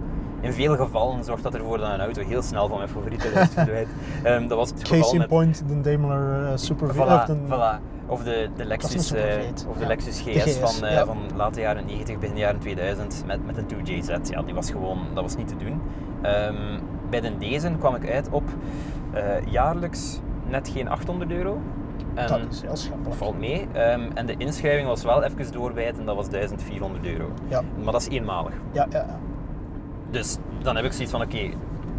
in 0.41 0.53
veel 0.53 0.77
gevallen, 0.77 1.25
zorgt 1.25 1.43
dat 1.43 1.55
ervoor 1.55 1.79
dat 1.79 1.91
een 1.93 2.01
auto 2.01 2.23
heel 2.23 2.43
snel 2.43 2.69
van 2.69 2.77
mijn 2.77 2.89
favoriete 2.89 3.29
lijst 3.35 3.53
verdwijnt. 3.53 3.89
Ehm, 4.23 4.49
dat 4.49 4.59
was 4.59 4.71
het 4.71 4.83
Case 4.83 5.13
in 5.13 5.19
met... 5.19 5.29
point, 5.29 5.63
de 5.69 5.81
Daimler 5.81 6.41
uh, 6.43 6.49
Super. 6.55 6.95
Voilà, 6.95 6.99
of 6.99 7.25
de- 7.25 7.37
voilà. 7.49 7.93
Of 8.07 8.23
de, 8.23 8.49
de 8.57 8.65
Lexus, 8.65 8.95
eh, 8.95 9.01
Super 9.03 9.41
V8, 9.41 9.69
of 9.69 9.75
de 9.77 9.81
ja. 9.81 9.87
Lexus 9.87 10.25
De 10.25 10.31
GS, 10.41 10.57
van, 10.57 10.85
eh, 10.89 10.95
ja. 10.95 11.05
van 11.05 11.17
late 11.37 11.61
jaren 11.61 11.85
90, 11.87 12.19
begin 12.19 12.37
jaren 12.37 12.61
2000 12.61 13.23
met, 13.27 13.47
met 13.47 13.57
een 13.57 13.67
2JZ. 13.67 14.31
Ja, 14.31 14.43
die 14.43 14.55
was 14.55 14.71
gewoon, 14.71 14.99
dat 15.15 15.23
was 15.23 15.37
niet 15.37 15.49
te 15.49 15.57
doen. 15.57 15.81
Ehm, 16.23 16.55
bij 17.11 17.21
de 17.21 17.39
deze 17.39 17.71
kwam 17.79 17.95
ik 17.95 18.11
uit 18.11 18.29
op 18.31 18.43
eh, 19.13 19.23
jaarlijks 19.47 20.21
net 20.49 20.69
geen 20.69 20.89
800 20.89 21.31
euro. 21.31 21.61
En 22.15 22.27
Dat 22.29 22.41
is 22.51 22.63
heel 22.63 22.77
schappelijk. 22.77 23.15
valt 23.17 23.39
mee. 23.39 23.67
Ehm, 23.73 24.11
en 24.15 24.27
de 24.27 24.35
inschrijving 24.37 24.87
was 24.89 25.05
wel 25.05 25.23
even 25.23 25.53
doorbijten, 25.53 26.05
dat 26.05 26.17
was 26.17 26.29
1400 26.29 27.07
euro. 27.07 27.31
Ja, 27.49 27.63
Maar 27.83 27.93
dat 27.93 28.01
is 28.01 28.09
eenmalig. 28.09 28.53
ja, 28.73 28.87
ja. 28.91 28.99
ja. 28.99 29.19
Dus 30.11 30.37
dan 30.63 30.77
heb 30.77 30.85
ik 30.85 30.93
zoiets 30.93 31.11
van, 31.13 31.23
oké, 31.23 31.51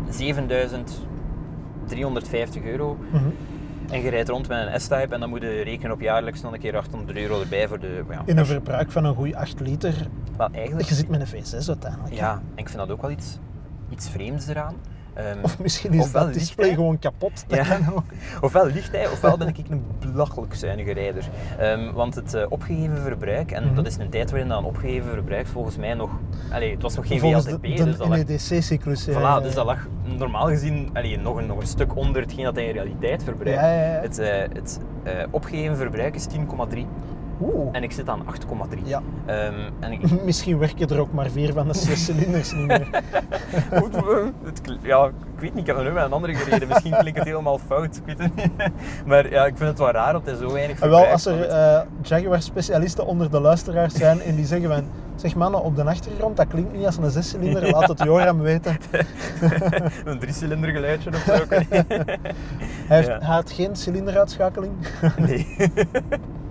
7350 0.10 2.64
euro. 2.64 2.98
Mhm. 3.12 3.24
En 3.90 4.02
je 4.02 4.10
rijdt 4.10 4.30
rond 4.30 4.48
met 4.48 4.68
een 4.74 4.80
S-Type 4.82 5.14
en 5.14 5.20
dan 5.20 5.30
moet 5.30 5.42
je 5.42 5.62
rekenen 5.62 5.92
op 5.92 6.02
jaarlijks 6.02 6.42
nog 6.42 6.54
een 6.54 6.60
keer 6.60 6.78
800 6.78 7.18
euro 7.18 7.42
erbij 7.42 7.68
voor 7.68 7.80
de... 7.80 8.04
Ja, 8.10 8.22
In 8.26 8.38
een 8.38 8.46
verbruik 8.46 8.92
van 8.92 9.06
een 9.06 9.16
goede 9.16 9.38
8 9.38 9.60
liter. 9.60 10.08
wel 10.38 10.50
eigenlijk... 10.52 10.88
Je 10.90 10.96
zit 10.96 11.10
met 11.10 11.34
een 11.34 11.44
V6 11.44 11.68
uiteindelijk. 11.68 12.14
Ja, 12.14 12.32
en 12.34 12.42
ik 12.56 12.68
vind 12.70 12.78
dat 12.80 12.92
ook 12.92 13.02
wel 13.02 13.12
iets, 13.12 13.40
iets 13.90 14.10
vreemds 14.10 14.48
eraan. 14.48 14.76
Ehm, 15.16 15.38
Of 15.42 15.60
misschien 15.60 15.94
is 15.94 16.12
dat 16.12 16.34
display 16.34 16.66
hij- 16.68 16.76
gewoon 16.76 17.00
kapot. 17.00 17.44
Dat 17.48 17.58
Ja. 17.66 17.76
kan 17.78 17.94
ook. 17.96 18.04
Ofwel 18.42 18.66
ligt 18.66 18.92
hij, 18.92 19.08
ofwel 19.12 19.38
ben 19.38 19.48
ik 19.48 19.58
een 19.70 19.84
belachelijk 20.12 20.56
zuinige 20.56 20.94
rijder. 20.94 21.30
Ehm, 21.60 21.92
want 21.94 22.16
het 22.16 22.34
eh, 22.34 22.46
opgegeven 22.50 22.98
verbruik, 23.02 23.52
en 23.52 23.66
Mhm. 23.66 23.76
dat 23.76 23.88
is 23.88 23.98
een 23.98 24.10
tijd 24.10 24.30
waarin 24.32 24.50
dat 24.50 24.58
een 24.58 24.64
opgegeven 24.66 25.10
verbruik 25.12 25.48
volgens 25.48 25.78
mij 25.78 25.94
nog... 25.94 26.10
Allee, 26.52 26.72
het 26.72 26.82
was 26.82 26.96
nog 26.96 27.08
geen 27.08 27.20
Volgens 27.20 27.44
de, 27.46 27.50
VLTP, 27.52 27.62
de 27.78 27.84
dus 27.84 27.98
dat 27.98 28.08
lag, 28.08 28.18
NEDC-cyclus. 28.18 29.10
voilà, 29.10 29.42
dus 29.44 29.54
dat 29.54 29.66
lag 29.66 29.88
normaal 30.18 30.48
gezien 30.48 30.90
allee, 30.94 31.18
nog, 31.20 31.38
een, 31.38 31.46
nog 31.48 31.60
een 31.62 31.68
stuk 31.68 31.96
onder 31.96 32.22
hetgeen 32.22 32.44
dat 32.44 32.56
hij 32.56 32.66
in 32.66 32.74
realiteit 32.74 33.24
verbruikt. 33.24 33.60
Ja. 33.62 33.68
Het, 34.02 34.18
eh, 34.20 34.40
het 34.54 34.80
eh, 35.04 35.14
opgegeven 35.32 35.78
verbruik 35.78 36.16
is 36.16 36.26
10,3 36.26 36.88
Oeh. 37.42 37.70
en 37.72 37.84
ik 37.84 37.92
zit 37.92 38.10
aan 38.10 38.22
8,3. 38.26 38.80
Ja. 38.84 39.02
Ehm, 39.26 39.54
en 39.80 39.92
ik, 39.92 40.12
Misschien 40.26 40.58
werken 40.58 40.88
er 40.90 41.00
ook 41.00 41.14
maar 41.14 41.30
vier 41.30 41.54
van 41.54 41.68
de 41.68 41.74
zes 41.74 42.06
cilinders 42.06 42.52
niet 42.54 42.68
meer. 42.68 42.88
Goed, 43.82 43.96
ja, 44.82 45.06
ik 45.06 45.40
weet 45.40 45.54
niet, 45.54 45.62
ik 45.62 45.68
heb 45.68 45.78
er 45.78 45.84
nu 45.84 45.92
met 45.92 46.04
een 46.04 46.12
andere 46.14 46.36
gereden. 46.36 46.68
Misschien 46.68 46.98
klinkt 46.98 47.20
het 47.20 47.28
helemaal 47.28 47.58
fout, 47.58 47.96
ik 47.96 48.02
weet 48.06 48.20
het 48.20 48.36
niet. 48.36 48.52
Maar 49.06 49.30
ja, 49.30 49.46
ik 49.46 49.58
vind 49.58 49.70
het 49.70 49.80
wel 49.80 49.92
raar 49.92 50.14
dat 50.14 50.26
hij 50.26 50.36
zo 50.36 50.52
weinig 50.54 50.80
En 50.80 50.90
wel, 50.90 51.00
verbruikt. 51.00 51.12
als 51.12 51.26
er 51.26 51.42
eh, 51.48 51.82
Jaguar-specialisten 52.02 53.06
onder 53.06 53.32
de 53.32 53.40
luisteraars 53.40 53.94
zijn 53.94 54.22
en 54.22 54.36
die 54.36 54.46
zeggen 54.46 54.70
van... 54.70 54.84
Zeg 55.16 55.36
mannen, 55.36 55.62
op 55.64 55.76
de 55.76 55.84
achtergrond, 55.84 56.38
dat 56.38 56.48
klinkt 56.48 56.74
niet 56.74 56.86
als 56.86 56.98
een 56.98 57.10
zescilinder, 57.12 57.70
laat 57.70 57.88
het 57.88 58.04
Joram 58.04 58.40
weten. 58.42 58.78
een 60.06 60.20
driecilinder 60.20 60.70
geluidje 60.70 61.10
of 61.10 61.18
zo. 61.18 61.34
Hij, 61.50 61.68
heeft, 62.88 63.08
Ja. 63.08 63.18
hij 63.20 63.36
had 63.36 63.52
geen 63.52 63.76
cilinderuitschakeling. 63.76 64.72
Nee. 65.18 65.56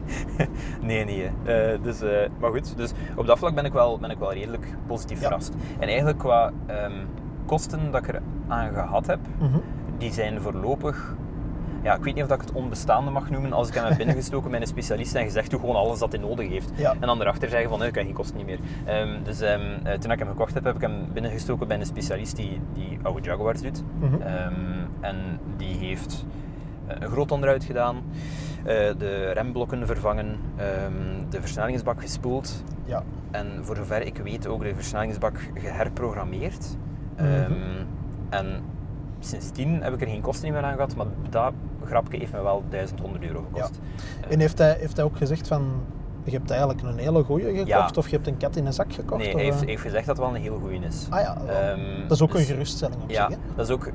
nee, 0.80 1.04
nee. 1.04 1.30
Eh, 1.44 1.82
dus, 1.82 2.00
eh, 2.00 2.28
maar 2.40 2.50
goed, 2.50 2.76
dus 2.76 2.92
op 3.16 3.26
dat 3.26 3.38
vlak 3.38 3.54
ben 3.54 3.64
ik 3.64 3.72
wel, 3.72 3.98
ben 3.98 4.10
ik 4.10 4.18
wel 4.18 4.32
redelijk 4.32 4.66
positief 4.86 5.20
Ja. 5.20 5.26
verrast. 5.26 5.54
En 5.78 5.88
eigenlijk 5.88 6.18
qua 6.18 6.52
ehm, 6.66 6.92
kosten 7.46 7.90
dat 7.90 8.00
ik 8.06 8.14
er 8.14 8.22
aan 8.48 8.72
gehad 8.72 9.06
heb, 9.06 9.18
Mhm. 9.38 9.58
die 9.98 10.12
zijn 10.12 10.40
voorlopig. 10.40 11.14
Ja, 11.82 11.94
ik 11.94 12.02
weet 12.04 12.14
niet 12.14 12.22
of 12.22 12.28
dat 12.28 12.40
ik 12.40 12.46
het 12.46 12.54
onbestaande 12.56 13.10
mag 13.10 13.30
noemen 13.30 13.52
als 13.52 13.68
ik 13.68 13.74
hem 13.74 13.84
heb 13.84 13.96
binnengestoken 14.04 14.50
bij 14.50 14.60
een 14.60 14.66
specialist 14.66 15.14
en 15.14 15.24
gezegd 15.24 15.50
doe 15.50 15.60
gewoon 15.60 15.76
alles 15.76 15.98
dat 15.98 16.12
hij 16.12 16.20
nodig 16.20 16.48
heeft. 16.48 16.70
Ja. 16.74 16.92
En 16.92 17.06
dan 17.06 17.20
erachter 17.20 17.48
zeggen 17.48 17.68
van 17.70 17.78
nee, 17.78 17.88
ik 17.88 17.94
heb 17.94 18.04
geen 18.04 18.12
kosten 18.14 18.36
niet 18.36 18.46
meer. 18.46 18.58
Ehm, 18.84 19.22
dus 19.22 19.40
ehm, 19.40 19.60
eh, 19.82 19.98
toen 19.98 20.10
ik 20.10 20.18
hem 20.18 20.28
gekocht 20.28 20.54
heb, 20.54 20.64
heb 20.64 20.74
ik 20.74 20.80
hem 20.80 21.06
binnengestoken 21.12 21.68
bij 21.68 21.80
een 21.80 21.86
specialist 21.86 22.36
die, 22.36 22.60
die 22.72 22.98
oude 23.02 23.20
Jaguars 23.20 23.60
doet. 23.62 23.82
Mhm. 24.00 24.14
En 25.00 25.16
die 25.56 25.74
heeft 25.76 26.24
een 26.86 27.10
groot 27.10 27.32
onderhoud 27.32 27.64
gedaan, 27.64 27.96
eh, 28.64 28.74
de 28.98 29.30
remblokken 29.32 29.86
vervangen, 29.86 30.38
ehm, 30.56 30.92
de 31.30 31.40
versnellingsbak 31.40 32.00
gespoeld. 32.00 32.64
Ja. 32.84 33.02
En 33.30 33.46
voor 33.62 33.76
zover 33.76 34.06
ik 34.06 34.16
weet 34.16 34.46
ook 34.46 34.62
de 34.62 34.74
versnellingsbak 34.74 35.50
geherprogrammeerd. 35.54 36.76
Mhm. 37.16 37.26
Ehm, 37.26 37.52
en 38.28 38.46
sindsdien 39.20 39.82
heb 39.82 39.94
ik 39.94 40.00
er 40.00 40.06
geen 40.06 40.20
kosten 40.20 40.52
meer 40.52 40.62
aan 40.62 40.74
gehad, 40.74 40.96
maar 40.96 41.06
dat 41.30 41.52
grapje 41.84 42.18
heeft 42.18 42.32
me 42.32 42.42
wel 42.42 42.62
1100 42.68 43.24
euro 43.24 43.44
gekost. 43.52 43.80
Eh, 44.26 44.32
En 44.32 44.40
heeft 44.40 44.58
hij, 44.58 44.76
heeft 44.78 44.96
hij 44.96 45.04
ook 45.04 45.16
gezegd 45.16 45.48
van... 45.48 45.72
Je 46.24 46.30
hebt 46.30 46.50
eigenlijk 46.50 46.82
een 46.82 46.98
hele 46.98 47.22
goeie 47.24 47.44
gekocht 47.44 47.68
Ja. 47.68 47.90
of 47.96 48.08
je 48.08 48.14
hebt 48.16 48.26
een 48.26 48.36
kat 48.36 48.56
in 48.56 48.66
een 48.66 48.72
zak 48.72 48.92
gekocht? 48.92 49.22
nee, 49.22 49.34
hij 49.34 49.42
heeft, 49.42 49.54
eh? 49.54 49.60
hij 49.60 49.68
heeft 49.70 49.82
gezegd 49.82 50.06
dat 50.06 50.16
het 50.16 50.26
wel 50.26 50.34
een 50.34 50.42
heel 50.42 50.58
goeie 50.58 50.80
is. 50.80 51.06
Ah 51.10 51.20
ja. 51.20 51.36
Ehm, 51.46 51.80
dat 52.02 52.10
is 52.10 52.22
ook 52.22 52.32
dus- 52.32 52.40
een 52.40 52.46
geruststelling 52.46 53.02
op 53.02 53.10
Ja, 53.10 53.28
zich. 53.28 53.38
dat 53.56 53.66
is 53.68 53.72
ook 53.74 53.86
oh, 53.86 53.92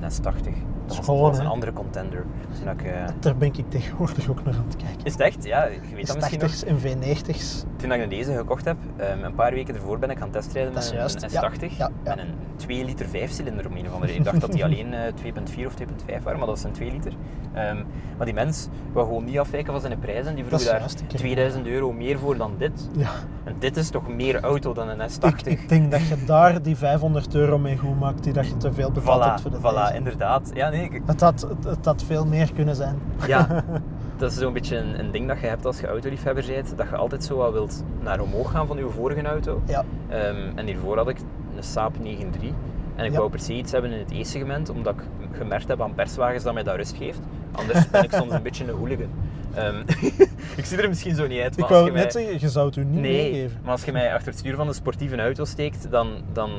een 0.00 0.12
S80. 0.12 0.52
Dat 0.96 1.06
was 1.06 1.38
een 1.38 1.46
andere 1.46 1.72
contender. 1.72 2.24
Toen 2.58 2.68
ik, 2.70 2.82
eh, 2.82 2.92
Daar 3.20 3.36
ben 3.36 3.48
ik 3.48 3.64
tegenwoordig 3.68 4.28
ook 4.30 4.44
naar 4.44 4.54
aan 4.54 4.64
het 4.68 4.76
kijken. 4.76 5.04
is 5.04 5.12
het 5.12 5.20
echt? 5.20 5.44
Ja, 5.44 5.64
je 5.64 5.94
weet 5.94 6.06
dat 6.06 6.16
misschien 6.16 6.38
nog. 6.38 6.50
S80's 6.50 6.64
en 6.66 6.78
V90's. 6.78 7.64
Toen 7.76 7.92
ik 7.92 8.10
deze 8.10 8.32
gekocht 8.34 8.64
heb, 8.64 8.76
ehm, 8.96 9.24
een 9.24 9.34
paar 9.34 9.52
weken 9.52 9.74
ervoor 9.74 9.98
ben 9.98 10.10
ik 10.10 10.18
gaan 10.18 10.30
testrijden 10.30 10.76
is 10.76 10.92
met 10.92 11.22
een 11.22 11.30
ja. 11.30 11.50
S80. 11.50 11.76
Ja, 11.76 11.90
ja. 12.04 12.14
Met 12.14 12.18
een 12.18 12.34
2 12.56 12.84
liter 12.84 13.08
5 13.08 13.30
cilinder 13.30 13.66
om 13.66 13.72
een 13.76 13.86
of 13.86 13.92
andere 13.92 14.12
reden. 14.12 14.16
Ik 14.18 14.24
dacht 14.24 14.40
dat 14.40 14.52
die 14.52 14.64
alleen 14.68 14.94
eh, 14.94 15.12
2.4 15.60 15.66
of 15.66 15.74
2.5 15.74 16.22
waren, 16.22 16.38
maar 16.38 16.48
dat 16.48 16.56
is 16.56 16.64
een 16.64 16.72
2 16.72 16.90
liter. 16.92 17.12
Ehm, 17.54 17.76
maar 18.16 18.26
die 18.26 18.34
mens 18.34 18.68
wou 18.92 19.06
gewoon 19.06 19.24
niet 19.24 19.38
afwijken 19.38 19.72
van 19.72 19.80
zijn 19.80 19.98
prijzen. 19.98 20.34
Die 20.34 20.44
vroeg 20.44 20.60
is 20.60 20.66
daar 20.66 20.78
juist, 20.78 21.00
ik 21.00 21.08
ken 21.08 21.18
2000 21.18 21.66
euro 21.66 21.92
meer 21.92 22.18
voor 22.18 22.36
dan 22.36 22.54
dit. 22.58 22.88
Ja, 22.96 23.10
En 23.44 23.54
dit 23.58 23.76
is 23.76 23.90
toch 23.90 24.08
meer 24.08 24.40
auto 24.40 24.72
dan 24.72 24.88
een 24.88 25.00
ik, 25.00 25.10
S80? 25.10 25.44
ik 25.44 25.68
denk 25.68 25.90
dat 25.90 26.06
je 26.06 26.24
daar 26.24 26.62
die 26.62 26.76
500 26.76 27.34
euro 27.34 27.58
mee 27.58 27.76
goed 27.76 27.98
maakt, 28.00 28.24
die 28.24 28.32
dat 28.32 28.46
je 28.46 28.56
te 28.56 28.72
veel 28.72 28.90
hebt 28.92 29.00
Voilà, 29.00 29.42
voor 29.42 29.50
de 29.50 29.58
voilà, 29.58 29.94
inderdaad. 29.94 30.50
Ja, 30.54 30.68
nee, 30.68 30.77
ik- 30.78 31.02
Het 31.06 31.20
had, 31.20 31.40
het, 31.48 31.64
het 31.64 31.84
had 31.84 32.02
veel 32.02 32.26
meer 32.26 32.52
kunnen 32.52 32.76
zijn. 32.76 32.98
Ja, 33.26 33.64
dat 34.18 34.30
is 34.32 34.38
zo'n 34.38 34.52
beetje 34.52 34.76
een, 34.76 34.98
een 34.98 35.10
ding 35.10 35.28
dat 35.28 35.40
je 35.40 35.46
hebt 35.46 35.64
als 35.66 35.80
je 35.80 35.86
autoliefhebber 35.86 36.44
bent, 36.46 36.72
dat 36.76 36.88
je 36.88 36.96
altijd 36.96 37.24
zo 37.24 37.36
wat 37.36 37.52
wilt 37.52 37.84
naar 38.00 38.20
omhoog 38.20 38.50
gaan 38.50 38.66
van 38.66 38.76
je 38.76 38.88
vorige 38.88 39.22
auto. 39.22 39.62
Ja, 39.66 39.84
Ehm, 40.08 40.36
en 40.54 40.66
hiervoor 40.66 40.96
had 40.96 41.08
ik 41.08 41.16
een 41.56 41.62
Saab 41.62 41.94
9.3 42.02 42.54
en 42.96 43.04
ik 43.04 43.10
Ja. 43.12 43.18
wou 43.18 43.30
per 43.30 43.40
se 43.40 43.52
iets 43.54 43.72
hebben 43.72 43.90
in 43.92 43.98
het 43.98 44.10
E-segment, 44.10 44.68
omdat 44.70 44.94
ik 44.94 45.02
gemerkt 45.32 45.68
heb 45.68 45.82
aan 45.82 45.94
perswagens 45.94 46.42
dat 46.44 46.54
mij 46.54 46.62
dat 46.62 46.76
rust 46.76 46.96
geeft. 46.96 47.20
Anders 47.52 47.90
ben 47.90 48.02
ik 48.04 48.12
soms 48.12 48.32
een 48.32 48.42
beetje 48.42 48.64
een 48.64 48.70
hooligan. 48.76 49.08
Ehm, 49.54 49.82
ik 50.56 50.64
zie 50.64 50.78
er 50.78 50.88
misschien 50.88 51.14
zo 51.14 51.26
niet 51.26 51.40
uit, 51.40 51.58
ik 51.58 51.64
wou 51.66 51.92
mij... 51.92 52.02
net 52.02 52.12
zeggen, 52.12 52.40
je 52.40 52.48
zou 52.48 52.66
het 52.66 52.76
u 52.76 52.84
niet 52.84 53.00
Nee, 53.00 53.30
meegeven. 53.32 53.58
maar 53.62 53.72
als 53.72 53.84
je 53.84 53.92
mij 53.92 54.12
achter 54.14 54.28
het 54.28 54.38
stuur 54.38 54.54
van 54.56 54.68
een 54.68 54.74
sportieve 54.74 55.16
auto 55.16 55.44
steekt, 55.44 55.90
dan, 55.90 56.08
dan 56.32 56.50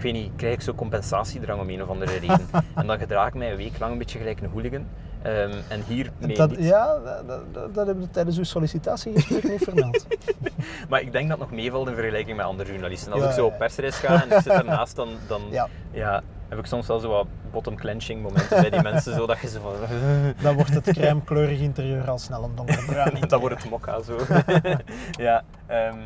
ik 0.00 0.12
weet 0.12 0.22
niet, 0.22 0.32
krijg 0.36 0.54
ik 0.54 0.60
zo 0.60 0.74
compensatiedrang 0.74 1.60
om 1.60 1.68
een 1.68 1.82
of 1.82 1.88
andere 1.88 2.12
reden. 2.18 2.48
en 2.74 2.86
dan 2.86 2.98
gedraag 2.98 3.28
ik 3.28 3.34
mij 3.34 3.50
een 3.50 3.56
week 3.56 3.78
lang 3.78 3.92
een 3.92 3.98
beetje 3.98 4.18
gelijk 4.18 4.40
een 4.40 4.50
hooligan. 4.50 4.86
Ehm, 5.22 5.52
en 5.68 5.82
hier 5.86 6.10
mee 6.18 6.36
Dat, 6.36 6.54
ja, 6.58 6.98
dat, 7.26 7.42
dat, 7.52 7.74
dat 7.74 7.86
hebben 7.86 8.04
we 8.04 8.10
tijdens 8.10 8.38
uw 8.38 8.44
sollicitatiegesprek 8.44 9.48
niet 9.48 9.62
vermeld. 9.62 10.06
Maar 10.88 11.00
ik 11.00 11.12
denk 11.12 11.28
dat 11.28 11.38
nog 11.38 11.50
meevalt 11.50 11.88
in 11.88 11.94
vergelijking 11.94 12.36
met 12.36 12.46
andere 12.46 12.70
journalisten. 12.70 13.12
Als 13.12 13.22
Ja, 13.22 13.28
ik 13.28 13.34
zo 13.34 13.46
op 13.46 13.58
persreis 13.58 13.96
ga 13.96 14.22
en 14.22 14.36
ik 14.36 14.42
zit 14.42 14.52
ernaast, 14.52 14.96
dan, 14.96 15.08
dan 15.28 15.42
Ja. 15.50 15.68
ja, 15.90 16.22
heb 16.48 16.58
ik 16.58 16.66
soms 16.66 16.86
wel 16.86 16.98
zo 16.98 17.08
wat 17.08 17.26
bottom 17.50 17.76
clenching 17.76 18.22
momenten 18.22 18.60
bij 18.60 18.70
die 18.70 18.82
mensen, 18.82 19.14
zo 19.14 19.26
dat 19.26 19.40
je 19.40 19.48
zo 19.48 19.60
van... 19.60 19.72
Dan 20.42 20.54
wordt 20.54 20.74
het 20.74 20.84
crèmekleurig 20.92 21.60
interieur 21.60 22.10
al 22.10 22.18
snel 22.18 22.44
een 22.44 22.54
donkerbruin. 22.54 23.28
dan 23.28 23.40
wordt 23.40 23.62
het 23.62 23.70
mokka 23.70 24.02
zo. 24.02 24.18
ja, 25.10 25.42
ehm, 25.66 25.98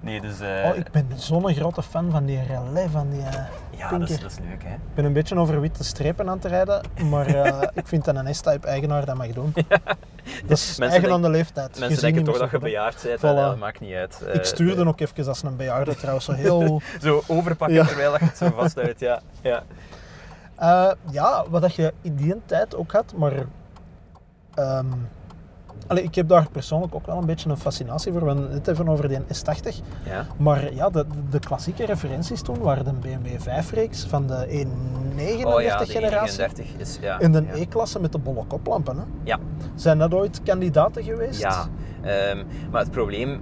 nee, 0.00 0.20
dus... 0.20 0.40
eh, 0.40 0.68
Oh, 0.70 0.76
ik 0.76 0.90
ben 0.90 1.08
zo'n 1.14 1.54
grote 1.54 1.82
fan 1.82 2.10
van 2.10 2.24
die 2.24 2.42
relais, 2.42 2.90
van 2.90 3.10
die 3.10 3.22
eh, 3.22 3.32
ja, 3.70 3.90
dat 3.90 4.00
is, 4.00 4.06
pinker. 4.06 4.22
dat 4.22 4.30
is 4.30 4.38
leuk, 4.48 4.62
hè. 4.64 4.74
Ik 4.74 4.94
ben 4.94 5.04
een 5.04 5.12
beetje 5.12 5.36
over 5.36 5.60
witte 5.60 5.84
strepen 5.84 6.28
aan 6.28 6.36
het 6.36 6.44
rijden, 6.44 6.80
maar 7.10 7.26
eh, 7.26 7.62
ik 7.82 7.86
vind 7.86 8.04
dat 8.04 8.16
een 8.16 8.34
S-Type 8.34 8.66
eigenaar 8.66 9.04
dat 9.04 9.16
mag 9.16 9.26
doen. 9.26 9.52
Dat 10.46 10.58
is 10.58 10.66
Mensen 10.66 10.82
eigen 10.82 11.00
denk- 11.02 11.12
aan 11.14 11.22
de 11.22 11.28
leeftijd. 11.30 11.78
Mensen 11.78 12.00
denken 12.00 12.24
toch 12.24 12.38
dat 12.38 12.50
je 12.50 12.58
bejaard 12.58 13.02
bent, 13.02 13.18
Voilà. 13.18 13.22
en 13.22 13.34
dat 13.34 13.56
maakt 13.58 13.80
niet 13.80 13.94
uit. 13.94 14.22
Ik 14.32 14.44
stuurde 14.44 14.86
ook 14.86 15.00
even 15.00 15.26
als 15.28 15.42
een 15.42 15.56
bejaarde 15.56 15.94
trouwens, 16.00 16.24
zo 16.24 16.32
heel... 16.32 16.80
Zo 17.00 17.22
overpakken 17.26 17.76
Ja. 17.76 17.84
terwijl 17.86 18.12
je 18.12 18.18
het 18.24 18.36
zo 18.36 18.50
vasthoudt, 18.56 19.00
ja. 19.00 19.20
ja. 19.42 19.62
Ja, 21.10 21.44
wat 21.48 21.60
dat 21.62 21.74
je 21.74 21.94
in 22.02 22.14
die 22.14 22.34
tijd 22.46 22.76
ook 22.76 22.92
had, 22.92 23.12
maar... 23.16 23.32
ehm, 24.54 24.86
allee, 25.90 26.02
ik 26.04 26.14
heb 26.14 26.28
daar 26.28 26.46
persoonlijk 26.52 26.94
ook 26.94 27.06
wel 27.06 27.16
een 27.18 27.26
beetje 27.26 27.50
een 27.50 27.56
fascinatie 27.56 28.12
voor. 28.12 28.20
We 28.20 28.26
hadden 28.26 28.50
het 28.52 28.68
even 28.68 28.88
over 28.88 29.08
die 29.08 29.18
S80. 29.18 29.76
ja. 30.04 30.26
Maar 30.36 30.74
ja, 30.74 30.90
de, 30.90 31.04
de 31.30 31.38
klassieke 31.38 31.84
referenties 31.86 32.42
toen 32.42 32.58
waren 32.58 32.84
de 32.84 32.92
BMW 32.92 33.26
5-reeks 33.40 34.04
van 34.04 34.26
de 34.26 34.46
E39 34.48 35.44
Oh 35.46 35.62
ja, 35.62 35.78
de 35.78 35.86
generatie. 35.86 36.38
39 36.38 36.66
is... 36.76 36.98
Ja, 37.00 37.20
En 37.20 37.32
de 37.32 37.42
ja. 37.42 37.54
E-klasse 37.54 38.00
met 38.00 38.12
de 38.12 38.18
bolle 38.18 38.44
koplampen. 38.44 38.96
Hè. 38.96 39.02
Ja, 39.24 39.38
Zijn 39.74 39.98
dat 39.98 40.14
ooit 40.14 40.40
kandidaten 40.42 41.02
geweest? 41.04 41.40
ja. 41.40 41.66
Ehm, 42.02 42.44
maar 42.70 42.80
het 42.80 42.90
probleem... 42.90 43.40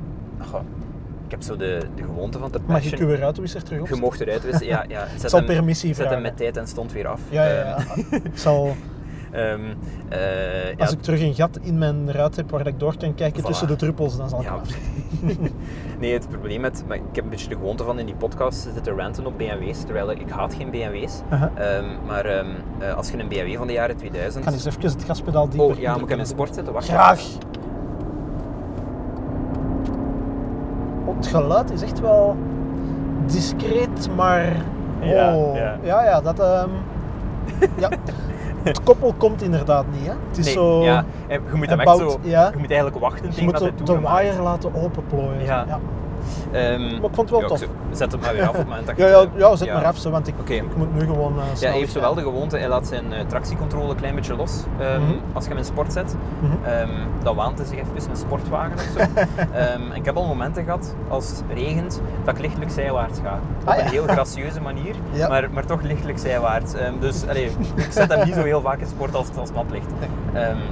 goh, 0.50 0.60
ik 1.24 1.30
heb 1.30 1.42
zo 1.42 1.56
de, 1.56 1.80
de 1.94 2.02
gewoonte 2.02 2.38
van 2.38 2.50
te 2.50 2.58
Mag 2.66 2.82
ik 2.84 2.90
passion. 2.90 3.08
uw 3.10 3.16
ruitenwisser 3.16 3.62
terug 3.62 3.88
Je 3.88 3.94
mocht 3.94 4.20
eruit 4.20 4.58
ja. 4.64 4.84
ja. 4.88 5.06
Zet 5.18 5.30
zal 5.30 5.38
hem- 5.38 5.48
permissie 5.48 5.94
Zet 5.94 6.08
hem 6.10 6.22
met 6.22 6.36
tijd 6.36 6.56
en 6.56 6.66
stond 6.66 6.92
weer 6.92 7.06
af. 7.06 7.20
Ja, 7.30 7.44
ja, 7.46 7.54
ja. 7.54 7.76
Ehm, 7.76 8.14
ik 8.14 8.38
zal, 8.38 8.74
ehm, 9.30 9.60
eh, 10.08 10.78
als 10.78 10.90
ja, 10.90 10.96
ik 10.96 11.02
terug 11.02 11.20
een 11.20 11.34
gat 11.34 11.58
in 11.62 11.78
mijn 11.78 12.12
ruit 12.12 12.36
heb 12.36 12.50
waar 12.50 12.66
ik 12.66 12.78
door 12.80 12.96
kan 12.96 13.14
kijken 13.14 13.42
Voilà. 13.42 13.46
tussen 13.46 13.66
de 13.66 13.76
druppels, 13.76 14.16
dan 14.16 14.28
zal 14.28 14.40
ik 14.40 14.46
Ja. 14.46 14.60
nee, 16.00 16.12
het 16.12 16.28
probleem 16.28 16.60
met... 16.60 16.84
Maar 16.86 16.96
ik 16.96 17.02
heb 17.12 17.24
een 17.24 17.30
beetje 17.30 17.48
de 17.48 17.54
gewoonte 17.54 17.84
van 17.84 17.98
in 17.98 18.06
die 18.06 18.14
podcast 18.14 18.62
te 18.62 18.70
zitten 18.74 18.96
ranten 18.96 19.26
op 19.26 19.38
BMW's, 19.38 19.84
terwijl 19.84 20.10
ik, 20.10 20.30
haat 20.30 20.54
geen 20.54 20.70
BMW's. 20.70 21.20
Ehm, 21.30 21.84
maar 22.06 22.24
ehm, 22.24 22.46
eh, 22.78 22.94
als 22.94 23.10
je 23.10 23.18
een 23.18 23.28
BMW 23.28 23.56
van 23.56 23.66
de 23.66 23.72
jaren 23.72 23.96
2000... 23.96 24.44
Ik 24.44 24.50
ga 24.50 24.54
eens 24.56 24.64
even 24.64 24.82
het 24.82 25.04
gaspedaal 25.04 25.48
dieper 25.48 25.66
Oh 25.66 25.78
ja, 25.78 25.92
moet 25.92 26.02
ik 26.02 26.08
hem 26.08 26.18
in 26.18 26.26
sport 26.26 26.54
zetten? 26.54 26.72
Wacht. 26.72 26.88
Graag. 26.88 27.20
Oh, 31.04 31.16
het 31.16 31.26
geluid 31.26 31.70
is 31.70 31.82
echt 31.82 32.00
wel 32.00 32.36
discreet, 33.26 34.08
maar... 34.16 34.52
Ja, 35.00 35.36
oh. 35.36 35.56
ja. 35.56 35.78
ja, 35.82 36.04
ja, 36.04 36.20
dat... 36.20 36.40
ehm, 36.40 36.70
ja. 37.78 37.88
Het 38.74 38.82
koppel 38.82 39.14
komt 39.18 39.42
inderdaad 39.42 39.84
niet, 39.92 40.06
hè. 40.06 40.12
Het 40.28 40.38
is 40.38 40.44
Nee, 40.44 40.54
zo... 40.54 40.82
ja, 40.82 41.04
en 41.26 41.42
je 41.50 41.54
moet 41.54 41.68
hem 41.68 41.78
Hij 41.78 41.86
echt 41.86 41.98
bouwt- 41.98 42.12
zo... 42.12 42.18
ja. 42.22 42.50
Je 42.52 42.58
moet 42.58 42.70
eigenlijk 42.70 43.00
wachten 43.00 43.24
Je 43.26 43.30
tegen 43.30 43.44
moet 43.44 43.58
dat 43.58 43.62
de, 43.78 43.92
hij 43.92 44.00
de 44.00 44.08
wire 44.08 44.42
laten 44.42 44.74
openplooien. 44.74 45.44
Ja. 45.44 45.64
ja. 45.68 45.78
Ehm, 46.52 46.80
Maar 46.82 46.90
ik 46.90 47.00
vond 47.00 47.16
het 47.16 47.30
wel 47.30 47.40
ja, 47.40 47.46
tof. 47.46 47.60
Zet 47.90 48.12
het 48.12 48.20
maar 48.20 48.32
weer 48.32 48.42
af 48.42 48.48
op 48.48 48.54
het 48.56 48.66
moment 48.68 48.86
dat 48.86 48.96
je 48.96 49.02
Ja, 49.02 49.08
ja, 49.08 49.20
eh, 49.20 49.28
ja, 49.36 49.56
zet 49.56 49.72
maar 49.72 49.84
af, 49.84 50.02
want 50.02 50.28
ik, 50.28 50.34
ik 50.48 50.76
moet 50.76 50.94
nu 50.94 51.00
gewoon 51.00 51.38
eh 51.38 51.60
Ja, 51.60 51.68
hij 51.68 51.78
heeft 51.78 51.92
zowel 51.92 52.14
de 52.14 52.22
gewoonte, 52.22 52.56
hij 52.58 52.68
laat 52.68 52.86
zijn 52.86 53.12
eh, 53.12 53.20
tractiecontrole 53.26 53.90
een 53.90 53.96
klein 53.96 54.14
beetje 54.14 54.36
los 54.36 54.62
ehm, 54.80 55.00
Mhm. 55.02 55.12
als 55.32 55.44
je 55.44 55.50
hem 55.50 55.58
in 55.58 55.64
sport 55.64 55.92
zet. 55.92 56.16
Mhm. 56.40 56.52
Ehm, 56.64 56.88
dan 57.22 57.36
waant 57.36 57.58
hij 57.58 57.66
zich 57.66 57.76
even 57.78 58.10
een 58.10 58.16
sportwagen 58.16 58.72
of 58.74 58.80
zo. 58.80 58.98
Ehm, 59.52 59.90
en 59.90 59.94
ik 59.96 60.04
heb 60.04 60.16
al 60.16 60.26
momenten 60.26 60.64
gehad, 60.64 60.94
als 61.08 61.28
het 61.30 61.42
regent, 61.54 62.00
dat 62.24 62.34
ik 62.34 62.40
lichtelijk 62.40 62.70
zijwaarts 62.70 63.18
ga. 63.24 63.38
Op 63.62 63.68
Ah, 63.68 63.78
een 63.78 63.86
heel 63.88 64.06
gracieuze 64.16 64.60
manier, 64.60 64.94
maar, 65.28 65.48
maar 65.52 65.66
toch 65.66 65.82
lichtelijk 65.82 66.18
zijwaarts. 66.18 66.72
Dus 67.00 67.26
allee, 67.28 67.50
ik 67.74 67.86
zet 67.92 68.12
hem 68.12 68.24
niet 68.24 68.34
zo 68.34 68.42
heel 68.42 68.60
vaak 68.60 68.80
in 68.80 68.86
sport 68.86 69.14
als 69.14 69.26
het 69.28 69.38
als 69.38 69.50
nat 69.52 69.64
ligt. 69.70 69.90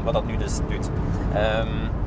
Wat 0.04 0.12
dat 0.12 0.26
nu 0.26 0.36
dus 0.36 0.56
doet. 0.68 0.90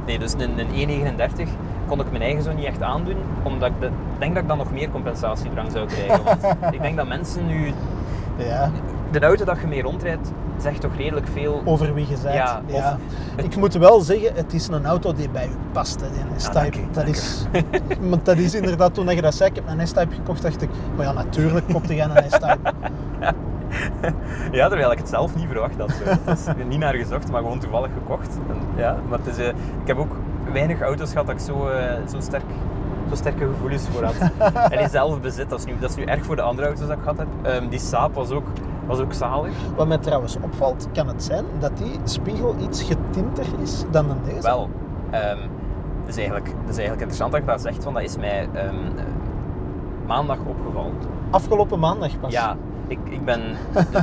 Nee, 0.06 0.20
dus 0.20 0.34
een, 0.34 0.60
een 0.60 0.90
E39 0.90 1.48
kon 1.90 2.00
ik 2.00 2.10
mijn 2.12 2.24
eigen 2.24 2.44
zo 2.44 2.54
niet 2.54 2.66
echt 2.66 2.82
aandoen, 2.82 3.16
omdat 3.44 3.70
ik 3.70 3.80
de- 3.80 3.90
denk 4.20 4.34
dat 4.34 4.42
ik 4.44 4.50
dan 4.50 4.58
nog 4.58 4.72
meer 4.72 4.90
compensatiedrang 4.92 5.72
zou 5.72 5.88
krijgen. 5.88 6.24
Want 6.24 6.44
ik 6.76 6.82
denk 6.82 6.98
dat 6.98 7.08
mensen 7.08 7.46
nu... 7.48 7.74
Ja, 8.38 8.72
De 9.12 9.20
auto 9.20 9.46
dat 9.46 9.58
je 9.62 9.68
mee 9.68 9.82
rondrijdt, 9.82 10.32
zegt 10.58 10.82
toch 10.82 10.96
redelijk 10.98 11.28
veel... 11.34 11.62
over 11.66 11.94
wie 11.94 12.08
je 12.10 12.16
bent. 12.24 12.34
Ja, 12.68 12.98
Ik 13.36 13.56
moet 13.56 13.74
wel 13.74 14.00
zeggen, 14.02 14.32
het 14.36 14.54
is 14.54 14.68
een 14.68 14.86
auto 14.86 15.14
die 15.14 15.30
bij 15.30 15.46
u 15.48 15.52
past. 15.72 16.02
Hè, 16.02 16.08
die 16.12 16.22
S-Type. 16.36 16.54
dank 16.60 16.76
u, 16.76 16.80
dat, 16.92 17.08
is, 17.08 17.46
want 18.10 18.26
dat 18.26 18.38
is 18.38 18.54
inderdaad, 18.56 18.94
toen 18.94 19.08
je 19.16 19.22
dat 19.22 19.36
zei, 19.36 19.50
ik 19.50 19.56
heb 19.56 19.64
een 19.68 19.88
S-Type 19.88 20.14
gekocht, 20.16 20.42
dacht 20.42 20.62
ik, 20.62 20.70
maar 20.96 21.06
ja, 21.06 21.12
natuurlijk 21.14 21.66
kopte 21.72 21.96
jij 21.96 22.06
een 22.06 22.24
S-Type. 22.32 22.58
Ja, 24.52 24.68
terwijl 24.68 24.92
ik 24.92 24.98
het 24.98 25.10
zelf 25.10 25.36
niet 25.36 25.48
verwacht 25.52 25.78
had. 25.80 25.90
zo. 25.92 26.10
Het 26.30 26.38
is 26.58 26.66
niet 26.68 26.80
naar 26.80 26.94
gezocht, 26.94 27.32
maar 27.32 27.42
gewoon 27.42 27.60
toevallig 27.60 27.90
gekocht. 27.94 28.38
En, 28.50 28.56
ja, 28.82 28.96
maar 29.10 29.18
het 29.18 29.28
is, 29.28 29.38
eh, 29.38 29.48
ik 29.82 29.88
heb 29.88 29.98
ook 29.98 30.16
weinig 30.52 30.82
auto's 30.82 31.12
gehad 31.12 31.26
dat 31.26 31.36
ik 31.36 31.42
zo, 31.42 31.68
eh, 31.68 32.08
zo, 32.08 32.20
sterk, 32.20 32.44
zo 33.10 33.16
sterke 33.16 33.48
gevoelens 33.48 33.88
voor 33.88 34.04
had. 34.04 34.16
en 34.72 34.78
die 34.78 34.90
zelf 34.90 35.22
bezit, 35.22 35.50
dat 35.50 35.60
is, 35.60 35.66
nu, 35.66 35.74
dat 35.80 35.90
is 35.90 35.96
nu 35.96 36.04
erg 36.04 36.26
voor 36.26 36.36
de 36.36 36.42
andere 36.42 36.68
auto's 36.68 36.88
dat 36.88 36.98
ik 36.98 37.04
gehad 37.04 37.18
heb. 37.18 37.28
Ehm, 37.42 37.70
die 37.70 37.80
Saab 37.80 38.14
was 38.14 38.32
ook, 38.32 38.48
was 38.86 39.00
ook 39.00 39.14
zalig. 39.14 39.54
Wat 39.76 39.88
mij 39.88 39.98
trouwens 39.98 40.38
opvalt, 40.42 40.88
kan 40.94 41.08
het 41.08 41.24
zijn 41.24 41.46
dat 41.60 41.78
die 41.78 42.00
spiegel 42.04 42.56
iets 42.60 42.84
getinter 42.84 43.46
is 43.62 43.84
dan 43.92 44.08
dan 44.08 44.18
deze? 44.24 44.42
Wel, 44.42 44.70
ehm, 45.10 45.40
dat, 46.00 46.08
is 46.08 46.18
eigenlijk, 46.18 46.46
dat 46.46 46.70
is 46.70 46.78
eigenlijk 46.78 47.02
interessant 47.02 47.32
dat 47.32 47.42
je 47.42 47.48
dat 47.48 47.62
zegt, 47.62 47.84
want 47.84 47.96
dat 47.96 48.06
is 48.06 48.18
mij 48.18 48.50
ehm, 48.54 48.76
eh, 48.98 49.04
maandag 50.08 50.38
opgevallen. 50.46 50.94
Afgelopen 51.30 51.80
maandag 51.80 52.20
pas. 52.20 52.32
Ja, 52.32 52.58
ik, 52.90 53.00
ik, 53.10 53.26
ben, 53.26 53.40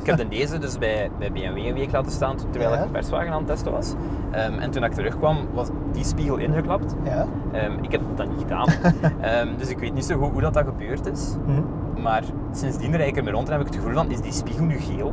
ik 0.01 0.07
heb 0.07 0.17
de 0.17 0.29
deze 0.29 0.59
dus 0.59 0.79
bij, 0.79 1.11
bij 1.19 1.33
BMW 1.33 1.57
een 1.57 1.75
week 1.75 1.93
laten 1.93 2.13
staan 2.13 2.37
terwijl 2.51 2.71
Ja. 2.73 2.79
ik 2.79 2.85
een 2.85 2.91
perswagen 2.91 3.33
aan 3.33 3.39
het 3.39 3.47
testen 3.47 3.73
was. 3.73 3.95
Ehm, 4.31 4.59
en 4.59 4.71
toen 4.71 4.85
ik 4.85 4.93
terugkwam, 4.93 5.37
was 5.55 5.69
die 5.93 6.05
spiegel 6.05 6.37
ingeklapt. 6.37 6.95
Ja. 7.05 7.27
Ehm, 7.53 7.73
ik 7.83 7.93
heb 7.93 8.01
dat 8.15 8.29
niet 8.29 8.41
gedaan, 8.41 8.69
Ehm, 9.21 9.49
dus 9.59 9.69
ik 9.69 9.79
weet 9.79 9.95
niet 9.95 10.05
zo 10.05 10.17
goed 10.19 10.33
hoe 10.33 10.41
dat, 10.41 10.55
dat 10.55 10.65
gebeurd 10.65 11.07
is. 11.07 11.35
Mhm. 11.47 11.63
Maar 12.03 12.23
sindsdien 12.53 12.97
rijd 12.97 13.09
ik 13.09 13.17
ermee 13.17 13.33
rond 13.33 13.47
en 13.47 13.53
heb 13.53 13.61
ik 13.61 13.67
het 13.67 13.77
gevoel 13.77 13.93
van, 13.95 14.11
is 14.11 14.21
die 14.21 14.33
spiegel 14.33 14.65
nu 14.65 14.79
geel? 14.79 15.13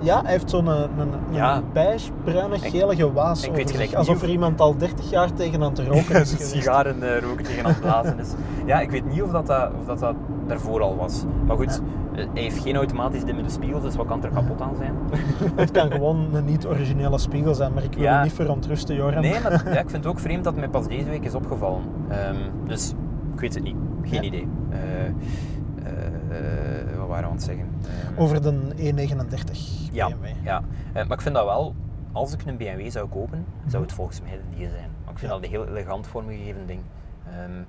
Ja, 0.00 0.22
hij 0.22 0.30
heeft 0.32 0.50
zo'n 0.50 0.66
een, 0.66 0.76
een, 0.98 1.12
een 1.12 1.34
Ja. 1.34 1.62
beige, 1.72 2.10
bruine, 2.24 2.58
gelige 2.58 3.12
waas 3.12 3.42
ik 3.42 3.48
over 3.50 3.62
weet 3.62 3.70
gelijk 3.70 3.88
zich, 3.88 3.98
Alsof 3.98 4.22
er 4.22 4.28
iemand 4.28 4.60
al 4.60 4.76
30 4.76 5.10
jaar 5.10 5.32
tegen 5.32 5.62
aan 5.62 5.72
te 5.72 5.84
roken 5.88 5.98
is 6.00 6.30
geweest. 6.30 6.40
sigaren 6.50 7.02
eh, 7.14 7.20
roken 7.22 7.44
tegen 7.44 7.64
aan 7.64 7.70
het 7.70 7.80
blazen 7.80 8.18
is. 8.18 8.28
Ja, 8.66 8.80
ik 8.80 8.90
weet 8.90 9.04
niet 9.12 9.22
of 9.22 9.30
dat, 9.30 9.46
dat, 9.46 9.70
of 9.80 9.84
dat, 9.86 9.98
dat 9.98 10.14
daarvoor 10.46 10.82
al 10.82 10.96
was. 10.96 11.24
Maar 11.46 11.56
goed, 11.56 11.68
eh, 11.70 11.82
hij 12.14 12.42
heeft 12.42 12.58
geen 12.62 12.76
automatisch 12.76 13.24
dimmende 13.24 13.50
spiegels, 13.50 13.82
dus 13.82 13.96
wat 13.96 14.06
kan 14.06 14.24
er 14.24 14.30
kapot 14.30 14.60
aan 14.60 14.76
zijn? 14.76 14.94
Het 15.56 15.70
kan 15.70 15.90
gewoon 15.90 16.34
een 16.34 16.44
niet-originele 16.44 17.18
spiegel 17.18 17.54
zijn, 17.54 17.72
maar 17.74 17.82
ik 17.84 17.92
wil 17.94 18.02
Ja. 18.02 18.22
niet 18.22 18.32
verontrusten, 18.32 18.94
Joran. 18.96 19.22
Nee, 19.22 19.40
maar 19.40 19.52
ja, 19.74 19.80
ik 19.80 19.90
vind 19.90 20.04
het 20.04 20.06
ook 20.06 20.18
vreemd 20.18 20.44
dat 20.44 20.52
het 20.52 20.62
mij 20.62 20.70
pas 20.70 20.86
deze 20.88 21.08
week 21.10 21.24
is 21.24 21.34
opgevallen. 21.34 21.82
Ehm, 22.08 22.36
dus 22.66 22.92
ik 23.34 23.40
weet 23.40 23.54
het 23.54 23.62
niet. 23.62 23.76
Geen 24.02 24.22
Ja. 24.22 24.22
idee. 24.22 24.48
Eh, 24.70 25.06
eh, 25.06 26.96
wat 26.98 27.08
waren 27.08 27.22
we 27.24 27.28
aan 27.28 27.32
het 27.36 27.42
zeggen? 27.42 27.68
Ehm, 28.14 28.20
Over 28.22 28.42
de 28.42 28.60
E39 28.76 29.90
ja, 29.92 30.08
BMW. 30.08 30.26
ja. 30.44 30.62
Eh, 30.92 30.94
maar 31.06 31.16
ik 31.16 31.20
vind 31.20 31.34
dat 31.34 31.44
wel, 31.44 31.74
als 32.12 32.32
ik 32.32 32.46
een 32.46 32.56
BMW 32.56 32.90
zou 32.90 33.08
kopen, 33.08 33.44
zou 33.66 33.82
het 33.82 33.92
volgens 33.92 34.20
mij 34.22 34.30
de 34.32 34.56
die 34.56 34.68
zijn. 34.68 34.90
Maar 35.04 35.12
ik 35.12 35.18
vind 35.18 35.32
Mhm. 35.32 35.40
Dat 35.40 35.50
een 35.50 35.56
heel 35.56 35.66
elegant 35.66 36.06
vormgegeven 36.06 36.66
ding. 36.66 36.80
Ehm, 37.26 37.62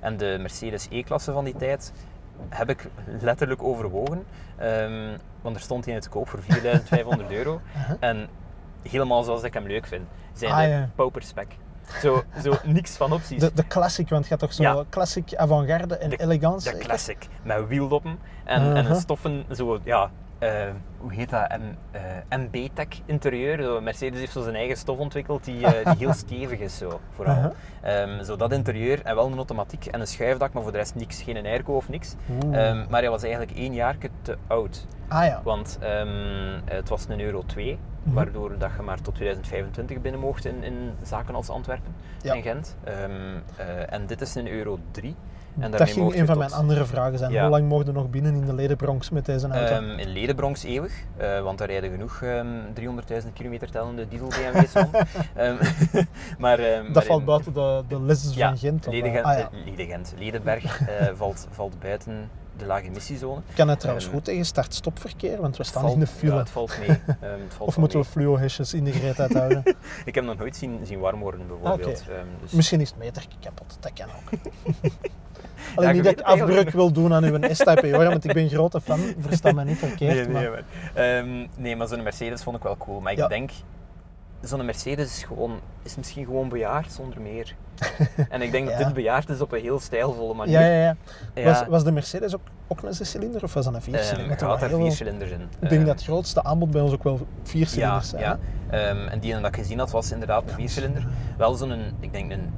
en 0.00 0.16
de 0.16 0.36
Mercedes 0.40 0.86
E-klasse 0.90 1.32
van 1.32 1.44
die 1.44 1.56
tijd 1.56 1.92
heb 2.48 2.68
ik 2.70 2.86
letterlijk 3.20 3.62
overwogen. 3.62 4.24
Ehm, 4.56 5.16
want 5.42 5.56
er 5.56 5.62
stond 5.62 5.84
hij 5.86 6.00
te 6.00 6.08
koop 6.08 6.28
voor 6.28 6.42
4500 6.42 7.30
euro. 7.30 7.60
Uh-huh. 7.76 7.96
En 8.00 8.28
helemaal 8.88 9.22
zoals 9.22 9.42
ik 9.42 9.54
hem 9.54 9.66
leuk 9.66 9.86
vind. 9.86 10.02
Zijn 10.32 10.52
Ah, 10.52 10.68
ja. 10.68 10.88
pauperspec. 10.94 11.46
Zo, 12.00 12.22
zo 12.42 12.52
niks 12.64 12.96
van 12.96 13.12
opties. 13.12 13.40
De, 13.40 13.50
de 13.54 13.66
classic, 13.66 14.08
want 14.08 14.20
het 14.20 14.30
gaat 14.30 14.38
toch 14.40 14.52
zo 14.52 14.62
Ja. 14.62 14.84
classic 14.90 15.34
avant-garde 15.34 15.96
en 15.96 16.10
De- 16.10 16.16
elegance. 16.20 16.70
De 16.72 16.78
classic, 16.78 17.28
met 17.42 17.68
wieldoppen 17.68 18.18
en, 18.44 18.60
en 18.62 18.76
Uh-huh. 18.76 18.88
een 18.90 18.96
stoffen, 19.00 19.44
zo, 19.50 19.78
ja, 19.84 20.10
eh, 20.40 20.68
hoe 20.98 21.12
heet 21.12 21.30
dat, 21.30 21.48
M, 21.48 21.62
eh, 21.90 22.38
MB-tech 22.38 22.86
interieur. 23.04 23.62
Zo, 23.62 23.80
Mercedes 23.80 24.18
heeft 24.18 24.32
zo 24.32 24.42
zijn 24.42 24.54
eigen 24.54 24.76
stof 24.76 24.98
ontwikkeld 24.98 25.44
die, 25.44 25.66
eh, 25.66 25.84
die 25.84 25.98
heel 26.06 26.12
stevig 26.12 26.58
is, 26.58 26.78
zo, 26.78 27.00
vooral. 27.10 27.52
Ehm, 27.82 28.22
zo 28.24 28.36
dat 28.36 28.52
interieur 28.52 29.02
en 29.04 29.14
wel 29.14 29.26
een 29.26 29.36
automatiek 29.36 29.86
en 29.86 30.00
een 30.00 30.06
schuifdak, 30.06 30.52
maar 30.52 30.62
voor 30.62 30.72
de 30.72 30.78
rest 30.78 30.94
niks, 30.94 31.22
geen 31.22 31.46
airco 31.46 31.72
of 31.76 31.88
niks. 31.88 32.14
Ehm, 32.52 32.84
maar 32.90 33.00
hij 33.00 33.10
was 33.10 33.22
eigenlijk 33.22 33.52
één 33.56 33.74
jaar 33.74 33.96
te 34.22 34.36
oud. 34.46 34.86
ah 35.08 35.24
ja. 35.24 35.40
Want 35.44 35.78
ehm, 35.80 36.60
het 36.64 36.88
was 36.88 37.06
een 37.08 37.20
euro 37.20 37.42
2, 37.46 37.78
Mhm. 38.02 38.14
waardoor 38.14 38.58
dat 38.58 38.70
je 38.76 38.82
maar 38.82 39.00
tot 39.00 39.14
2025 39.14 40.00
binnen 40.00 40.20
mocht 40.20 40.44
in, 40.44 40.62
in 40.64 40.92
zaken 41.02 41.34
als 41.34 41.48
Antwerpen 41.50 41.94
Ja. 42.22 42.34
en 42.34 42.42
Gent. 42.42 42.76
En 43.88 44.06
dit 44.06 44.20
is 44.20 44.34
een 44.34 44.48
euro 44.48 44.78
3. 44.90 45.14
En 45.58 45.70
dat 45.70 45.90
ging 45.90 46.06
een 46.14 46.16
van 46.16 46.26
tot- 46.26 46.36
mijn 46.38 46.52
andere 46.52 46.84
vragen 46.84 47.18
zijn. 47.18 47.32
Ja. 47.32 47.40
Hoe 47.40 47.50
lang 47.50 47.68
mocht 47.68 47.86
je 47.86 47.92
nog 47.92 48.10
binnen 48.10 48.34
in 48.34 48.44
de 48.44 48.52
ledenbronx 48.54 49.10
met 49.10 49.24
deze 49.26 49.48
auto? 49.48 49.74
Ehm, 49.74 49.98
in 49.98 50.08
Ledenbronx 50.08 50.62
eeuwig, 50.62 50.92
eh, 51.16 51.40
want 51.42 51.58
daar 51.58 51.68
rijden 51.68 51.90
genoeg 51.90 52.22
ehm 52.22 52.46
300.000 52.74 53.32
kilometer 53.32 53.70
tellende 53.70 54.08
diesel 54.08 54.28
BMW's 54.28 54.72
rond. 54.72 54.94
Ehm, 55.34 55.54
maar, 56.38 56.58
ehm, 56.58 56.82
maar 56.84 56.92
dat 56.92 57.04
valt 57.04 57.20
in- 57.20 57.26
buiten 57.26 57.52
de, 57.52 57.82
de 57.88 58.00
lessen 58.02 58.32
ja, 58.34 58.48
van 58.48 58.58
Gent. 58.58 58.86
of, 58.86 58.94
eh, 58.94 59.04
ah, 59.24 59.38
ja. 59.38 59.38
eh, 59.38 59.46
Ledegent. 59.64 60.14
Ledenberg 60.18 60.80
valt, 61.14 61.46
valt 61.50 61.78
buiten 61.80 62.30
de 62.56 62.66
lage 62.66 62.84
emissiezone. 62.84 63.40
Kan 63.54 63.68
het 63.68 63.78
trouwens 63.78 64.06
ehm, 64.06 64.14
goed 64.14 64.24
tegen 64.24 64.44
start-stopverkeer? 64.44 65.40
Want 65.40 65.56
we 65.56 65.64
staan 65.64 65.82
Valt- 65.82 65.94
in 65.94 66.00
de 66.00 66.06
file. 66.06 66.32
Ja, 66.32 66.38
het 66.38 66.50
valt 66.50 66.78
mee. 66.78 66.88
Ehm, 66.88 67.40
het 67.44 67.54
valt 67.54 67.68
of 67.68 67.76
moeten 67.76 67.98
we 68.00 68.04
fluo-hesjes 68.04 68.74
in 68.74 68.84
de 68.84 68.92
greet 68.92 69.16
houden? 69.32 69.62
Ik 70.04 70.14
heb 70.14 70.24
nog 70.24 70.38
nooit 70.38 70.56
zien, 70.56 70.78
zien 70.82 70.98
warm 70.98 71.20
worden 71.20 71.46
bijvoorbeeld. 71.46 72.04
Ehm, 72.08 72.26
dus 72.40 72.50
Misschien 72.50 72.80
is 72.80 72.88
het 72.88 72.98
metertje 72.98 73.38
kapot, 73.40 73.76
dat 73.80 73.92
kan 73.92 74.06
ook. 74.06 74.40
Alleen 75.74 75.94
niet 75.94 76.04
dat 76.04 76.12
ik 76.12 76.20
afbreuk 76.20 76.70
wil 76.70 76.92
doen 76.92 77.12
aan 77.14 77.24
uw 77.24 77.38
S-Type 77.52 77.90
hoor, 77.94 78.04
want 78.04 78.24
ik 78.24 78.32
ben 78.32 78.48
grote 78.48 78.80
fan, 78.80 79.00
versta 79.18 79.52
me 79.52 79.64
niet 79.64 79.78
verkeerd. 79.78 80.14
nee, 80.14 80.24
nee, 80.26 80.48
maar... 80.48 80.64
maar, 80.94 81.04
ehm, 81.06 81.46
nee, 81.56 81.76
maar 81.76 81.88
zo'n 81.88 82.02
Mercedes 82.02 82.42
vond 82.42 82.56
ik 82.56 82.62
wel 82.62 82.76
cool. 82.76 83.00
Maar 83.00 83.12
ik 83.12 83.18
Ja. 83.18 83.28
denk, 83.28 83.50
zo'n 84.42 84.64
Mercedes 84.64 85.06
is, 85.16 85.22
gewoon, 85.22 85.60
is 85.82 85.96
misschien 85.96 86.24
gewoon 86.24 86.48
bejaard 86.48 86.92
zonder 86.92 87.20
meer. 87.20 87.54
en 88.30 88.42
ik 88.42 88.50
denk 88.52 88.68
dat 88.68 88.78
dit 88.78 88.92
bejaard 88.92 89.28
is 89.28 89.40
op 89.40 89.52
een 89.52 89.60
heel 89.60 89.80
stijlvolle 89.80 90.34
manier. 90.34 90.60
Ja, 90.60 90.66
ja, 90.66 90.96
ja. 91.34 91.44
Was, 91.44 91.64
was 91.68 91.84
de 91.84 91.92
Mercedes 91.92 92.34
ook, 92.34 92.40
ook 92.68 92.82
een 92.82 92.94
zescilinder 92.94 93.42
of 93.42 93.54
was 93.54 93.64
dat 93.64 93.74
een 93.74 93.80
ehm, 93.80 93.90
viercilinder? 93.90 94.24
er 94.24 94.30
had 94.30 94.38
daar 94.40 94.48
waren 94.48 94.68
heel 94.68 94.78
vier 94.78 94.86
veel- 94.86 94.96
cilinders 95.06 95.30
in. 95.30 95.40
Ik 95.40 95.60
denk 95.60 95.72
Ehm, 95.72 95.84
dat 95.84 95.94
het 95.94 96.04
grootste 96.04 96.42
aanbod 96.44 96.70
bij 96.70 96.80
ons 96.80 96.92
ook 96.92 97.02
wel 97.04 97.26
vier 97.42 97.60
Ja, 97.60 97.66
cilinders 97.68 98.08
zijn. 98.08 98.22
ja. 98.22 98.38
en 99.10 99.18
die 99.20 99.32
dat 99.34 99.46
ik 99.46 99.56
gezien 99.56 99.78
had 99.78 99.90
was 99.90 100.12
inderdaad 100.12 100.42
een 100.46 100.54
viercilinder. 100.54 101.06
Wel 101.36 101.54
zo'n, 101.54 101.72
ik 102.00 102.12
denk 102.12 102.32
een 102.32 102.50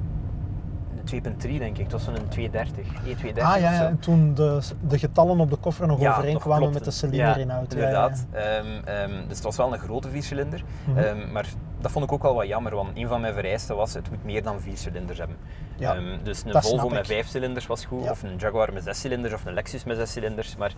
2.3 1.13 1.21
denk 1.39 1.77
ik. 1.77 1.83
Het 1.83 1.91
was 1.91 2.03
zo'n 2.03 2.27
230, 2.29 2.85
E230 2.85 3.41
Ah 3.41 3.59
ja, 3.59 3.87
en 3.87 3.99
toen 3.99 4.33
de, 4.33 4.61
de 4.87 4.99
getallen 4.99 5.39
op 5.39 5.49
de 5.49 5.55
koffer 5.55 5.87
nog 5.87 5.99
Ja, 5.99 6.11
overeenkwamen 6.11 6.63
nog 6.63 6.73
met 6.73 6.83
de 6.83 6.91
cilinder 6.91 7.27
Ja, 7.27 7.35
inhoud. 7.35 7.73
Ja. 7.73 7.77
Inderdaad. 7.77 8.25
Ehm, 8.31 8.65
ehm, 8.85 9.27
dus 9.27 9.35
het 9.35 9.43
was 9.43 9.55
wel 9.55 9.73
een 9.73 9.79
grote 9.79 10.09
viercilinder. 10.09 10.63
Ehm, 10.95 11.31
maar 11.31 11.45
dat 11.81 11.91
vond 11.91 12.05
ik 12.05 12.11
ook 12.11 12.21
wel 12.21 12.33
wat 12.35 12.47
jammer, 12.47 12.75
want 12.75 12.97
een 12.97 13.07
van 13.07 13.21
mijn 13.21 13.33
vereisten 13.33 13.75
was 13.75 13.93
het 13.93 14.09
moet 14.09 14.23
meer 14.23 14.43
dan 14.43 14.59
vier 14.61 14.77
cilinders 14.77 15.17
hebben. 15.19 15.37
Ja, 15.77 15.95
Ehm, 15.95 16.23
dus 16.23 16.43
een 16.45 16.51
dat 16.51 16.61
Volvo 16.67 16.89
met 16.89 17.07
vijf 17.07 17.27
cilinders 17.27 17.67
was 17.67 17.85
goed, 17.85 18.09
of 18.09 18.23
een 18.23 18.35
Jaguar 18.37 18.73
met 18.73 18.83
zes 18.83 18.99
cilinders, 18.99 19.33
of 19.33 19.45
een 19.45 19.53
Lexus 19.53 19.83
met 19.83 19.97
zes 19.97 20.11
cilinders. 20.11 20.55
Maar 20.55 20.73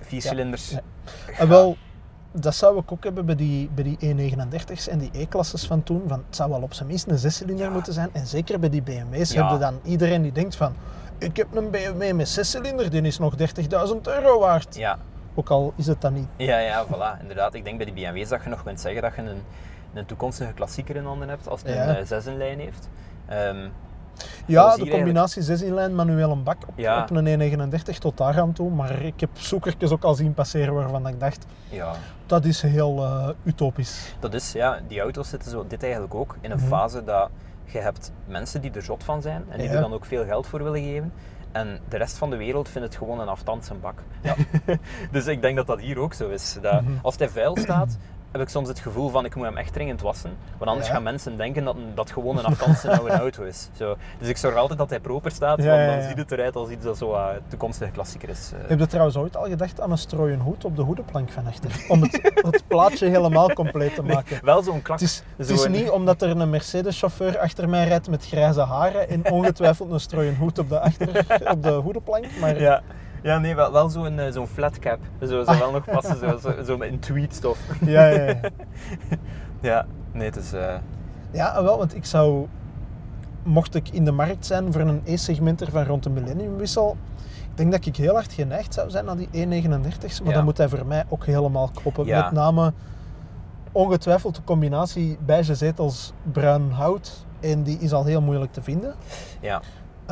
vier 0.00 0.22
cilinders... 0.22 0.76
En 1.38 1.48
wel, 1.48 1.76
dat 2.32 2.54
zou 2.54 2.78
ik 2.78 2.92
ook 2.92 3.04
hebben 3.04 3.26
bij 3.26 3.34
die, 3.36 3.70
bij 3.74 3.84
die 3.84 3.98
E39's 3.98 4.88
en 4.88 4.98
die 4.98 5.10
E-klasses 5.12 5.66
van 5.66 5.82
toen. 5.82 6.02
Van, 6.06 6.22
het 6.26 6.36
zou 6.36 6.50
wel 6.50 6.62
op 6.62 6.74
zijn 6.74 6.88
minst 6.88 7.06
een 7.06 7.18
zescilinder 7.18 7.66
Ja. 7.66 7.72
moeten 7.72 7.92
zijn. 7.92 8.08
En 8.12 8.26
zeker 8.26 8.58
bij 8.58 8.68
die 8.68 8.82
BMW's 8.82 9.32
Ja. 9.32 9.42
heb 9.42 9.52
je 9.52 9.58
dan 9.58 9.80
iedereen 9.84 10.22
die 10.22 10.32
denkt 10.32 10.56
van... 10.56 10.74
Ik 11.18 11.36
heb 11.36 11.56
een 11.56 11.70
BMW 11.70 12.12
met 12.12 12.28
zescilinder, 12.28 12.90
die 12.90 13.02
is 13.02 13.18
nog 13.18 13.34
30.000 13.36 13.46
euro 14.02 14.38
waard. 14.38 14.76
Ja, 14.76 14.98
Ook 15.34 15.48
al 15.50 15.72
is 15.76 15.86
het 15.86 16.00
dan 16.00 16.12
niet. 16.12 16.26
ja, 16.36 16.58
ja, 16.58 16.84
voilà. 16.86 17.20
Inderdaad, 17.20 17.54
ik 17.54 17.64
denk 17.64 17.76
bij 17.76 17.92
die 17.92 17.94
BMW's 17.94 18.28
dat 18.28 18.42
je 18.42 18.48
nog 18.48 18.62
kunt 18.62 18.80
zeggen 18.80 19.02
dat 19.02 19.14
je 19.14 19.22
een, 19.22 19.42
een 19.94 20.06
toekomstige 20.06 20.52
klassieker 20.52 20.96
in 20.96 21.04
handen 21.04 21.28
hebt 21.28 21.48
als 21.48 21.60
Ja. 21.64 21.88
een 21.88 22.00
uh, 22.00 22.06
zesenlijn 22.06 22.58
heeft. 22.58 22.88
Ehm, 23.26 23.68
Ja, 24.46 24.76
de 24.76 24.88
combinatie 24.88 25.42
6-in-lijn, 25.42 25.94
manuele 25.94 26.36
bak 26.36 26.56
op, 26.66 26.72
Ja. 26.78 27.02
op 27.02 27.10
een 27.10 27.26
E39 27.26 27.98
tot 27.98 28.16
daar 28.16 28.40
aan 28.40 28.52
toe. 28.52 28.70
Maar 28.70 29.02
ik 29.02 29.20
heb 29.20 29.30
zoekertjes 29.32 29.90
ook 29.90 30.02
al 30.04 30.14
zien 30.14 30.34
passeren 30.34 30.74
waarvan 30.74 31.06
ik 31.08 31.20
dacht, 31.20 31.46
ja, 31.68 31.92
dat 32.26 32.44
is 32.44 32.62
heel 32.62 33.04
eh, 33.04 33.28
utopisch. 33.44 34.14
Dat 34.20 34.34
is, 34.34 34.52
ja, 34.52 34.78
die 34.88 35.00
auto's 35.00 35.28
zitten 35.28 35.50
zo, 35.50 35.64
dit 35.68 35.82
eigenlijk 35.82 36.14
ook, 36.14 36.36
in 36.40 36.50
een 36.50 36.56
Mhm. 36.58 36.66
fase 36.66 37.04
dat 37.04 37.28
je 37.64 37.78
hebt 37.78 38.12
mensen 38.26 38.60
die 38.60 38.70
er 38.70 38.82
zot 38.82 39.04
van 39.04 39.22
zijn 39.22 39.44
en 39.48 39.58
die 39.58 39.68
Ja. 39.68 39.74
er 39.74 39.80
dan 39.80 39.92
ook 39.92 40.04
veel 40.04 40.24
geld 40.24 40.46
voor 40.46 40.62
willen 40.62 40.82
geven. 40.82 41.12
En 41.52 41.78
de 41.88 41.96
rest 41.96 42.18
van 42.18 42.30
de 42.30 42.36
wereld 42.36 42.68
vindt 42.68 42.88
het 42.88 42.96
gewoon 42.96 43.20
een 43.20 43.28
aftandse 43.28 43.74
bak. 43.74 43.98
Ja. 44.22 44.34
dus 45.12 45.26
ik 45.26 45.42
denk 45.42 45.56
dat 45.56 45.66
dat 45.66 45.80
hier 45.80 45.98
ook 45.98 46.14
zo 46.14 46.28
is. 46.28 46.58
Dat 46.62 46.82
Mhm. 46.82 46.92
Als 47.02 47.16
hij 47.18 47.28
vuil 47.28 47.56
staat, 47.56 47.96
heb 48.32 48.40
ik 48.40 48.48
soms 48.48 48.68
het 48.68 48.78
gevoel 48.78 49.08
van 49.08 49.24
ik 49.24 49.34
moet 49.34 49.44
hem 49.44 49.56
echt 49.56 49.72
dringend 49.72 50.00
wassen. 50.00 50.30
Want 50.58 50.70
anders 50.70 50.88
Ja. 50.88 50.94
gaan 50.94 51.02
mensen 51.02 51.36
denken 51.36 51.64
dat 51.64 51.76
dat 51.94 52.10
gewoon 52.10 52.38
een 52.38 52.44
aftandse 52.44 52.90
oude 52.98 53.10
auto 53.24 53.42
is. 53.42 53.68
Zo. 53.76 53.96
Dus 54.18 54.28
ik 54.28 54.36
zorg 54.36 54.56
altijd 54.56 54.78
dat 54.78 54.90
hij 54.90 55.00
proper 55.00 55.30
staat, 55.30 55.62
Ja, 55.62 55.76
want 55.86 56.00
dan 56.00 56.08
ziet 56.08 56.16
het 56.18 56.32
eruit 56.32 56.56
als 56.56 56.68
iets 56.70 56.84
dat 56.84 56.98
zo 56.98 57.12
uh, 57.12 57.26
toekomstige 57.48 57.90
klassieker 57.90 58.28
is. 58.28 58.50
eh. 58.62 58.68
Heb 58.68 58.78
je 58.78 58.86
trouwens 58.86 59.16
ooit 59.16 59.36
al 59.36 59.44
gedacht 59.44 59.80
aan 59.80 59.90
een 59.90 59.98
strooien 59.98 60.40
hoed 60.40 60.64
op 60.64 60.76
de 60.76 60.82
hoedenplank 60.82 61.30
van 61.30 61.46
achter? 61.46 61.84
Om 61.88 62.02
het, 62.02 62.20
het 62.34 62.62
plaatje 62.66 63.08
helemaal 63.08 63.52
compleet 63.52 63.94
te 63.94 64.02
maken. 64.02 64.38
Wel 64.44 64.62
zo'n 64.62 64.82
klak. 64.82 64.98
Het 65.00 65.08
is, 65.08 65.22
het 65.36 65.46
zo 65.46 65.54
is 65.54 65.62
een- 65.64 65.70
niet 65.70 65.90
omdat 65.90 66.22
er 66.22 66.30
een 66.30 66.50
Mercedes-chauffeur 66.50 67.38
achter 67.38 67.68
mij 67.68 67.86
rijdt 67.88 68.08
met 68.10 68.26
grijze 68.26 68.60
haren 68.60 69.08
en 69.08 69.30
ongetwijfeld 69.30 69.90
een 69.90 70.00
strooien 70.00 70.36
hoed 70.36 70.58
op 70.58 70.68
de, 70.68 70.80
achter, 70.80 71.26
op 71.50 71.62
de 71.62 71.70
hoedenplank, 71.72 72.24
maar 72.40 72.60
Ja, 72.60 72.82
ja 73.22 73.38
nee, 73.38 73.54
wel, 73.54 73.72
wel 73.72 73.88
zo'n 73.88 74.18
eh, 74.18 74.32
zo'n 74.32 74.46
flat 74.46 74.78
cap. 74.78 74.98
Zo 75.20 75.44
zou 75.44 75.58
wel 75.58 75.70
nog 75.70 75.84
passen, 75.84 76.18
zo, 76.18 76.38
zo, 76.38 76.62
zo 76.64 76.76
in 76.76 76.98
tweedstof. 76.98 77.58
ja, 77.80 78.06
ja, 78.06 78.22
ja. 78.26 78.40
Ja, 79.60 79.86
nee, 80.12 80.26
het 80.26 80.36
is... 80.36 80.52
eh, 80.52 80.74
Ja, 81.30 81.62
wel, 81.62 81.78
want 81.78 81.94
ik 81.94 82.04
zou, 82.04 82.46
mocht 83.42 83.74
ik 83.74 83.88
in 83.88 84.04
de 84.04 84.12
markt 84.12 84.46
zijn 84.46 84.72
voor 84.72 84.80
een 84.80 85.00
E-segmenter 85.04 85.70
van 85.70 85.84
rond 85.84 86.02
de 86.02 86.10
millenniumwissel, 86.10 86.96
ik 87.50 87.56
denk 87.58 87.72
dat 87.72 87.86
ik 87.86 87.96
heel 87.96 88.14
hard 88.14 88.32
geneigd 88.32 88.74
zou 88.74 88.90
zijn 88.90 89.04
naar 89.04 89.16
die 89.16 89.28
E39's, 89.28 90.20
maar 90.20 90.28
Ja. 90.28 90.34
dan 90.34 90.44
moet 90.44 90.58
hij 90.58 90.68
voor 90.68 90.86
mij 90.86 91.04
ook 91.08 91.26
helemaal 91.26 91.70
kloppen. 91.74 92.06
Ja. 92.06 92.22
Met 92.24 92.32
name 92.32 92.72
ongetwijfeld 93.72 94.34
de 94.36 94.44
combinatie 94.44 95.18
beige 95.24 95.54
zetels 95.54 96.12
bruin 96.32 96.70
hout 96.70 97.26
en 97.40 97.62
die 97.62 97.78
is 97.78 97.92
al 97.92 98.04
heel 98.04 98.20
moeilijk 98.22 98.52
te 98.52 98.62
vinden. 98.62 98.94
ja, 99.40 99.60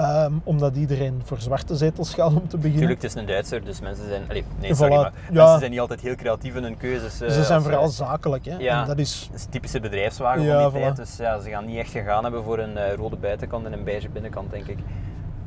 Ehm, 0.00 0.32
omdat 0.44 0.76
iedereen 0.76 1.20
voor 1.24 1.40
zwarte 1.40 1.76
zetels 1.76 2.14
gaat 2.14 2.28
om 2.34 2.48
te 2.48 2.56
beginnen. 2.56 2.70
natuurlijk, 2.72 3.02
het 3.02 3.10
is 3.14 3.20
een 3.20 3.26
Duitser, 3.26 3.64
dus 3.64 3.80
mensen 3.80 4.06
zijn... 4.08 4.22
Nee, 4.28 4.44
Voilà, 4.72 4.76
sorry, 4.76 4.94
maar 4.94 5.12
ja. 5.26 5.32
mensen 5.32 5.58
zijn 5.58 5.70
niet 5.70 5.80
altijd 5.80 6.00
heel 6.00 6.14
creatief 6.14 6.54
in 6.54 6.62
hun 6.62 6.76
keuzes. 6.76 7.20
eh, 7.20 7.30
Ze 7.30 7.44
zijn 7.44 7.62
vooral 7.62 7.82
eh, 7.82 7.88
zakelijk. 7.88 8.44
Hè? 8.44 8.56
ja. 8.56 8.80
En 8.80 8.86
dat 8.86 8.98
is, 8.98 9.28
Het 9.32 9.40
is 9.40 9.46
typische 9.50 9.80
bedrijfswagen 9.80 10.42
Ja, 10.42 10.62
van 10.62 10.70
die 10.72 10.80
voilà. 10.80 10.84
tijd, 10.84 10.96
dus 10.96 11.16
ja, 11.16 11.38
ze 11.40 11.50
gaan 11.50 11.64
niet 11.66 11.78
echt 11.78 11.90
gegaan 11.90 12.22
hebben 12.22 12.42
voor 12.44 12.58
een 12.58 12.76
eh, 12.76 12.94
rode 12.94 13.16
buitenkant 13.16 13.66
en 13.66 13.72
een 13.72 13.84
beige 13.84 14.08
binnenkant, 14.08 14.50
denk 14.50 14.66
ik. 14.66 14.78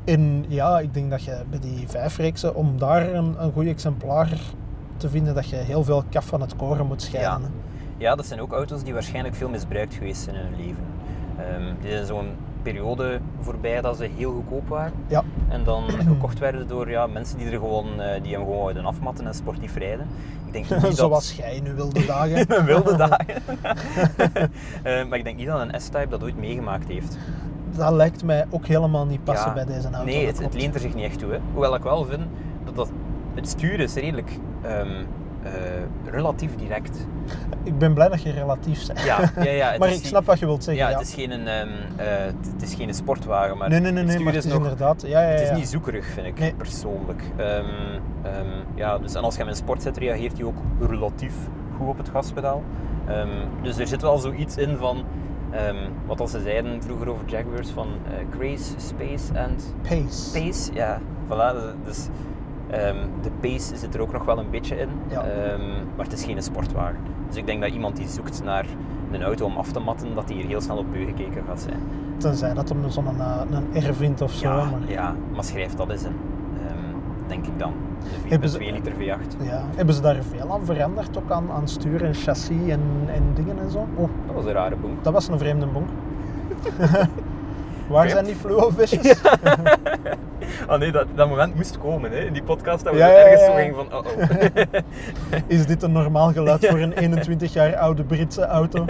en 0.06 0.45
ja, 0.47 0.80
ik 0.80 0.93
denk 0.93 1.10
dat 1.10 1.24
je 1.24 1.41
bij 1.49 1.60
die 1.60 1.88
vijfreeksen, 1.88 2.56
om 2.56 2.78
daar 2.78 3.14
een, 3.14 3.36
een 3.39 3.51
goed 3.51 3.66
exemplaar 3.66 4.30
te 4.97 5.10
vinden, 5.10 5.36
dat 5.36 5.49
je 5.49 5.56
heel 5.56 5.84
veel 5.84 6.04
kaf 6.10 6.26
van 6.26 6.41
het 6.41 6.56
koren 6.56 6.86
moet 6.88 7.01
scheiden. 7.01 7.41
Ja. 7.41 7.47
Ja, 7.97 8.16
dat 8.16 8.26
zijn 8.26 8.41
ook 8.41 8.51
auto's 8.51 8.84
die 8.84 8.93
waarschijnlijk 8.93 9.36
veel 9.36 9.49
misbruikt 9.49 9.93
geweest 9.93 10.22
zijn 10.22 10.36
in 10.36 10.41
hun 10.41 10.56
leven. 10.66 10.84
Ehm 11.38 11.74
die 11.82 11.91
zijn 11.91 12.06
zo'n 12.06 12.28
periode 12.64 13.20
voorbij 13.39 13.82
dat 13.82 13.97
ze 13.97 14.09
heel 14.16 14.32
goedkoop 14.32 14.68
waren. 14.68 14.93
Ja. 15.07 15.24
En 15.49 15.64
dan 15.64 15.84
gekocht 16.07 16.39
werden 16.39 16.68
door 16.68 16.89
ja, 16.89 17.07
mensen 17.07 17.38
die, 17.38 17.47
er 17.47 17.51
gewoon, 17.51 18.01
eh, 18.01 18.24
die 18.24 18.34
hem 18.34 18.43
gewoon 18.43 18.66
wilden 18.66 18.86
afmatten 18.86 19.28
en 19.28 19.34
sportief 19.34 19.76
rijden. 19.76 20.07
Ik 20.45 20.53
denk 20.53 20.70
niet 20.70 20.82
dat... 20.82 20.95
Zoals 20.95 21.32
jij 21.36 21.55
in 21.55 21.68
uw 21.70 21.76
wilde 21.84 22.05
dagen. 22.05 22.66
Wilde 22.66 22.95
dagen. 22.95 23.41
Eh, 24.84 25.05
maar 25.05 25.18
ik 25.18 25.24
denk 25.24 25.38
niet 25.38 25.47
dat 25.47 25.59
een 25.59 25.82
S-Type 25.82 26.07
dat 26.09 26.24
ooit 26.24 26.38
meegemaakt 26.38 26.88
heeft. 26.88 27.18
Dat 27.76 27.91
lijkt 27.91 28.24
mij 28.24 28.45
ook 28.49 28.66
helemaal 28.66 29.05
niet 29.05 29.24
passen 29.24 29.47
Ja, 29.47 29.53
bij 29.53 29.66
deze 29.66 29.89
auto. 29.89 30.03
Nee, 30.03 30.26
het, 30.26 30.53
leent 30.53 30.74
er 30.74 30.80
zich 30.82 30.93
niet 30.93 31.05
echt 31.05 31.20
toe. 31.20 31.32
Hè. 31.32 31.39
Hoewel 31.51 31.76
ik 31.76 31.84
wel 31.84 32.05
vind 32.05 32.24
dat, 32.64 32.76
dat 32.76 32.91
het 33.36 33.47
stuur 33.47 33.80
is 33.80 33.93
redelijk 33.93 34.32
ehm, 34.61 34.72
eh, 34.72 34.95
relatief 36.06 36.56
direct. 36.56 37.08
Ik 37.64 37.78
ben 37.78 37.94
blij 37.94 38.10
dat 38.10 38.22
je 38.22 38.32
relatief 38.32 38.88
bent. 38.88 39.04
Ja, 39.04 39.32
ja, 39.36 39.52
ja. 39.52 39.76
maar 39.80 39.91
ik 39.91 40.06
snap 40.06 40.26
wat 40.26 40.39
je 40.39 40.46
wilt 40.46 40.64
zeggen. 40.64 40.84
Ja, 40.84 40.89
Ja, 40.89 40.98
het 40.98 41.08
is 41.08 41.14
geen, 41.14 41.32
een, 41.32 41.48
ehm, 41.48 41.70
eh, 41.96 42.06
het, 42.54 42.62
is 42.62 42.74
geen 42.74 42.94
sportwagen, 42.94 43.58
maar 43.58 43.70
nee, 43.70 43.80
nee, 43.80 43.91
nee, 43.91 44.04
het 44.04 44.14
nee 44.14 44.24
maar 44.24 44.34
het 44.34 44.46
is 44.46 44.52
nog, 44.52 44.62
inderdaad. 44.62 45.02
Ja, 45.02 45.22
ja, 45.22 45.28
ja. 45.30 45.34
het 45.39 45.50
is 45.52 45.58
niet 45.58 45.68
zoekerig, 45.68 46.06
vind 46.06 46.28
ik 46.28 46.39
Nee. 46.39 46.54
persoonlijk. 46.54 47.24
Ehm, 47.36 47.66
ehm, 48.24 48.48
ja, 48.76 48.98
dus, 48.98 49.14
en 49.14 49.24
als 49.24 49.34
je 49.34 49.39
hem 49.39 49.50
in 49.50 49.56
sport 49.56 49.82
zet, 49.82 49.98
reageert 49.98 50.38
hij 50.38 50.46
ook 50.46 50.58
relatief 50.80 51.34
goed 51.78 51.88
op 51.88 51.98
het 51.98 52.10
gaspedaal. 52.10 52.64
Dus 53.62 53.78
er 53.78 53.88
zit 53.88 54.02
wel 54.02 54.18
zoiets 54.18 54.58
in 54.58 54.78
van, 54.78 55.04
wat 56.06 56.20
als 56.20 56.32
ze 56.32 56.41
zeiden 56.41 56.84
vroeger 56.84 57.10
over 57.10 57.26
Jaguars, 57.28 57.70
van 57.70 57.88
eh, 57.88 58.38
grace, 58.39 58.74
space 58.78 59.34
en 59.34 59.56
Pace. 59.82 60.39
pace. 60.41 60.74
Ja, 60.74 61.00
voilà. 61.30 61.76
dus- 61.86 62.08
Ehm, 62.74 62.95
de 63.21 63.30
pace 63.39 63.76
zit 63.78 63.93
er 63.95 64.01
ook 64.01 64.11
nog 64.13 64.26
wel 64.26 64.39
een 64.39 64.49
beetje 64.49 64.76
in, 64.76 64.89
Ja. 65.07 65.21
Ehm, 65.24 65.61
maar 65.95 66.05
het 66.05 66.13
is 66.13 66.24
geen 66.24 66.41
sportwagen. 66.43 66.97
Dus 67.28 67.36
ik 67.38 67.45
denk 67.45 67.61
dat 67.61 67.71
iemand 67.71 67.95
die 67.95 68.07
zoekt 68.07 68.43
naar 68.43 68.65
een 69.11 69.24
auto 69.24 69.45
om 69.45 69.57
af 69.57 69.71
te 69.71 69.80
matten, 69.80 70.15
dat 70.15 70.24
hij 70.30 70.36
hier 70.38 70.45
heel 70.47 70.61
snel 70.61 70.78
op 70.78 70.91
beu 70.91 71.05
gekeken 71.05 71.43
gaat 71.47 71.61
zijn. 71.61 71.80
Tenzij 72.17 72.53
dat 72.53 72.69
hem 72.69 72.89
zo'n 72.89 73.05
uh, 73.17 73.41
een 73.74 73.89
R 73.89 73.93
vindt 73.93 74.21
of 74.21 74.32
zo. 74.32 74.47
Ja, 74.49 74.55
maar... 74.55 74.80
ja, 74.91 75.15
maar 75.34 75.43
schrijf 75.43 75.74
dat 75.74 75.89
eens 75.89 76.03
in. 76.03 76.15
Ehm, 76.67 77.28
denk 77.28 77.45
ik 77.45 77.59
dan. 77.59 77.74
De 78.24 78.30
Hebben 78.30 78.49
4.2 78.49 78.51
ze- 78.51 78.71
liter 78.71 78.91
V8. 78.93 79.43
Ja. 79.43 79.63
Hebben 79.76 79.95
ze 79.95 80.01
daar 80.01 80.24
veel 80.30 80.51
aan 80.53 80.65
veranderd, 80.65 81.17
ook 81.17 81.32
aan, 81.32 81.51
aan 81.51 81.67
stuur 81.67 82.03
en 82.03 82.13
chassis 82.13 82.67
en, 82.69 82.82
en 83.07 83.24
dingen 83.34 83.59
en 83.59 83.69
zo? 83.71 83.88
Oh, 83.95 84.09
Dat 84.26 84.36
was 84.36 84.45
een 84.45 84.51
rare 84.51 84.76
bonk. 84.76 85.03
dat 85.03 85.13
was 85.13 85.28
een 85.28 85.38
vreemde 85.39 85.65
bonk. 85.65 85.88
Waar 87.94 88.10
zijn 88.10 88.26
die 88.26 88.36
fluo-visjes? 88.36 89.22
Oh 90.70 90.78
nee, 90.80 90.91
dat, 90.91 91.06
dat 91.16 91.30
moment 91.30 91.56
moest 91.56 91.78
komen 91.78 92.12
hè, 92.12 92.20
in 92.20 92.34
die 92.34 92.44
podcast 92.44 92.84
dat 92.84 92.94
we 92.94 93.00
Ja, 93.00 93.08
er 93.10 93.16
ergens 93.26 93.46
zo 93.46 93.54
gingen 93.54 93.76
van 93.76 93.94
oh 93.94 94.06
oh. 94.06 95.41
Is 95.58 95.66
dit 95.66 95.84
een 95.84 95.91
normaal 95.91 96.32
geluid 96.32 96.66
voor 96.66 96.80
een 96.80 96.94
21 97.04 97.54
jaar 97.54 97.76
oude 97.76 98.04
Britse 98.04 98.46
auto? 98.46 98.86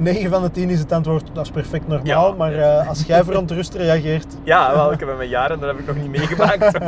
9 0.00 0.30
van 0.30 0.42
de 0.42 0.50
10 0.50 0.70
is 0.70 0.78
het 0.78 0.92
antwoord, 0.92 1.30
dat 1.32 1.44
is 1.44 1.50
perfect 1.50 1.88
normaal. 1.88 2.34
Maar 2.36 2.52
eh, 2.54 2.88
als 2.88 3.02
jij 3.06 3.24
verontrust 3.24 3.74
reageert, 3.74 4.34
ja, 4.42 4.74
wel, 4.74 4.92
ik 4.92 4.98
heb 4.98 5.08
hem 5.08 5.16
mijn 5.16 5.28
jaren, 5.28 5.60
dat 5.60 5.68
heb 5.68 5.78
ik 5.78 5.86
nog 5.86 5.96
niet 5.96 6.10
meegemaakt. 6.10 6.78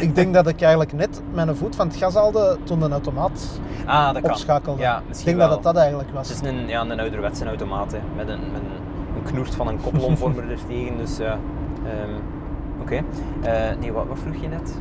ik 0.00 0.14
denk 0.14 0.34
dat 0.34 0.48
ik 0.48 0.60
eigenlijk 0.60 0.92
net 0.92 1.20
mijn 1.32 1.56
voet 1.56 1.76
van 1.76 1.88
het 1.88 1.96
gas 1.96 2.14
haalde 2.14 2.56
toen 2.64 2.78
de 2.80 2.88
automaat 2.88 3.60
Ah, 3.86 4.12
dat 4.12 4.22
kan. 4.22 4.30
opschakelde. 4.30 4.80
Ja, 4.80 5.02
ik 5.18 5.24
denk 5.24 5.36
wel. 5.36 5.46
dat 5.46 5.54
het 5.56 5.64
dat 5.64 5.76
eigenlijk 5.76 6.08
was. 6.12 6.28
Het 6.28 6.42
is 6.42 6.48
een, 6.48 6.68
ja, 6.68 6.80
een 6.80 7.00
ouderwetse 7.00 7.44
automaat 7.46 7.92
hè, 7.92 7.98
met 8.16 8.28
een, 8.28 8.40
met 8.52 8.60
een 8.60 8.83
knoert 9.24 9.54
van 9.54 9.68
een 9.68 9.80
koppelomvormer 9.82 10.50
er 10.50 10.58
tegen. 10.68 10.96
Dus 10.96 11.16
ja, 11.16 11.38
ehm, 11.84 12.10
oké. 12.80 12.94
Eh, 13.42 13.76
nee, 13.80 13.92
wat, 13.92 14.06
wat 14.08 14.18
vroeg 14.18 14.34
je 14.42 14.48
net? 14.48 14.76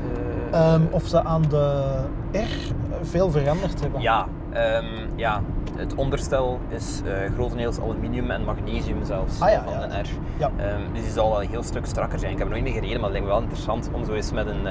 Eh, 0.51 0.73
Ehm, 0.73 0.81
of 0.91 1.03
ze 1.07 1.23
aan 1.23 1.41
de 1.49 1.83
R 2.31 2.73
veel 3.01 3.31
veranderd 3.31 3.81
hebben. 3.81 4.01
Ja, 4.01 4.27
ehm, 4.49 4.85
ja, 5.15 5.41
het 5.75 5.95
onderstel 5.95 6.59
is 6.69 7.01
eh, 7.05 7.33
grotendeels 7.33 7.79
aluminium 7.79 8.31
en 8.31 8.43
magnesium 8.43 9.05
zelfs 9.05 9.41
Ah, 9.41 9.49
ja, 9.51 9.63
van 9.63 9.73
ja. 9.73 9.87
de 9.87 9.93
R. 9.99 10.07
Ja. 10.37 10.51
Dus 10.93 11.01
die 11.03 11.11
zal 11.11 11.29
wel 11.29 11.41
een 11.43 11.49
heel 11.49 11.63
stuk 11.63 11.85
strakker 11.85 12.19
zijn. 12.19 12.31
Ik 12.31 12.37
heb 12.37 12.47
er 12.47 12.53
nooit 12.53 12.63
mee 12.65 12.73
gereden, 12.73 12.95
maar 12.95 13.09
het 13.09 13.11
lijkt 13.11 13.25
me 13.25 13.31
wel 13.33 13.41
interessant 13.41 13.89
om 13.93 14.05
zo 14.05 14.13
eens 14.13 14.31
met 14.31 14.47
een, 14.47 14.67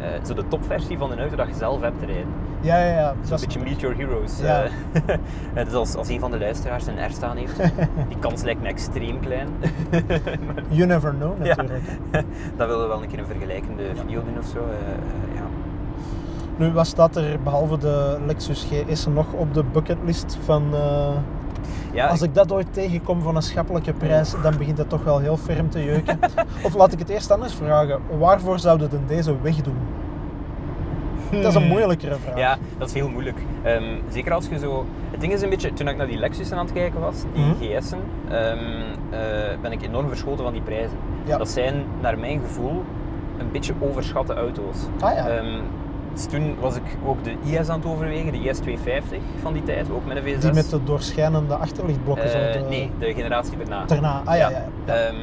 eh, 0.00 0.24
zo 0.24 0.34
de 0.34 0.48
topversie 0.48 0.98
van 0.98 1.12
een 1.12 1.18
auto 1.20 1.36
dat 1.36 1.46
je 1.48 1.54
zelf 1.54 1.80
hebt 1.80 2.02
rijden. 2.04 2.26
ja, 2.60 2.76
ja. 2.84 2.90
ja. 2.98 3.14
Dat 3.28 3.40
is- 3.40 3.46
beetje 3.46 3.60
Meet 3.64 3.80
Your 3.80 3.96
Heroes. 3.96 4.40
Ja. 4.40 4.62
eh. 5.54 5.64
dus 5.64 5.72
als, 5.74 5.94
als 5.94 6.08
een 6.08 6.20
van 6.20 6.30
de 6.30 6.38
luisteraars 6.38 6.86
een 6.86 7.06
R 7.06 7.10
staan 7.10 7.36
heeft, 7.36 7.56
die 8.08 8.18
kans 8.18 8.42
lijkt 8.42 8.60
me 8.62 8.68
extreem 8.68 9.20
klein. 9.20 9.48
You 10.68 10.86
never 10.86 11.12
know 11.14 11.44
Ja. 11.46 11.54
natuurlijk. 11.56 11.84
Dan 12.56 12.66
willen 12.66 12.82
we 12.82 12.88
wel 12.88 13.02
een 13.02 13.08
keer 13.08 13.18
een 13.18 13.26
vergelijkende 13.26 13.82
video 13.94 14.22
doen 14.24 14.38
of 14.38 14.46
zo. 14.46 14.58
ja. 15.34 15.42
Nu, 16.56 16.72
wat 16.72 16.86
staat 16.86 17.16
er 17.16 17.38
behalve 17.42 17.78
de 17.78 18.18
Lexus 18.26 18.66
GS 18.70 19.06
nog 19.06 19.32
op 19.32 19.54
de 19.54 19.64
bucketlist 19.72 20.38
van... 20.44 20.74
Ja, 21.92 22.06
als 22.06 22.22
ik 22.22 22.34
dat 22.34 22.52
ooit 22.52 22.66
tegenkom 22.72 23.22
van 23.22 23.36
een 23.36 23.42
schappelijke 23.42 23.92
prijs, 23.92 24.34
dan 24.42 24.56
begint 24.58 24.78
het 24.78 24.88
toch 24.88 25.04
wel 25.04 25.18
heel 25.18 25.36
ferm 25.36 25.70
te 25.70 25.84
jeuken. 25.84 26.18
of 26.66 26.74
laat 26.74 26.92
ik 26.92 26.98
het 26.98 27.08
eerst 27.08 27.30
anders 27.30 27.54
vragen. 27.54 28.00
Waarvoor 28.18 28.58
zouden 28.58 28.90
ze 28.90 28.96
deze 29.06 29.40
wegdoen? 29.42 29.76
Dat 31.30 31.44
is 31.44 31.54
een 31.54 31.66
moeilijkere 31.68 32.14
vraag. 32.14 32.32
Hmm. 32.32 32.42
Ja, 32.42 32.58
dat 32.78 32.88
is 32.88 32.94
heel 32.94 33.08
moeilijk. 33.08 33.38
Ehm, 33.62 33.82
zeker 34.10 34.32
als 34.32 34.48
je 34.48 34.58
zo... 34.58 34.84
Het 35.10 35.20
ding 35.20 35.32
is 35.32 35.42
een 35.42 35.48
beetje, 35.50 35.72
toen 35.72 35.88
ik 35.88 35.96
naar 35.96 36.06
die 36.06 36.18
Lexus 36.18 36.52
aan 36.52 36.58
het 36.58 36.72
kijken 36.72 37.00
was, 37.00 37.16
die 37.32 37.44
Mhm. 37.44 37.54
GS'en, 37.78 37.98
ehm, 38.28 38.58
eh, 39.10 39.18
ben 39.62 39.72
ik 39.72 39.82
enorm 39.82 40.08
verschoten 40.08 40.44
van 40.44 40.52
die 40.52 40.62
prijzen. 40.62 40.96
Ja. 41.24 41.38
Dat 41.38 41.48
zijn, 41.48 41.74
naar 42.00 42.18
mijn 42.18 42.40
gevoel, 42.40 42.84
een 43.38 43.50
beetje 43.52 43.72
overschatte 43.80 44.34
auto's. 44.34 44.76
Ah 45.00 45.14
ja. 45.14 45.28
Ehm, 45.28 45.60
toen 46.26 46.54
was 46.60 46.76
ik 46.76 46.82
ook 47.06 47.24
de 47.24 47.34
IS 47.44 47.68
aan 47.68 47.78
het 47.80 47.88
overwegen, 47.88 48.32
de 48.32 48.38
IS 48.38 48.58
250 48.58 49.18
van 49.42 49.52
die 49.52 49.62
tijd, 49.64 49.90
ook 49.90 50.06
met 50.06 50.16
een 50.16 50.22
V6. 50.22 50.38
Die 50.38 50.52
met 50.52 50.70
de 50.70 50.84
doorschijnende 50.84 51.54
achterlichtblokken. 51.54 52.26
de... 52.52 52.64
Nee, 52.68 52.90
de 52.98 53.14
generatie 53.14 53.56
daarna. 53.56 53.84
Daarna, 53.84 54.22
ah 54.24 54.36
ja, 54.36 54.50
ja. 54.50 54.64
ja. 54.86 54.94
Ehm, 54.94 55.14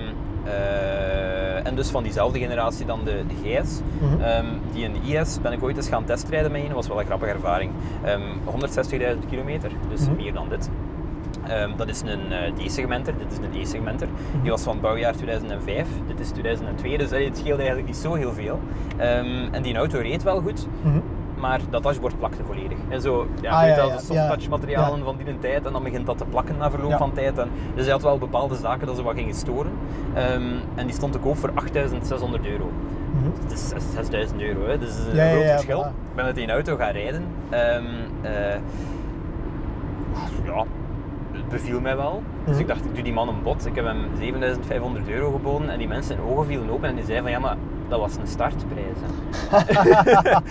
eh, 0.43 1.67
en 1.67 1.75
dus 1.75 1.89
van 1.89 2.03
diezelfde 2.03 2.39
generatie 2.39 2.85
dan 2.85 2.99
de, 3.03 3.23
de 3.27 3.35
GS. 3.61 3.79
Mhm. 3.99 4.21
Ehm, 4.21 4.45
die 4.73 4.83
in 4.83 4.93
de 4.93 4.99
IS 5.19 5.41
ben 5.41 5.51
ik 5.51 5.63
ooit 5.63 5.77
eens 5.77 5.87
gaan 5.87 6.05
testrijden 6.05 6.51
met 6.51 6.61
een, 6.63 6.73
was 6.73 6.87
wel 6.87 6.99
een 6.99 7.05
grappige 7.05 7.31
ervaring. 7.31 7.71
Ehm 8.03 8.21
160.000 8.45 9.25
kilometer, 9.29 9.71
dus 9.89 10.01
Mhm. 10.01 10.15
meer 10.15 10.33
dan 10.33 10.49
dit. 10.49 10.69
Ehm, 11.47 11.69
dat 11.77 11.87
is 11.89 12.01
een 12.01 12.31
eh, 12.31 12.53
D-segmenter, 12.65 13.13
dit 13.17 13.31
is 13.31 13.37
een 13.37 13.61
E-segmenter. 13.61 14.07
Mhm. 14.07 14.41
Die 14.41 14.51
was 14.51 14.61
van 14.63 14.79
bouwjaar 14.79 15.15
2005, 15.15 15.87
dit 16.07 16.19
is 16.19 16.29
2002, 16.29 16.97
dus 16.97 17.11
eh, 17.11 17.25
het 17.25 17.37
scheelde 17.37 17.57
eigenlijk 17.57 17.87
niet 17.87 17.97
zo 17.97 18.13
heel 18.13 18.33
veel. 18.33 18.59
Ehm, 18.97 19.47
en 19.53 19.61
die 19.61 19.75
auto 19.77 19.99
reed 19.99 20.23
wel 20.23 20.41
goed, 20.41 20.67
Mhm. 20.81 20.99
maar 21.39 21.59
dat 21.69 21.83
dashboard 21.83 22.17
plakte 22.19 22.43
volledig. 22.43 22.77
En 22.89 23.01
zo, 23.01 23.27
ja, 23.41 23.51
Ah, 23.51 23.61
weet 23.61 23.75
ja, 23.75 23.83
ja, 23.83 23.97
zo 23.99 24.13
ja. 24.13 24.21
soft-touch 24.27 24.49
materialen 24.49 25.03
van 25.03 25.15
die 25.25 25.39
tijd 25.39 25.65
en 25.65 25.71
dan 25.73 25.83
begint 25.83 26.05
dat 26.05 26.17
te 26.17 26.25
plakken 26.25 26.57
na 26.57 26.69
verloop 26.71 26.97
van 26.97 27.13
tijd. 27.13 27.37
En, 27.37 27.49
dus 27.75 27.83
hij 27.83 27.93
had 27.93 28.01
wel 28.03 28.17
bepaalde 28.17 28.55
zaken 28.55 28.87
dat 28.87 28.95
ze 28.95 29.03
wat 29.03 29.15
gingen 29.15 29.33
storen. 29.35 29.71
Ehm, 30.13 30.41
en 30.75 30.85
die 30.85 30.95
stond 30.95 31.11
te 31.13 31.19
koop 31.19 31.37
voor 31.37 31.51
8600 31.53 32.45
euro. 32.45 32.69
Mhm. 33.15 33.29
Het 33.43 33.51
is 33.51 33.69
6- 33.69 33.91
6000 33.93 34.41
euro, 34.41 34.67
hè. 34.67 34.77
dus 34.77 34.89
dat 34.89 35.13
is 35.13 35.19
een 35.19 35.31
groot 35.31 35.43
verschil. 35.49 35.79
Ik 35.81 36.15
ben 36.15 36.25
met 36.25 36.35
die 36.35 36.51
auto 36.51 36.75
gaan 36.75 36.91
rijden. 36.91 37.23
Eh, 37.49 37.59
ja, 40.45 40.63
het 41.35 41.49
beviel 41.49 41.79
mij 41.81 41.95
wel. 41.95 42.21
Dus 42.43 42.51
Mhm. 42.53 42.61
ik 42.61 42.67
dacht, 42.67 42.85
ik 42.85 42.93
doe 42.95 43.03
die 43.03 43.13
man 43.13 43.27
een 43.27 43.43
bod. 43.43 43.65
Ik 43.65 43.75
heb 43.75 43.85
hem 43.85 43.97
7500 44.17 45.07
euro 45.09 45.31
geboden 45.31 45.69
en 45.69 45.77
die 45.77 45.87
mensen 45.87 46.15
zijn 46.17 46.27
ogen 46.27 46.45
vielen 46.45 46.69
open 46.69 46.89
en 46.89 46.95
die 46.95 47.03
zeiden 47.05 47.23
van 47.23 47.33
ja, 47.33 47.39
maar 47.39 47.55
dat 47.87 47.99
was 47.99 48.15
een 48.15 48.27
startprijs. 48.27 48.97
hè. 49.01 49.63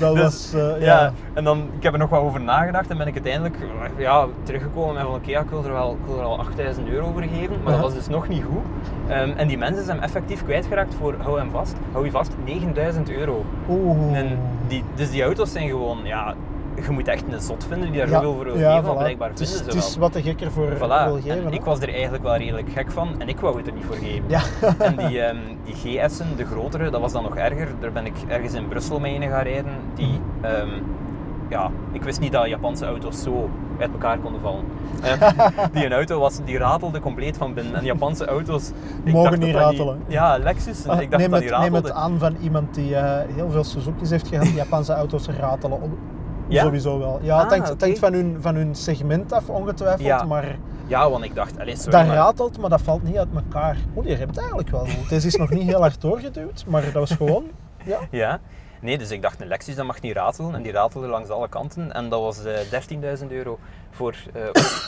Dat 0.00 0.14
Dus, 0.14 0.22
was, 0.22 0.52
eh, 0.54 0.80
ja. 0.80 1.00
ja. 1.02 1.12
en 1.32 1.44
dan, 1.44 1.58
ik 1.76 1.82
heb 1.82 1.92
er 1.92 1.98
nog 1.98 2.10
wat 2.10 2.20
over 2.20 2.40
nagedacht 2.40 2.90
en 2.90 2.98
ben 2.98 3.06
ik 3.06 3.14
uiteindelijk 3.14 3.56
ja, 3.96 4.26
teruggekomen 4.42 4.94
met 4.94 5.02
van 5.02 5.14
oké, 5.14 5.30
ja, 5.30 5.40
ik 5.40 5.50
wil 5.50 5.64
er 5.64 5.72
wel, 5.72 5.90
ik 5.92 6.06
wil 6.06 6.18
er 6.18 6.24
al 6.24 6.38
8000 6.38 6.88
euro 6.88 7.10
voor 7.12 7.22
geven, 7.22 7.56
maar 7.62 7.72
dat 7.72 7.82
was 7.82 7.94
dus 7.94 8.08
nog 8.08 8.28
niet 8.28 8.42
goed. 8.42 8.64
Ehm, 9.08 9.30
en 9.36 9.48
die 9.48 9.58
mensen 9.58 9.84
zijn 9.84 10.00
effectief 10.00 10.44
kwijtgeraakt 10.44 10.94
voor, 10.94 11.14
hou 11.22 11.38
hem 11.38 11.50
vast, 11.50 11.74
hou 11.92 12.04
je 12.04 12.10
vast, 12.10 12.32
9000 12.44 13.10
euro. 13.10 13.44
Oeh. 13.68 14.18
En 14.18 14.38
die, 14.68 14.82
dus 14.94 15.10
die 15.10 15.22
auto's 15.22 15.52
zijn 15.52 15.68
gewoon, 15.68 15.98
ja, 16.04 16.34
je 16.84 16.90
moet 16.90 17.08
echt 17.08 17.24
een 17.32 17.40
zot 17.40 17.64
vinden 17.68 17.90
die 17.90 17.98
daar 18.00 18.08
zoveel 18.08 18.34
voor 18.34 18.44
wil 18.44 18.54
geven, 18.54 18.82
maar 18.84 18.94
voilà. 18.94 18.98
blijkbaar 18.98 19.28
het 19.28 19.40
is, 19.40 19.48
vinden 19.48 19.64
het 19.74 19.82
ze 19.82 19.88
is 19.88 19.94
wel. 19.96 20.02
wat 20.04 20.12
de 20.12 20.22
gekker 20.22 20.50
voor 20.50 20.68
Voilà. 20.76 21.04
wil 21.04 21.14
geven. 21.22 21.46
en 21.46 21.52
ik 21.52 21.62
was 21.64 21.80
er 21.80 21.92
eigenlijk 21.92 22.22
wel 22.22 22.36
redelijk 22.36 22.68
gek 22.72 22.90
van 22.90 23.08
en 23.18 23.28
ik 23.28 23.40
wou 23.40 23.56
het 23.56 23.66
er 23.66 23.72
niet 23.72 23.84
voor 23.84 23.96
geven. 23.96 24.24
En 24.78 24.96
die, 24.96 25.20
ehm, 25.20 25.36
die 25.64 25.74
GS'en, 25.74 26.26
de 26.36 26.44
grotere, 26.44 26.90
dat 26.90 27.00
was 27.00 27.12
dan 27.12 27.22
nog 27.22 27.36
erger. 27.36 27.68
Daar 27.80 27.92
ben 27.92 28.06
ik 28.06 28.14
ergens 28.28 28.52
in 28.54 28.68
Brussel 28.68 29.00
mee 29.00 29.14
in 29.14 29.22
gaan 29.22 29.42
rijden. 29.42 29.72
Die, 29.94 30.20
ehm, 30.40 30.68
ja, 31.48 31.70
ik 31.92 32.02
wist 32.02 32.20
niet 32.20 32.32
dat 32.32 32.46
Japanse 32.48 32.86
auto's 32.86 33.22
zo 33.22 33.50
uit 33.78 33.90
elkaar 33.92 34.18
konden 34.18 34.40
vallen. 34.40 34.64
Die 35.72 35.84
een 35.84 35.92
auto 35.92 36.18
was, 36.20 36.38
die 36.44 36.58
ratelde 36.58 37.00
compleet 37.00 37.36
van 37.36 37.54
binnen. 37.54 37.74
En 37.74 37.84
Japanse 37.84 38.26
auto's... 38.26 38.70
ik 39.04 39.12
Mogen 39.12 39.30
dacht 39.30 39.42
niet 39.42 39.52
dat 39.52 39.62
ratelen. 39.62 39.98
ja, 40.06 40.38
Lexus, 40.38 40.86
Ah, 40.86 41.00
ik 41.00 41.10
dacht 41.10 41.22
neem, 41.22 41.30
dat 41.30 41.40
het, 41.40 41.48
die 41.48 41.58
neem 41.58 41.74
het 41.74 41.90
aan 41.90 42.18
van 42.18 42.36
iemand 42.40 42.74
die 42.74 42.96
eh, 42.96 43.34
heel 43.34 43.50
veel 43.50 43.64
Suzuki's 43.64 44.10
heeft 44.10 44.28
gehad. 44.28 44.48
Japanse 44.48 44.92
auto's 44.92 45.28
ratelen. 45.28 45.78
Ja? 46.48 46.62
Sowieso 46.62 46.98
wel. 46.98 47.18
Ja, 47.22 47.36
het 47.42 47.52
Ah, 47.52 47.66
hangt, 47.78 47.98
van, 47.98 48.12
hun, 48.12 48.36
van 48.40 48.54
hun 48.54 48.74
segment 48.74 49.32
af, 49.32 49.48
ongetwijfeld. 49.48 50.06
Ja. 50.06 50.22
Maar 50.24 50.56
Ja, 50.86 51.10
want 51.10 51.24
ik 51.24 51.34
dacht, 51.34 51.58
allez, 51.60 51.76
sorry, 51.82 51.98
dat 51.98 52.06
maar- 52.06 52.16
ratelt, 52.16 52.58
maar 52.58 52.70
dat 52.70 52.80
valt 52.82 53.02
niet 53.02 53.16
uit 53.16 53.28
elkaar. 53.34 53.76
Oeh, 53.96 54.06
die 54.06 54.14
remt 54.14 54.38
eigenlijk 54.38 54.70
wel 54.70 54.86
goed. 54.86 55.08
Deze 55.08 55.26
is 55.26 55.36
nog 55.36 55.50
niet 55.50 55.62
heel 55.62 55.80
hard 55.80 56.00
doorgeduwd, 56.00 56.64
maar 56.68 56.82
dat 56.82 56.92
was 56.92 57.10
gewoon... 57.10 57.44
Ja. 57.84 57.98
Ja. 58.10 58.40
Nee, 58.80 58.98
dus 58.98 59.10
ik 59.10 59.22
dacht 59.22 59.40
een 59.40 59.46
Lexus 59.46 59.74
dat 59.74 59.86
mag 59.86 60.00
niet 60.00 60.14
ratelen 60.14 60.54
en 60.54 60.62
die 60.62 60.72
ratelde 60.72 61.06
langs 61.06 61.28
alle 61.28 61.48
kanten 61.48 61.92
en 61.92 62.08
dat 62.08 62.20
was 62.20 62.44
eh 62.44 62.52
13.000 63.20 63.26
euro 63.28 63.58
voor 63.90 64.14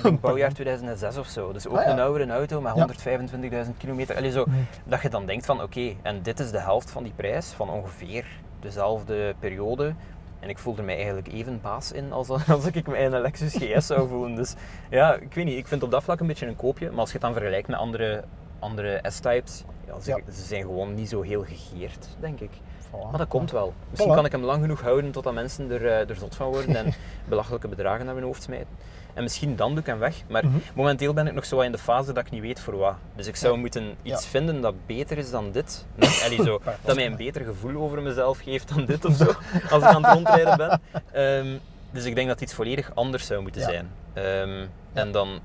denk 0.02 0.20
bouwjaar 0.20 0.52
2006 0.52 1.16
of 1.16 1.26
zo. 1.26 1.52
Dus 1.52 1.68
ook 1.68 1.76
Ah, 1.76 1.84
ja. 1.84 1.90
een 1.90 2.00
oudere 2.00 2.32
auto 2.32 2.60
met 2.60 2.72
Ja. 2.76 2.86
125.000 2.86 3.76
kilometer. 3.76 4.16
Allee, 4.16 4.30
zo, 4.30 4.44
Dat 4.84 5.02
je 5.02 5.08
dan 5.08 5.26
denkt 5.26 5.46
van 5.46 5.62
oké, 5.62 5.92
en 6.02 6.22
dit 6.22 6.40
is 6.40 6.50
de 6.50 6.60
helft 6.60 6.90
van 6.90 7.02
die 7.02 7.12
prijs 7.16 7.46
van 7.46 7.70
ongeveer 7.70 8.24
dezelfde 8.60 9.34
periode. 9.38 9.94
En 10.40 10.48
ik 10.48 10.58
voelde 10.58 10.82
mij 10.82 10.94
eigenlijk 10.96 11.28
even 11.32 11.60
baas 11.60 11.92
in 11.92 12.12
als, 12.12 12.28
als 12.48 12.66
ik 12.66 12.86
me 12.86 12.98
in 12.98 13.12
een 13.12 13.20
Lexus 13.20 13.54
GS 13.58 13.86
zou 13.86 14.08
voelen. 14.08 14.34
Dus 14.34 14.54
ja, 14.90 15.14
ik 15.14 15.34
weet 15.34 15.44
niet, 15.44 15.58
ik 15.58 15.66
vind 15.66 15.82
op 15.82 15.90
dat 15.90 16.02
vlak 16.02 16.20
een 16.20 16.26
beetje 16.26 16.46
een 16.46 16.56
koopje. 16.56 16.90
Maar 16.90 16.98
als 16.98 17.08
je 17.08 17.14
het 17.14 17.22
dan 17.22 17.32
vergelijkt 17.32 17.68
met 17.68 17.78
andere, 17.78 18.24
andere 18.58 19.00
S-types, 19.02 19.64
ja, 19.86 20.00
ze, 20.00 20.10
Ja. 20.10 20.32
ze 20.32 20.42
zijn 20.44 20.62
gewoon 20.62 20.94
niet 20.94 21.08
zo 21.08 21.22
heel 21.22 21.44
gegeerd, 21.44 22.06
denk 22.20 22.40
ik. 22.40 22.50
Voilà. 22.88 23.08
Maar 23.10 23.18
dat 23.18 23.28
komt 23.28 23.50
wel. 23.50 23.74
Misschien 23.90 24.12
Voilà. 24.12 24.14
kan 24.16 24.24
ik 24.24 24.32
hem 24.32 24.44
lang 24.44 24.60
genoeg 24.60 24.80
houden 24.80 25.10
totdat 25.10 25.34
mensen 25.34 25.70
er, 25.70 25.86
eh, 25.86 26.08
er 26.08 26.16
zot 26.16 26.34
van 26.36 26.48
worden 26.48 26.76
en 26.76 26.92
belachelijke 27.28 27.68
bedragen 27.68 28.04
naar 28.04 28.14
mijn 28.14 28.26
hoofd 28.26 28.42
smijten. 28.42 28.68
En 29.18 29.24
misschien 29.24 29.56
dan 29.56 29.70
doe 29.70 29.78
ik 29.80 29.86
hem 29.86 29.98
weg. 29.98 30.22
Maar 30.28 30.46
Mhm. 30.46 30.56
momenteel 30.74 31.12
ben 31.12 31.26
ik 31.26 31.34
nog 31.34 31.44
zo 31.44 31.60
in 31.60 31.72
de 31.72 31.78
fase 31.78 32.12
dat 32.12 32.24
ik 32.26 32.30
niet 32.32 32.40
weet 32.40 32.60
voor 32.60 32.76
wat. 32.76 32.94
Dus 33.16 33.26
ik 33.26 33.36
zou 33.36 33.56
moeten 33.58 33.94
iets 34.02 34.22
Ja. 34.24 34.28
vinden 34.30 34.60
dat 34.60 34.74
beter 34.86 35.18
is 35.18 35.30
dan 35.30 35.50
dit. 35.52 35.86
Allee, 36.24 36.42
zo, 36.42 36.60
dat 36.84 36.94
mij 36.96 37.06
een 37.06 37.16
beter 37.16 37.44
gevoel 37.44 37.82
over 37.82 38.02
mezelf 38.02 38.38
geeft 38.38 38.68
dan 38.74 38.84
dit 38.84 39.04
of 39.04 39.14
zo. 39.16 39.24
Als 39.74 39.82
ik 39.82 39.88
aan 39.88 40.04
het 40.04 40.14
rondrijden 40.14 40.56
ben. 40.56 40.80
Ehm, 41.12 41.56
dus 41.90 42.04
ik 42.04 42.14
denk 42.14 42.28
dat 42.28 42.40
iets 42.40 42.54
volledig 42.54 42.90
anders 42.94 43.26
zou 43.26 43.42
moeten 43.42 43.60
Ja. 43.60 43.66
zijn. 43.68 43.90
Ehm, 44.12 44.66
En 44.92 45.12
dan 45.12 45.40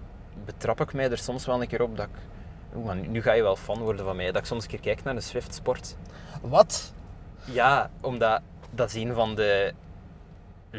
betrap 0.45 0.81
ik 0.81 0.93
mij 0.93 1.11
er 1.11 1.17
soms 1.17 1.45
wel 1.45 1.61
een 1.61 1.67
keer 1.67 1.81
op 1.81 1.97
dat 1.97 2.05
ik... 2.05 2.19
Oeh, 2.75 2.93
nu 3.07 3.21
ga 3.21 3.33
je 3.33 3.41
wel 3.41 3.55
fan 3.55 3.79
worden 3.79 4.05
van 4.05 4.15
mij. 4.15 4.25
Dat 4.25 4.35
ik 4.41 4.45
soms 4.45 4.63
een 4.63 4.69
keer 4.69 4.79
kijk 4.79 5.03
naar 5.03 5.15
de 5.15 5.21
Swift 5.21 5.53
Sport. 5.55 5.95
Wat? 6.41 6.93
Ja, 7.43 7.89
omdat 8.01 8.41
dat 8.71 8.87
is 8.87 9.01
een 9.03 9.13
van 9.13 9.35
de 9.35 9.73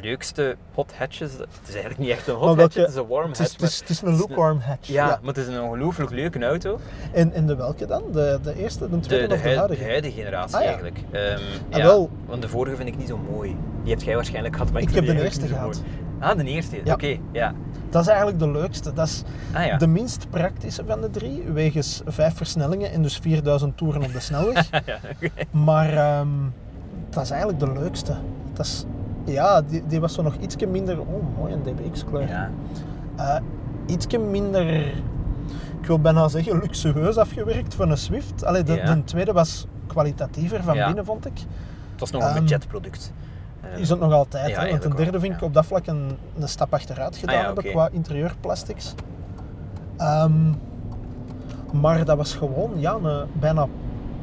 leukste 0.02 0.56
hot 0.74 0.92
hatches. 0.96 1.32
Het 1.32 1.48
is 1.62 1.72
eigenlijk 1.72 1.98
niet 1.98 2.08
echt 2.10 2.26
een 2.28 2.34
hot 2.34 2.60
hatch, 2.60 2.74
het 2.74 2.88
is 2.88 2.94
een 2.94 3.06
warm 3.06 3.26
hatch. 3.26 3.52
het 3.52 3.62
is, 3.62 3.80
het 3.80 3.88
is 3.88 4.02
een 4.02 4.16
lukewarm 4.16 4.58
hatch. 4.58 4.88
ja, 4.88 5.06
maar 5.06 5.34
het 5.34 5.36
is 5.36 5.46
een 5.46 5.60
ongelooflijk 5.62 6.10
leuke 6.10 6.44
auto. 6.44 6.78
En, 7.12 7.32
en 7.32 7.46
de 7.46 7.56
welke 7.56 7.86
dan? 7.86 8.02
De, 8.12 8.38
de 8.42 8.56
eerste, 8.58 8.88
de 8.88 8.98
De, 9.00 9.00
tweede 9.06 9.26
de, 9.26 9.34
of 9.34 9.40
de 9.40 9.46
hui- 9.46 9.58
huidige? 9.58 9.82
de 9.82 9.88
huidige 9.88 10.14
generatie 10.20 10.56
Ah, 10.56 10.62
ja. 10.62 10.68
eigenlijk. 10.68 10.98
Ah, 11.12 11.20
ja, 11.78 11.82
wel. 11.84 12.10
Want 12.26 12.42
de 12.42 12.48
vorige 12.48 12.76
vind 12.76 12.88
ik 12.88 12.96
niet 12.96 13.08
zo 13.08 13.18
mooi. 13.30 13.56
Die 13.82 13.92
hebt 13.92 14.04
jij 14.04 14.14
waarschijnlijk 14.14 14.54
gehad, 14.56 14.72
maar 14.72 14.82
ik, 14.82 14.88
Ik 14.88 14.94
heb 14.94 15.06
de 15.06 15.22
eerste 15.22 15.46
mooi. 15.60 15.76
Ah, 16.18 16.36
de 16.36 16.44
eerste? 16.44 16.76
Oké, 16.84 17.18
ja. 17.32 17.54
Dat 17.90 18.02
is 18.02 18.08
eigenlijk 18.08 18.38
de 18.38 18.50
leukste. 18.50 18.92
Dat 18.92 19.06
is 19.06 19.22
Ah 19.52 19.78
de 19.78 19.86
minst 19.86 20.30
praktische 20.30 20.82
van 20.86 21.00
de 21.00 21.10
drie, 21.10 21.42
wegens 21.52 22.02
vijf 22.06 22.36
versnellingen 22.36 22.92
en 22.92 23.02
dus 23.02 23.16
4000 23.18 23.76
toeren 23.76 24.02
op 24.02 24.12
de 24.12 24.20
snelweg. 24.20 24.68
Maar 25.50 25.92
ehm, 25.92 26.28
dat 27.10 27.22
is 27.22 27.30
eigenlijk 27.30 27.60
de 27.60 27.72
leukste. 27.72 28.14
Dat 28.52 28.66
is, 28.66 28.84
ja, 29.24 29.62
die, 29.62 29.82
die 29.86 30.00
was 30.00 30.14
zo 30.14 30.22
nog 30.22 30.34
ietsje 30.36 30.66
minder... 30.66 31.00
Oh, 31.00 31.36
mooi, 31.38 31.52
een 31.52 31.62
DBX-kleur. 31.62 32.28
ja. 32.28 32.50
Eh, 33.16 33.36
ietsje 33.86 34.18
minder... 34.18 34.86
Ik 35.80 35.86
wil 35.90 35.98
bijna 35.98 36.28
zeggen 36.28 36.58
luxueus 36.60 37.16
afgewerkt 37.16 37.74
van 37.74 37.90
een 37.90 37.96
Swift. 37.98 38.44
Allee, 38.44 38.62
de, 38.62 38.74
Ja. 38.74 38.94
de 38.94 39.04
tweede 39.04 39.32
was 39.32 39.66
kwalitatiever 39.86 40.62
van 40.62 40.74
Ja. 40.74 40.86
binnen, 40.86 41.04
vond 41.04 41.26
ik. 41.26 41.38
Het 41.90 42.00
was 42.00 42.10
nog 42.10 42.22
een 42.22 42.28
Ehm, 42.28 42.38
budgetproduct. 42.40 43.12
Ehm, 43.62 43.80
Is 43.80 43.88
het 43.88 44.00
nog 44.00 44.12
altijd, 44.12 44.48
ja, 44.48 44.48
hè? 44.48 44.54
want 44.54 44.66
een 44.66 44.70
eigenlijk 44.70 44.96
derde 44.96 45.20
vind 45.20 45.34
ik 45.34 45.42
op 45.42 45.54
dat 45.54 45.66
vlak 45.66 45.86
een, 45.86 46.16
een 46.38 46.48
stap 46.48 46.74
achteruit 46.74 47.16
gedaan 47.16 47.34
Ah 47.34 47.40
ja, 47.40 47.46
hebben 47.46 47.64
qua 47.72 47.88
interieurplastics. 47.92 48.94
Ehm, 49.96 50.32
maar 51.72 52.04
dat 52.04 52.16
was 52.16 52.34
gewoon, 52.34 52.70
ja, 52.76 52.94
een, 53.02 53.26
bijna... 53.32 53.66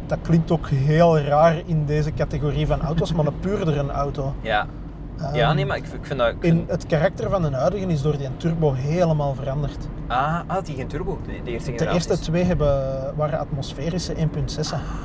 Dat 0.05 0.19
klinkt 0.21 0.51
ook 0.51 0.67
heel 0.69 1.19
raar 1.19 1.61
in 1.65 1.85
deze 1.85 2.13
categorie 2.13 2.67
van 2.67 2.81
auto's, 2.81 3.13
maar 3.13 3.25
een 3.25 3.39
puurdere 3.45 3.87
auto. 3.91 4.33
Ja. 4.41 4.65
Ehm, 5.23 5.35
ja, 5.35 5.53
nee, 5.53 5.65
maar 5.65 5.77
ik, 5.77 5.83
ik 5.83 6.05
vind 6.05 6.19
dat... 6.19 6.27
Ik 6.29 6.43
In 6.43 6.65
het 6.67 6.85
karakter 6.85 7.29
van 7.29 7.41
de 7.41 7.51
huidige 7.51 7.85
is 7.85 8.01
door 8.01 8.17
die 8.17 8.27
turbo 8.37 8.73
helemaal 8.73 9.35
veranderd. 9.35 9.77
ah, 10.07 10.17
ah, 10.17 10.39
had 10.47 10.65
die 10.65 10.75
geen 10.75 10.87
turbo? 10.87 11.19
De, 11.25 11.31
de 11.43 11.51
eerste 11.51 11.71
De 11.71 11.87
eerste 11.89 12.19
twee 12.19 12.43
hebben, 12.43 13.13
waren 13.15 13.39
atmosferische 13.39 14.13
1.6 14.15 14.23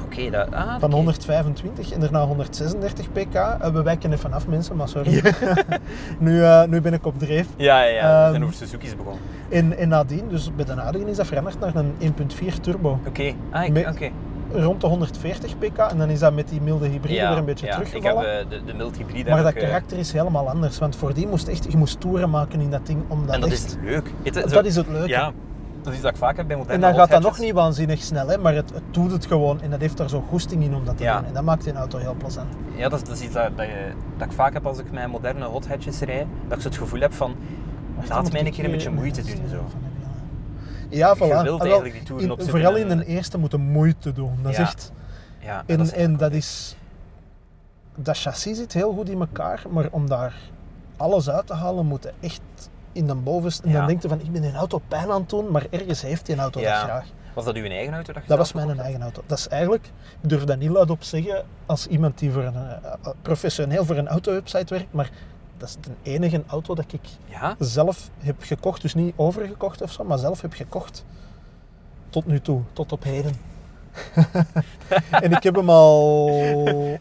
Oké, 0.05 0.31
dat... 0.31 0.53
Ah, 0.53 0.67
van 0.79 0.85
oké. 0.89 0.95
125 0.95 1.93
en 1.93 2.01
daarna 2.01 2.25
136 2.27 3.13
pk. 3.13 3.35
Eh, 3.35 3.67
We 3.73 3.83
wijken 3.83 4.13
even 4.13 4.33
af 4.33 4.47
mensen, 4.47 4.77
maar 4.77 4.89
sorry. 4.89 5.23
nu, 6.19 6.43
eh, 6.43 6.65
nu 6.65 6.81
ben 6.81 6.93
ik 6.93 7.07
op 7.07 7.19
dreef. 7.19 7.47
Ja, 7.57 7.83
ja, 7.83 7.89
ja. 7.95 8.01
we 8.01 8.23
Ehm, 8.23 8.31
zijn 8.31 8.43
over 8.43 8.55
Suzuki's 8.55 8.97
begonnen. 8.97 9.21
En, 9.49 9.79
en 9.79 9.89
nadien, 9.89 10.29
dus 10.29 10.51
bij 10.57 10.65
de 10.65 10.73
huidige 10.73 11.11
is 11.11 11.17
dat 11.17 11.27
veranderd 11.27 11.61
naar 11.61 11.75
een 11.75 11.95
1.4 12.01 12.61
turbo. 12.61 12.99
Oké, 13.07 13.33
ah, 13.51 13.65
oké. 13.89 14.11
Rond 14.63 14.81
de 14.81 14.87
140 14.87 15.59
pk 15.59 15.79
en 15.79 15.99
dan 15.99 16.11
is 16.11 16.19
dat 16.19 16.35
met 16.35 16.49
die 16.49 16.61
milde 16.61 16.87
hybride 16.87 17.29
weer 17.29 17.37
een 17.37 17.45
beetje 17.45 17.67
ja. 17.67 17.73
teruggevallen. 17.73 18.23
Ik 18.23 18.29
heb 18.29 18.53
eh, 18.53 18.59
de, 18.59 18.65
de 18.65 18.75
mild 18.75 18.97
hybride. 18.97 19.31
maar 19.31 19.43
dat 19.43 19.55
eh, 19.55 19.63
karakter 19.63 19.99
is 19.99 20.13
helemaal 20.13 20.49
anders, 20.49 20.79
want 20.79 20.97
voor 20.97 21.15
die 21.15 21.27
moest 21.27 21.49
echt, 21.49 21.67
je 21.71 21.77
moest 21.77 22.01
toeren 22.01 22.31
maken 22.31 22.61
in 22.61 22.71
dat 22.71 22.87
ding 22.87 23.03
om 23.09 23.27
dat, 23.27 23.35
En 23.35 23.41
dat 23.41 23.51
echt... 23.51 23.67
is 23.67 23.77
leuk. 23.83 24.13
Weet 24.23 24.35
je, 24.35 24.47
dat 24.49 24.65
is 24.65 24.77
het 24.77 24.89
leuke. 24.89 25.09
Ja, 25.09 25.33
dat 25.83 25.87
is 25.87 25.93
iets 25.93 26.03
dat 26.03 26.11
ik 26.11 26.17
vaak 26.17 26.37
heb 26.37 26.47
bij 26.47 26.57
moderne 26.57 26.87
En 26.87 26.91
dan 26.91 27.01
gaat 27.01 27.11
dat 27.11 27.23
nog 27.23 27.39
niet 27.39 27.53
waanzinnig 27.53 28.03
snel, 28.03 28.29
hè, 28.29 28.39
maar 28.39 28.55
het, 28.55 28.71
het 28.75 28.83
doet 28.91 29.13
het 29.13 29.27
gewoon 29.27 29.61
en 29.61 29.71
dat 29.71 29.81
heeft 29.81 29.97
daar 29.97 30.09
zo 30.09 30.25
goesting 30.29 30.63
in 30.63 30.75
om 30.75 30.85
dat 30.85 30.97
te 30.97 31.03
Ja. 31.03 31.17
doen. 31.19 31.27
En 31.27 31.35
dat 31.35 31.43
maakt 31.43 31.67
een 31.67 31.77
auto 31.77 31.99
heel 31.99 32.15
plezant. 32.19 32.49
Ja, 32.77 32.89
dat 32.89 33.01
is, 33.01 33.09
dat 33.09 33.17
is 33.17 33.23
iets 33.23 33.35
dat, 33.35 33.51
dat, 34.17 34.27
ik 34.27 34.33
vaak 34.33 34.53
heb 34.53 34.67
als 34.67 34.79
ik 34.79 34.91
met 34.91 35.07
moderne 35.07 35.45
hot 35.45 35.69
hatches 35.69 36.01
rijd. 36.01 36.27
Dat 36.49 36.57
ik 36.57 36.63
zo 36.63 36.69
het 36.69 36.79
gevoel 36.79 37.01
heb 37.01 37.13
van, 37.13 37.35
laat 38.09 38.33
mij 38.33 38.47
een 38.47 38.53
keer 38.53 38.65
een 38.65 38.71
beetje 38.71 38.91
moeite 38.91 39.23
doen. 39.23 39.49
Zo. 39.51 39.65
Ja, 40.97 41.17
voilà. 41.17 41.43
wilt 41.43 41.61
Ah, 41.61 41.65
eigenlijk 41.67 41.95
die 41.95 42.03
toeren 42.03 42.39
in- 42.39 42.49
Vooral 42.49 42.77
in 42.77 42.89
de 42.89 43.05
eerste 43.07 43.39
moeten 43.39 43.61
moeite 43.61 44.13
doen. 44.13 44.39
Dat 44.43 44.53
is 44.53 44.59
echt... 44.59 44.93
Ja, 45.39 45.63
En, 45.67 45.77
dat 45.79 45.87
is 45.87 45.93
en 45.93 46.17
dat 46.17 46.33
is... 46.33 46.77
Dat 47.95 48.19
chassis 48.19 48.57
zit 48.59 48.73
heel 48.73 48.93
goed 48.93 49.09
in 49.09 49.21
elkaar, 49.21 49.63
maar 49.71 49.89
om 49.91 50.09
daar 50.09 50.35
alles 50.97 51.31
uit 51.31 51.47
te 51.47 51.55
halen, 51.55 51.87
moet 51.87 52.03
je 52.03 52.13
echt 52.21 52.41
in 52.93 53.07
de 53.07 53.15
bovenste... 53.15 53.63
En 53.63 53.71
Ja. 53.71 53.79
dan 53.79 53.87
denk 53.87 54.03
je 54.03 54.09
van, 54.09 54.21
ik 54.21 54.33
ben 54.33 54.45
een 54.45 54.55
auto 54.55 54.81
pijn 54.89 55.11
aan 55.11 55.21
het 55.21 55.31
doen, 55.31 55.51
maar 55.51 55.67
ergens 55.71 56.03
heeft 56.03 56.27
die 56.27 56.35
een 56.35 56.41
auto 56.41 56.61
Ja. 56.61 56.75
dat 56.81 56.83
graag. 56.89 57.07
Was 57.35 57.45
dat 57.45 57.57
uw 57.57 57.65
eigen 57.65 57.95
auto? 57.95 58.13
Dat, 58.13 58.23
je 58.23 58.29
Dat 58.29 58.39
was 58.39 58.53
mijn 58.53 58.81
eigen 58.81 59.03
auto. 59.03 59.23
Dat 59.27 59.39
is 59.39 59.49
eigenlijk, 59.49 59.87
ik 60.23 60.29
durf 60.29 60.45
dat 60.45 60.59
niet 60.59 60.71
luid 60.71 60.91
op 60.91 61.03
zeggen, 61.03 61.45
als 61.67 61.87
iemand 61.87 62.19
die 62.19 62.31
voor 62.31 62.43
een, 62.43 62.55
eh, 62.57 63.11
professioneel 63.23 63.85
voor 63.85 63.97
een 63.97 64.09
auto-website 64.09 64.75
werkt, 64.75 64.93
maar 64.93 65.11
dat 65.57 65.69
is 65.69 65.77
de 65.81 66.11
enige 66.11 66.43
auto 66.47 66.75
dat 66.75 66.93
ik? 66.93 67.09
Ja? 67.25 67.57
zelf 67.59 68.11
heb 68.19 68.43
gekocht, 68.43 68.83
dus 68.83 68.95
niet 68.95 69.13
overgekocht 69.17 69.83
of 69.83 69.93
zo, 69.93 70.05
maar 70.05 70.19
zelf 70.19 70.41
heb 70.41 70.53
gekocht. 70.53 71.05
Tot 72.11 72.27
nu 72.27 72.41
toe, 72.41 72.63
tot 72.73 72.93
op 72.93 73.03
heden. 73.03 73.33
en 75.25 75.33
ik 75.33 75.43
heb 75.43 75.55
hem 75.55 75.71
al 75.71 76.99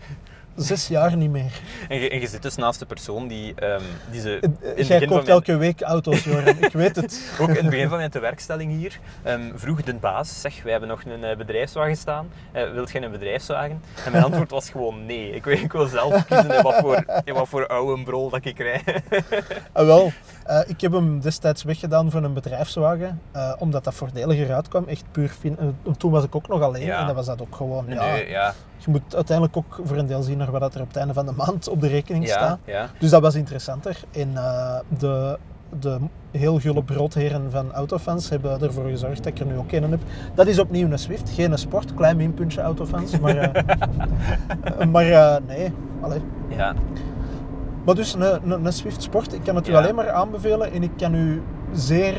zes 0.56 0.88
jaar 0.88 1.18
niet 1.18 1.30
meer. 1.30 1.52
En 1.90 2.00
je, 2.00 2.10
en 2.10 2.20
je 2.20 2.28
zit 2.28 2.42
dus 2.42 2.56
naast 2.56 2.80
de 2.80 2.86
persoon 2.86 3.28
die, 3.28 3.54
ehm, 3.56 3.82
die 4.12 4.22
ze 4.22 4.38
in 4.42 4.58
Eh, 4.76 4.88
Jij 4.88 5.00
koopt 5.00 5.12
mijn- 5.14 5.28
elke 5.28 5.58
week 5.58 5.82
auto's, 5.82 6.24
Joran. 6.24 6.48
Ik 6.60 6.72
weet 6.74 6.96
het. 6.96 7.22
Ook 7.42 7.50
in 7.50 7.56
het 7.56 7.70
begin 7.70 7.88
van 7.90 7.98
mijn 7.98 8.10
tewerkstelling 8.10 8.72
hier 8.72 9.00
ehm, 9.24 9.42
vroeg 9.56 9.84
de 9.84 9.94
baas, 9.96 10.42
zeg, 10.42 10.62
wij 10.64 10.72
hebben 10.72 10.90
nog 10.90 11.04
een 11.06 11.24
eh, 11.24 11.38
bedrijfswagen 11.38 11.96
staan, 11.98 12.28
eh, 12.52 12.72
wilt 12.72 12.92
jij 12.92 13.04
een 13.04 13.12
bedrijfswagen? 13.12 13.82
En 14.06 14.12
mijn 14.12 14.24
antwoord 14.24 14.52
was 14.52 14.70
gewoon 14.70 15.06
nee. 15.06 15.32
Ik 15.32 15.44
wil, 15.44 15.58
ik 15.58 15.72
wil 15.72 15.88
zelf 15.88 16.26
kiezen 16.26 16.56
in 16.56 16.62
wat 16.64 16.76
voor, 16.76 17.06
in 17.24 17.34
wat 17.34 17.48
voor 17.48 17.68
oude 17.68 18.04
brol 18.04 18.30
dat 18.30 18.46
ik 18.46 18.60
rij. 18.60 18.82
Ah, 19.72 19.86
wel, 19.86 20.12
ik 20.68 20.82
heb 20.82 20.92
hem 20.92 21.20
destijds 21.20 21.64
weggedaan 21.64 22.12
voor 22.12 22.24
een 22.24 22.34
bedrijfswagen, 22.34 23.22
omdat 23.60 23.84
dat 23.84 23.94
voordeliger 23.94 24.54
uitkwam. 24.54 24.88
Echt 24.88 25.04
puur 25.12 25.30
fin- 25.40 25.78
toen 25.98 26.12
was 26.12 26.24
ik 26.24 26.36
ook 26.36 26.48
nog 26.48 26.62
alleen 26.62 26.86
Ja. 26.86 27.00
en 27.00 27.06
dat 27.06 27.16
was 27.16 27.26
dat 27.26 27.42
ook 27.42 27.56
gewoon. 27.56 27.86
Ja, 27.88 28.06
Nee, 28.12 28.30
ja. 28.30 28.54
Je 28.86 28.92
moet 28.92 29.16
uiteindelijk 29.16 29.58
ook 29.58 29.80
voor 29.84 29.98
een 29.98 30.08
deel 30.08 30.22
zien 30.22 30.38
naar 30.38 30.52
wat 30.52 30.76
er 30.76 30.82
op 30.82 30.88
het 30.88 30.96
einde 30.96 31.14
van 31.14 31.26
de 31.26 31.32
maand 31.32 31.68
op 31.70 31.82
de 31.82 31.88
rekening 31.88 32.26
Ja, 32.28 32.32
staat. 32.32 32.60
ja. 32.66 32.90
Dus 33.00 33.10
dat 33.10 33.22
was 33.22 33.36
interessanter. 33.36 34.00
En 34.12 34.38
eh, 34.38 34.80
de, 34.98 35.38
de 35.80 35.98
heel 36.32 36.60
gulle 36.60 36.84
broodheren 36.84 37.52
van 37.52 37.72
Autofans 37.72 38.30
hebben 38.30 38.62
ervoor 38.62 38.90
gezorgd 38.90 39.18
dat 39.18 39.26
ik 39.34 39.40
er 39.40 39.46
nu 39.46 39.58
ook 39.58 39.72
een 39.72 39.92
heb. 39.92 40.00
Dat 40.34 40.48
is 40.48 40.60
opnieuw 40.60 40.92
een 40.92 41.00
Swift, 41.00 41.30
geen 41.30 41.52
een 41.52 41.58
Sport, 41.58 41.94
klein 41.94 42.18
minpuntje 42.18 42.62
Autofans. 42.62 43.20
Maar, 43.20 43.38
eh, 43.38 44.88
maar 44.94 45.06
eh, 45.12 45.36
nee, 45.48 45.74
allee. 46.02 46.22
ja. 46.50 46.74
Maar 47.86 47.96
dus 47.96 48.14
een, 48.14 48.22
een, 48.52 48.66
een 48.66 48.74
Swift 48.74 49.02
Sport, 49.02 49.34
ik 49.34 49.42
kan 49.44 49.56
het 49.56 49.68
u 49.68 49.74
alleen 49.76 49.96
maar 49.96 50.10
aanbevelen 50.12 50.72
en 50.72 50.84
ik 50.84 50.92
kan 50.98 51.16
u 51.16 51.42
zeer 51.74 52.16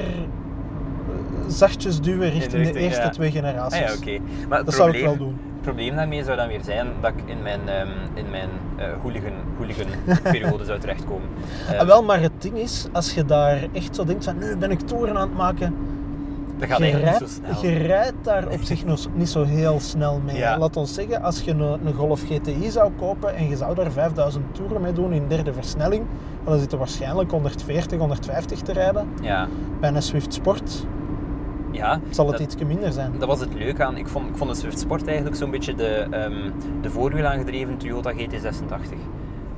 zachtjes 1.46 2.00
duwen 2.00 2.30
richting 2.30 2.70
de 2.70 2.78
eerste 2.78 3.02
ja. 3.02 3.08
twee 3.08 3.28
Ah, 3.28 3.34
generaties. 3.34 3.78
ja, 3.78 3.92
oké. 4.12 4.18
Maar 4.48 4.64
Dat 4.64 4.74
zou 4.74 4.90
ik 4.90 4.94
probleem, 5.02 5.18
wel 5.18 5.26
doen. 5.26 5.38
Het 5.52 5.62
probleem 5.74 5.96
daarmee 5.96 6.24
zou 6.24 6.36
dan 6.36 6.48
weer 6.48 6.60
zijn 6.64 6.86
dat 7.00 7.12
ik 7.16 7.22
in 7.30 7.42
mijn, 7.42 7.68
ehm, 7.68 7.88
in 8.14 8.30
mijn 8.30 8.48
eh 8.76 8.86
hooligan, 9.02 9.32
hooligan 9.58 9.86
periode 10.22 10.64
zou 10.64 10.78
terechtkomen. 10.78 11.28
Ehm, 11.68 11.78
Ah, 11.80 11.86
wel, 11.86 12.02
maar 12.02 12.20
het 12.20 12.32
ding 12.38 12.56
is, 12.56 12.86
als 12.92 13.14
je 13.14 13.24
daar 13.24 13.58
echt 13.72 13.94
zo 13.94 14.04
denkt 14.04 14.24
van 14.24 14.38
nu 14.38 14.56
ben 14.56 14.70
ik 14.70 14.80
toeren 14.80 15.16
aan 15.16 15.28
het 15.28 15.36
maken, 15.36 15.74
dat 16.58 16.68
gaat 16.68 16.78
je, 16.78 16.84
rijdt, 16.96 17.20
niet 17.20 17.28
zo 17.30 17.40
snel. 17.60 17.72
je 17.72 17.78
rijdt 17.78 18.14
daar 18.22 18.48
op 18.48 18.62
zich 18.62 18.84
nog 18.84 18.98
niet 19.14 19.28
zo 19.28 19.44
heel 19.44 19.80
snel 19.80 20.20
mee. 20.24 20.36
Ja. 20.36 20.58
Laat 20.58 20.76
ons 20.76 20.94
zeggen, 20.94 21.22
als 21.22 21.40
je 21.40 21.50
een, 21.50 21.86
een 21.86 21.94
Golf 21.94 22.22
GTI 22.22 22.70
zou 22.70 22.90
kopen 22.98 23.34
en 23.36 23.48
je 23.48 23.56
zou 23.56 23.74
daar 23.74 23.90
5000 23.90 24.44
toeren 24.54 24.80
mee 24.80 24.92
doen 24.92 25.12
in 25.12 25.24
derde 25.28 25.52
versnelling, 25.52 26.04
dan 26.44 26.58
zit 26.58 26.72
er 26.72 26.78
waarschijnlijk 26.78 27.30
140, 27.30 27.98
150 27.98 28.60
te 28.60 28.72
rijden. 28.72 29.08
Ja, 29.22 29.48
Bij 29.80 29.90
een 29.94 30.02
Swift 30.02 30.34
Sport 30.34 30.86
ja. 31.76 32.00
zal 32.10 32.26
het 32.26 32.38
dat- 32.38 32.46
ietsje 32.46 32.64
minder 32.64 32.92
zijn. 32.92 33.12
Dat 33.18 33.28
was 33.28 33.40
het 33.40 33.54
leuke 33.54 33.84
aan. 33.84 33.96
Ik 33.96 34.08
vond, 34.08 34.28
ik 34.28 34.36
vond 34.36 34.50
de 34.50 34.56
Swift 34.56 34.78
Sport 34.78 35.06
eigenlijk 35.06 35.36
zo'n 35.36 35.50
beetje 35.50 35.74
de, 35.74 36.06
ehm 36.10 36.50
de 36.82 36.90
voorwielaangedreven 36.90 37.76
Toyota 37.76 38.12
GT86. 38.12 38.98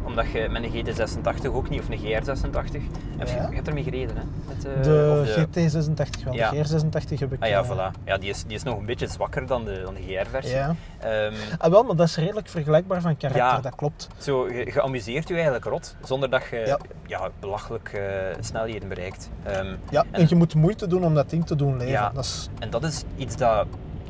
Omdat 0.09 0.30
je 0.30 0.48
met 0.48 0.62
een 0.64 0.70
GT86 0.86 1.46
ook 1.52 1.68
niet, 1.68 1.80
of 1.80 1.88
een 1.88 1.98
GR86, 1.98 2.82
heb 3.18 3.28
je, 3.28 3.34
Ja. 3.34 3.48
je 3.48 3.54
hebt 3.54 3.68
ermee 3.68 3.82
gereden 3.82 4.16
hè? 4.16 4.22
Met, 4.54 4.64
eh, 4.66 4.82
De, 4.82 5.18
of 5.22 5.44
GT86 5.44 6.24
wel, 6.24 6.34
Ja. 6.34 6.50
de 6.50 6.56
GR86 6.56 7.18
heb 7.18 7.32
ik... 7.32 7.42
Ah 7.42 7.48
ja, 7.48 7.61
eh, 7.62 7.70
voilà. 7.70 8.04
Ja, 8.04 8.18
die 8.18 8.30
is, 8.30 8.44
die 8.44 8.54
is 8.56 8.62
nog 8.62 8.78
een 8.78 8.86
beetje 8.86 9.06
zwakker 9.06 9.46
dan 9.46 9.64
de, 9.64 9.80
dan 9.84 9.94
de 9.94 10.00
GR-versie. 10.02 10.54
Ja. 10.54 10.74
Ehm, 10.98 11.32
Ah, 11.59 11.70
wel, 11.70 11.82
maar 11.82 11.96
dat 11.96 12.06
is 12.09 12.16
redelijk 12.16 12.48
vergelijkbaar 12.48 13.00
van 13.00 13.16
karakter, 13.16 13.42
Ja. 13.44 13.61
dat 13.61 13.74
klopt. 13.74 14.09
zo, 14.18 14.48
je, 14.48 14.64
je 14.72 14.82
amuseert 14.82 15.28
je 15.28 15.34
eigenlijk 15.34 15.64
rot, 15.64 15.96
zonder 16.04 16.30
dat 16.30 16.42
je 16.50 16.56
Ja. 16.66 16.78
ja. 17.06 17.28
belachelijk 17.40 17.88
eh, 17.92 18.02
snelheden 18.40 18.88
bereikt. 18.88 19.30
Ehm, 19.42 19.66
Ja, 19.90 20.04
en, 20.11 20.20
En- 20.20 20.26
je 20.28 20.34
moet 20.34 20.54
moeite 20.54 20.86
doen 20.86 21.04
om 21.04 21.14
dat 21.14 21.30
ding 21.30 21.46
te 21.46 21.56
doen 21.56 21.72
leven. 21.76 21.88
Ja. 21.92 22.11
Dat 22.14 22.24
is, 22.24 22.48
En 22.59 22.70
dat 22.70 22.84
is 22.84 23.02
iets 23.16 23.36
dat 23.36 23.66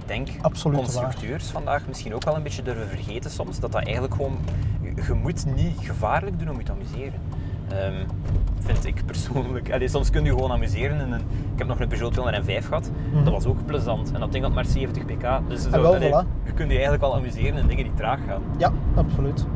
denk 0.08 0.28
Absoluut 0.40 0.78
constructeurs 0.78 1.46
vandaag 1.50 1.86
misschien 1.88 2.14
ook 2.14 2.24
wel 2.24 2.36
een 2.36 2.42
beetje 2.42 2.62
durven 2.62 2.88
vergeten 2.88 3.30
soms. 3.30 3.60
Dat 3.60 3.72
dat 3.72 3.82
eigenlijk 3.84 4.14
gewoon... 4.14 4.38
Je 5.06 5.14
moet 5.14 5.46
niet 5.56 5.78
gevaarlijk 5.80 6.38
doen 6.38 6.50
om 6.50 6.58
je 6.58 6.64
te 6.64 6.72
amuseren. 6.72 7.20
Ehm, 7.68 8.04
vind 8.58 8.84
ik 8.84 9.02
persoonlijk. 9.06 9.70
Allee, 9.74 9.88
soms 9.88 10.10
kun 10.10 10.24
je 10.24 10.30
gewoon 10.30 10.50
amuseren. 10.52 11.00
En 11.00 11.12
een, 11.12 11.20
ik 11.52 11.58
heb 11.58 11.66
nog 11.66 11.80
een 11.80 11.88
Peugeot 11.88 12.12
205 12.12 12.66
gehad. 12.66 12.90
Mhm. 13.12 13.24
Dat 13.24 13.32
was 13.32 13.46
ook 13.46 13.66
plezant. 13.66 14.12
En 14.12 14.20
dat 14.20 14.32
ding 14.32 14.44
had 14.44 14.54
maar 14.54 14.64
70 14.64 15.04
pk. 15.04 15.40
Dus 15.48 15.62
zo, 15.62 15.68
Ah, 15.70 15.80
wel, 15.80 15.94
allee, 15.94 16.08
voilà. 16.10 16.44
je 16.44 16.52
kunt 16.52 16.68
je 16.68 16.74
eigenlijk 16.74 17.00
wel 17.02 17.14
amuseren 17.16 17.56
in 17.56 17.66
dingen 17.66 17.84
die 17.84 17.94
traag 17.94 18.18
gaan. 18.26 18.42
Ja, 18.58 18.72
absoluut. 18.94 19.46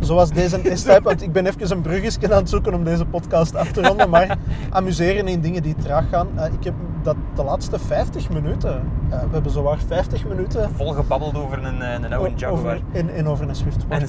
Zoals 0.00 0.30
deze 0.30 0.60
S-Type, 0.74 1.00
want 1.02 1.22
ik 1.22 1.32
ben 1.32 1.46
even 1.46 1.70
een 1.70 1.80
bruggetje 1.80 2.32
aan 2.32 2.38
het 2.40 2.48
zoeken 2.48 2.74
om 2.74 2.84
deze 2.84 3.04
podcast 3.04 3.54
af 3.54 3.72
te 3.72 3.82
ronden, 3.82 4.10
maar 4.10 4.38
amuseren 4.70 5.28
in 5.28 5.40
dingen 5.40 5.62
die 5.62 5.74
traag 5.74 6.08
gaan. 6.08 6.28
Eh, 6.34 6.52
ik 6.52 6.64
heb 6.64 6.74
dat 7.02 7.16
de 7.34 7.44
laatste 7.44 7.78
50 7.78 8.30
minuten, 8.30 8.82
eh, 9.10 9.18
we 9.18 9.28
hebben 9.32 9.52
zowaar 9.52 9.78
50 9.86 10.26
minuten 10.28 10.70
Vol 10.70 10.92
gebabbeld 10.92 11.36
over 11.36 11.64
een, 11.64 11.82
eh, 11.82 11.92
een 11.92 12.12
oude 12.12 12.32
Jaguar. 12.36 12.58
over, 12.58 12.80
in, 12.92 13.10
in 13.10 13.26
over 13.26 13.48
een 13.48 13.54
Swift. 13.54 13.84
En 13.88 14.08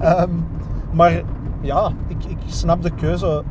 Ehm, 0.00 0.30
maar 0.90 1.22
ja, 1.60 1.92
ik, 2.06 2.24
ik 2.24 2.38
snap 2.46 2.82
de 2.82 2.90
keuze 2.90 3.42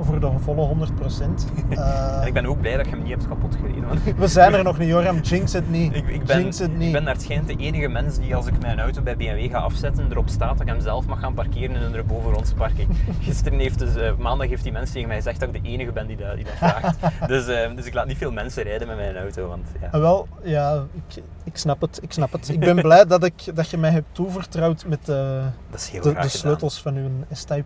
voor 0.00 0.20
de 0.20 0.30
volle 0.38 0.68
100%. 0.86 1.22
Eh, 1.68 2.20
en 2.20 2.26
ik 2.26 2.32
ben 2.32 2.46
ook 2.46 2.60
blij 2.60 2.76
dat 2.76 2.84
je 2.84 2.90
hem 2.90 3.02
niet 3.02 3.10
hebt 3.10 3.28
kapot 3.28 3.54
gereden. 3.56 3.88
want 3.88 4.00
we 4.16 4.26
zijn 4.28 4.54
er 4.54 4.64
nog 4.70 4.78
niet, 4.78 4.88
Joram. 4.88 5.18
Jinx 5.20 5.52
het 5.52 5.70
niet. 5.70 5.94
Ik, 5.96 6.08
ik, 6.08 6.24
ben, 6.24 6.40
Jinx 6.40 6.58
het 6.58 6.70
ik 6.70 6.76
niet. 6.76 6.92
ben 6.92 7.02
naar 7.04 7.12
het 7.12 7.22
schijnt 7.22 7.46
de 7.46 7.56
enige 7.56 7.88
mens 7.88 8.18
die 8.18 8.36
als 8.36 8.46
ik 8.46 8.60
mijn 8.60 8.80
auto 8.80 9.02
bij 9.02 9.16
BMW 9.16 9.50
ga 9.50 9.58
afzetten, 9.58 10.10
erop 10.10 10.28
staat 10.28 10.52
dat 10.52 10.60
ik 10.60 10.66
hem 10.72 10.80
zelf 10.80 11.06
mag 11.06 11.20
gaan 11.20 11.34
parkeren 11.34 11.76
in 11.76 11.82
een 11.82 11.94
erboven 11.94 12.32
rondse 12.32 12.54
parking. 12.54 12.88
Gisteren 13.20 13.58
heeft 13.58 13.78
dus, 13.78 13.96
eh, 13.96 14.16
maandag 14.18 14.48
heeft 14.48 14.62
die 14.62 14.72
mens 14.72 14.90
tegen 14.92 15.08
mij 15.08 15.16
gezegd 15.16 15.40
dat 15.40 15.54
ik 15.54 15.62
de 15.62 15.68
enige 15.68 15.92
ben 15.92 16.06
die 16.06 16.16
dat, 16.16 16.34
die 16.34 16.44
dat 16.44 16.54
vraagt. 16.54 16.98
dus, 17.26 17.46
eh, 17.46 17.76
dus 17.76 17.86
ik 17.86 17.94
laat 17.94 18.06
niet 18.06 18.16
veel 18.16 18.32
mensen 18.32 18.62
rijden 18.62 18.86
met 18.86 18.96
mijn 18.96 19.16
auto. 19.16 19.48
Want, 19.48 19.66
ja. 19.80 19.88
Ah, 19.90 20.00
Wel, 20.00 20.28
ja, 20.42 20.84
ik, 21.08 21.22
ik 21.44 21.56
snap 21.56 21.80
het. 21.80 21.98
Ik 22.02 22.12
snap 22.12 22.32
het. 22.32 22.48
Ik 22.48 22.60
ben 22.60 22.76
blij 22.76 23.06
dat, 23.06 23.24
ik, 23.24 23.42
dat 23.54 23.70
je 23.70 23.76
mij 23.78 23.90
hebt 23.90 24.06
toevertrouwd 24.12 24.84
met 24.86 24.98
eh, 25.00 25.06
de, 26.02 26.14
de 26.20 26.28
sleutels 26.28 26.80
van 26.82 26.96
uw 26.96 27.08
S-Type. 27.32 27.64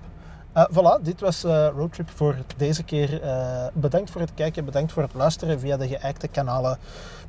Eh, 0.55 0.65
voilà, 0.71 1.03
dit 1.03 1.21
was 1.21 1.45
eh 1.45 1.69
Roadtrip 1.77 2.11
voor 2.11 2.37
deze 2.57 2.83
keer. 2.83 3.23
Eh, 3.23 3.67
bedankt 3.73 4.11
voor 4.11 4.21
het 4.21 4.35
kijken, 4.35 4.65
bedankt 4.65 4.93
voor 4.93 5.03
het 5.03 5.15
luisteren 5.15 5.61
via 5.61 5.77
de 5.77 5.89
geëikte 5.89 6.29
kanalen. 6.29 6.79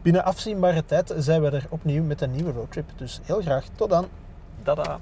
Binnen 0.02 0.26
afzienbare 0.26 0.86
tijd 0.86 1.14
zijn 1.18 1.42
we 1.42 1.50
er 1.50 1.66
opnieuw 1.70 2.04
met 2.04 2.22
een 2.22 2.32
nieuwe 2.32 2.52
Roadtrip. 2.52 2.90
Dus 2.96 3.20
heel 3.24 3.42
graag, 3.42 3.66
tot 3.76 3.90
dan. 3.90 4.08
Tada! 4.64 5.00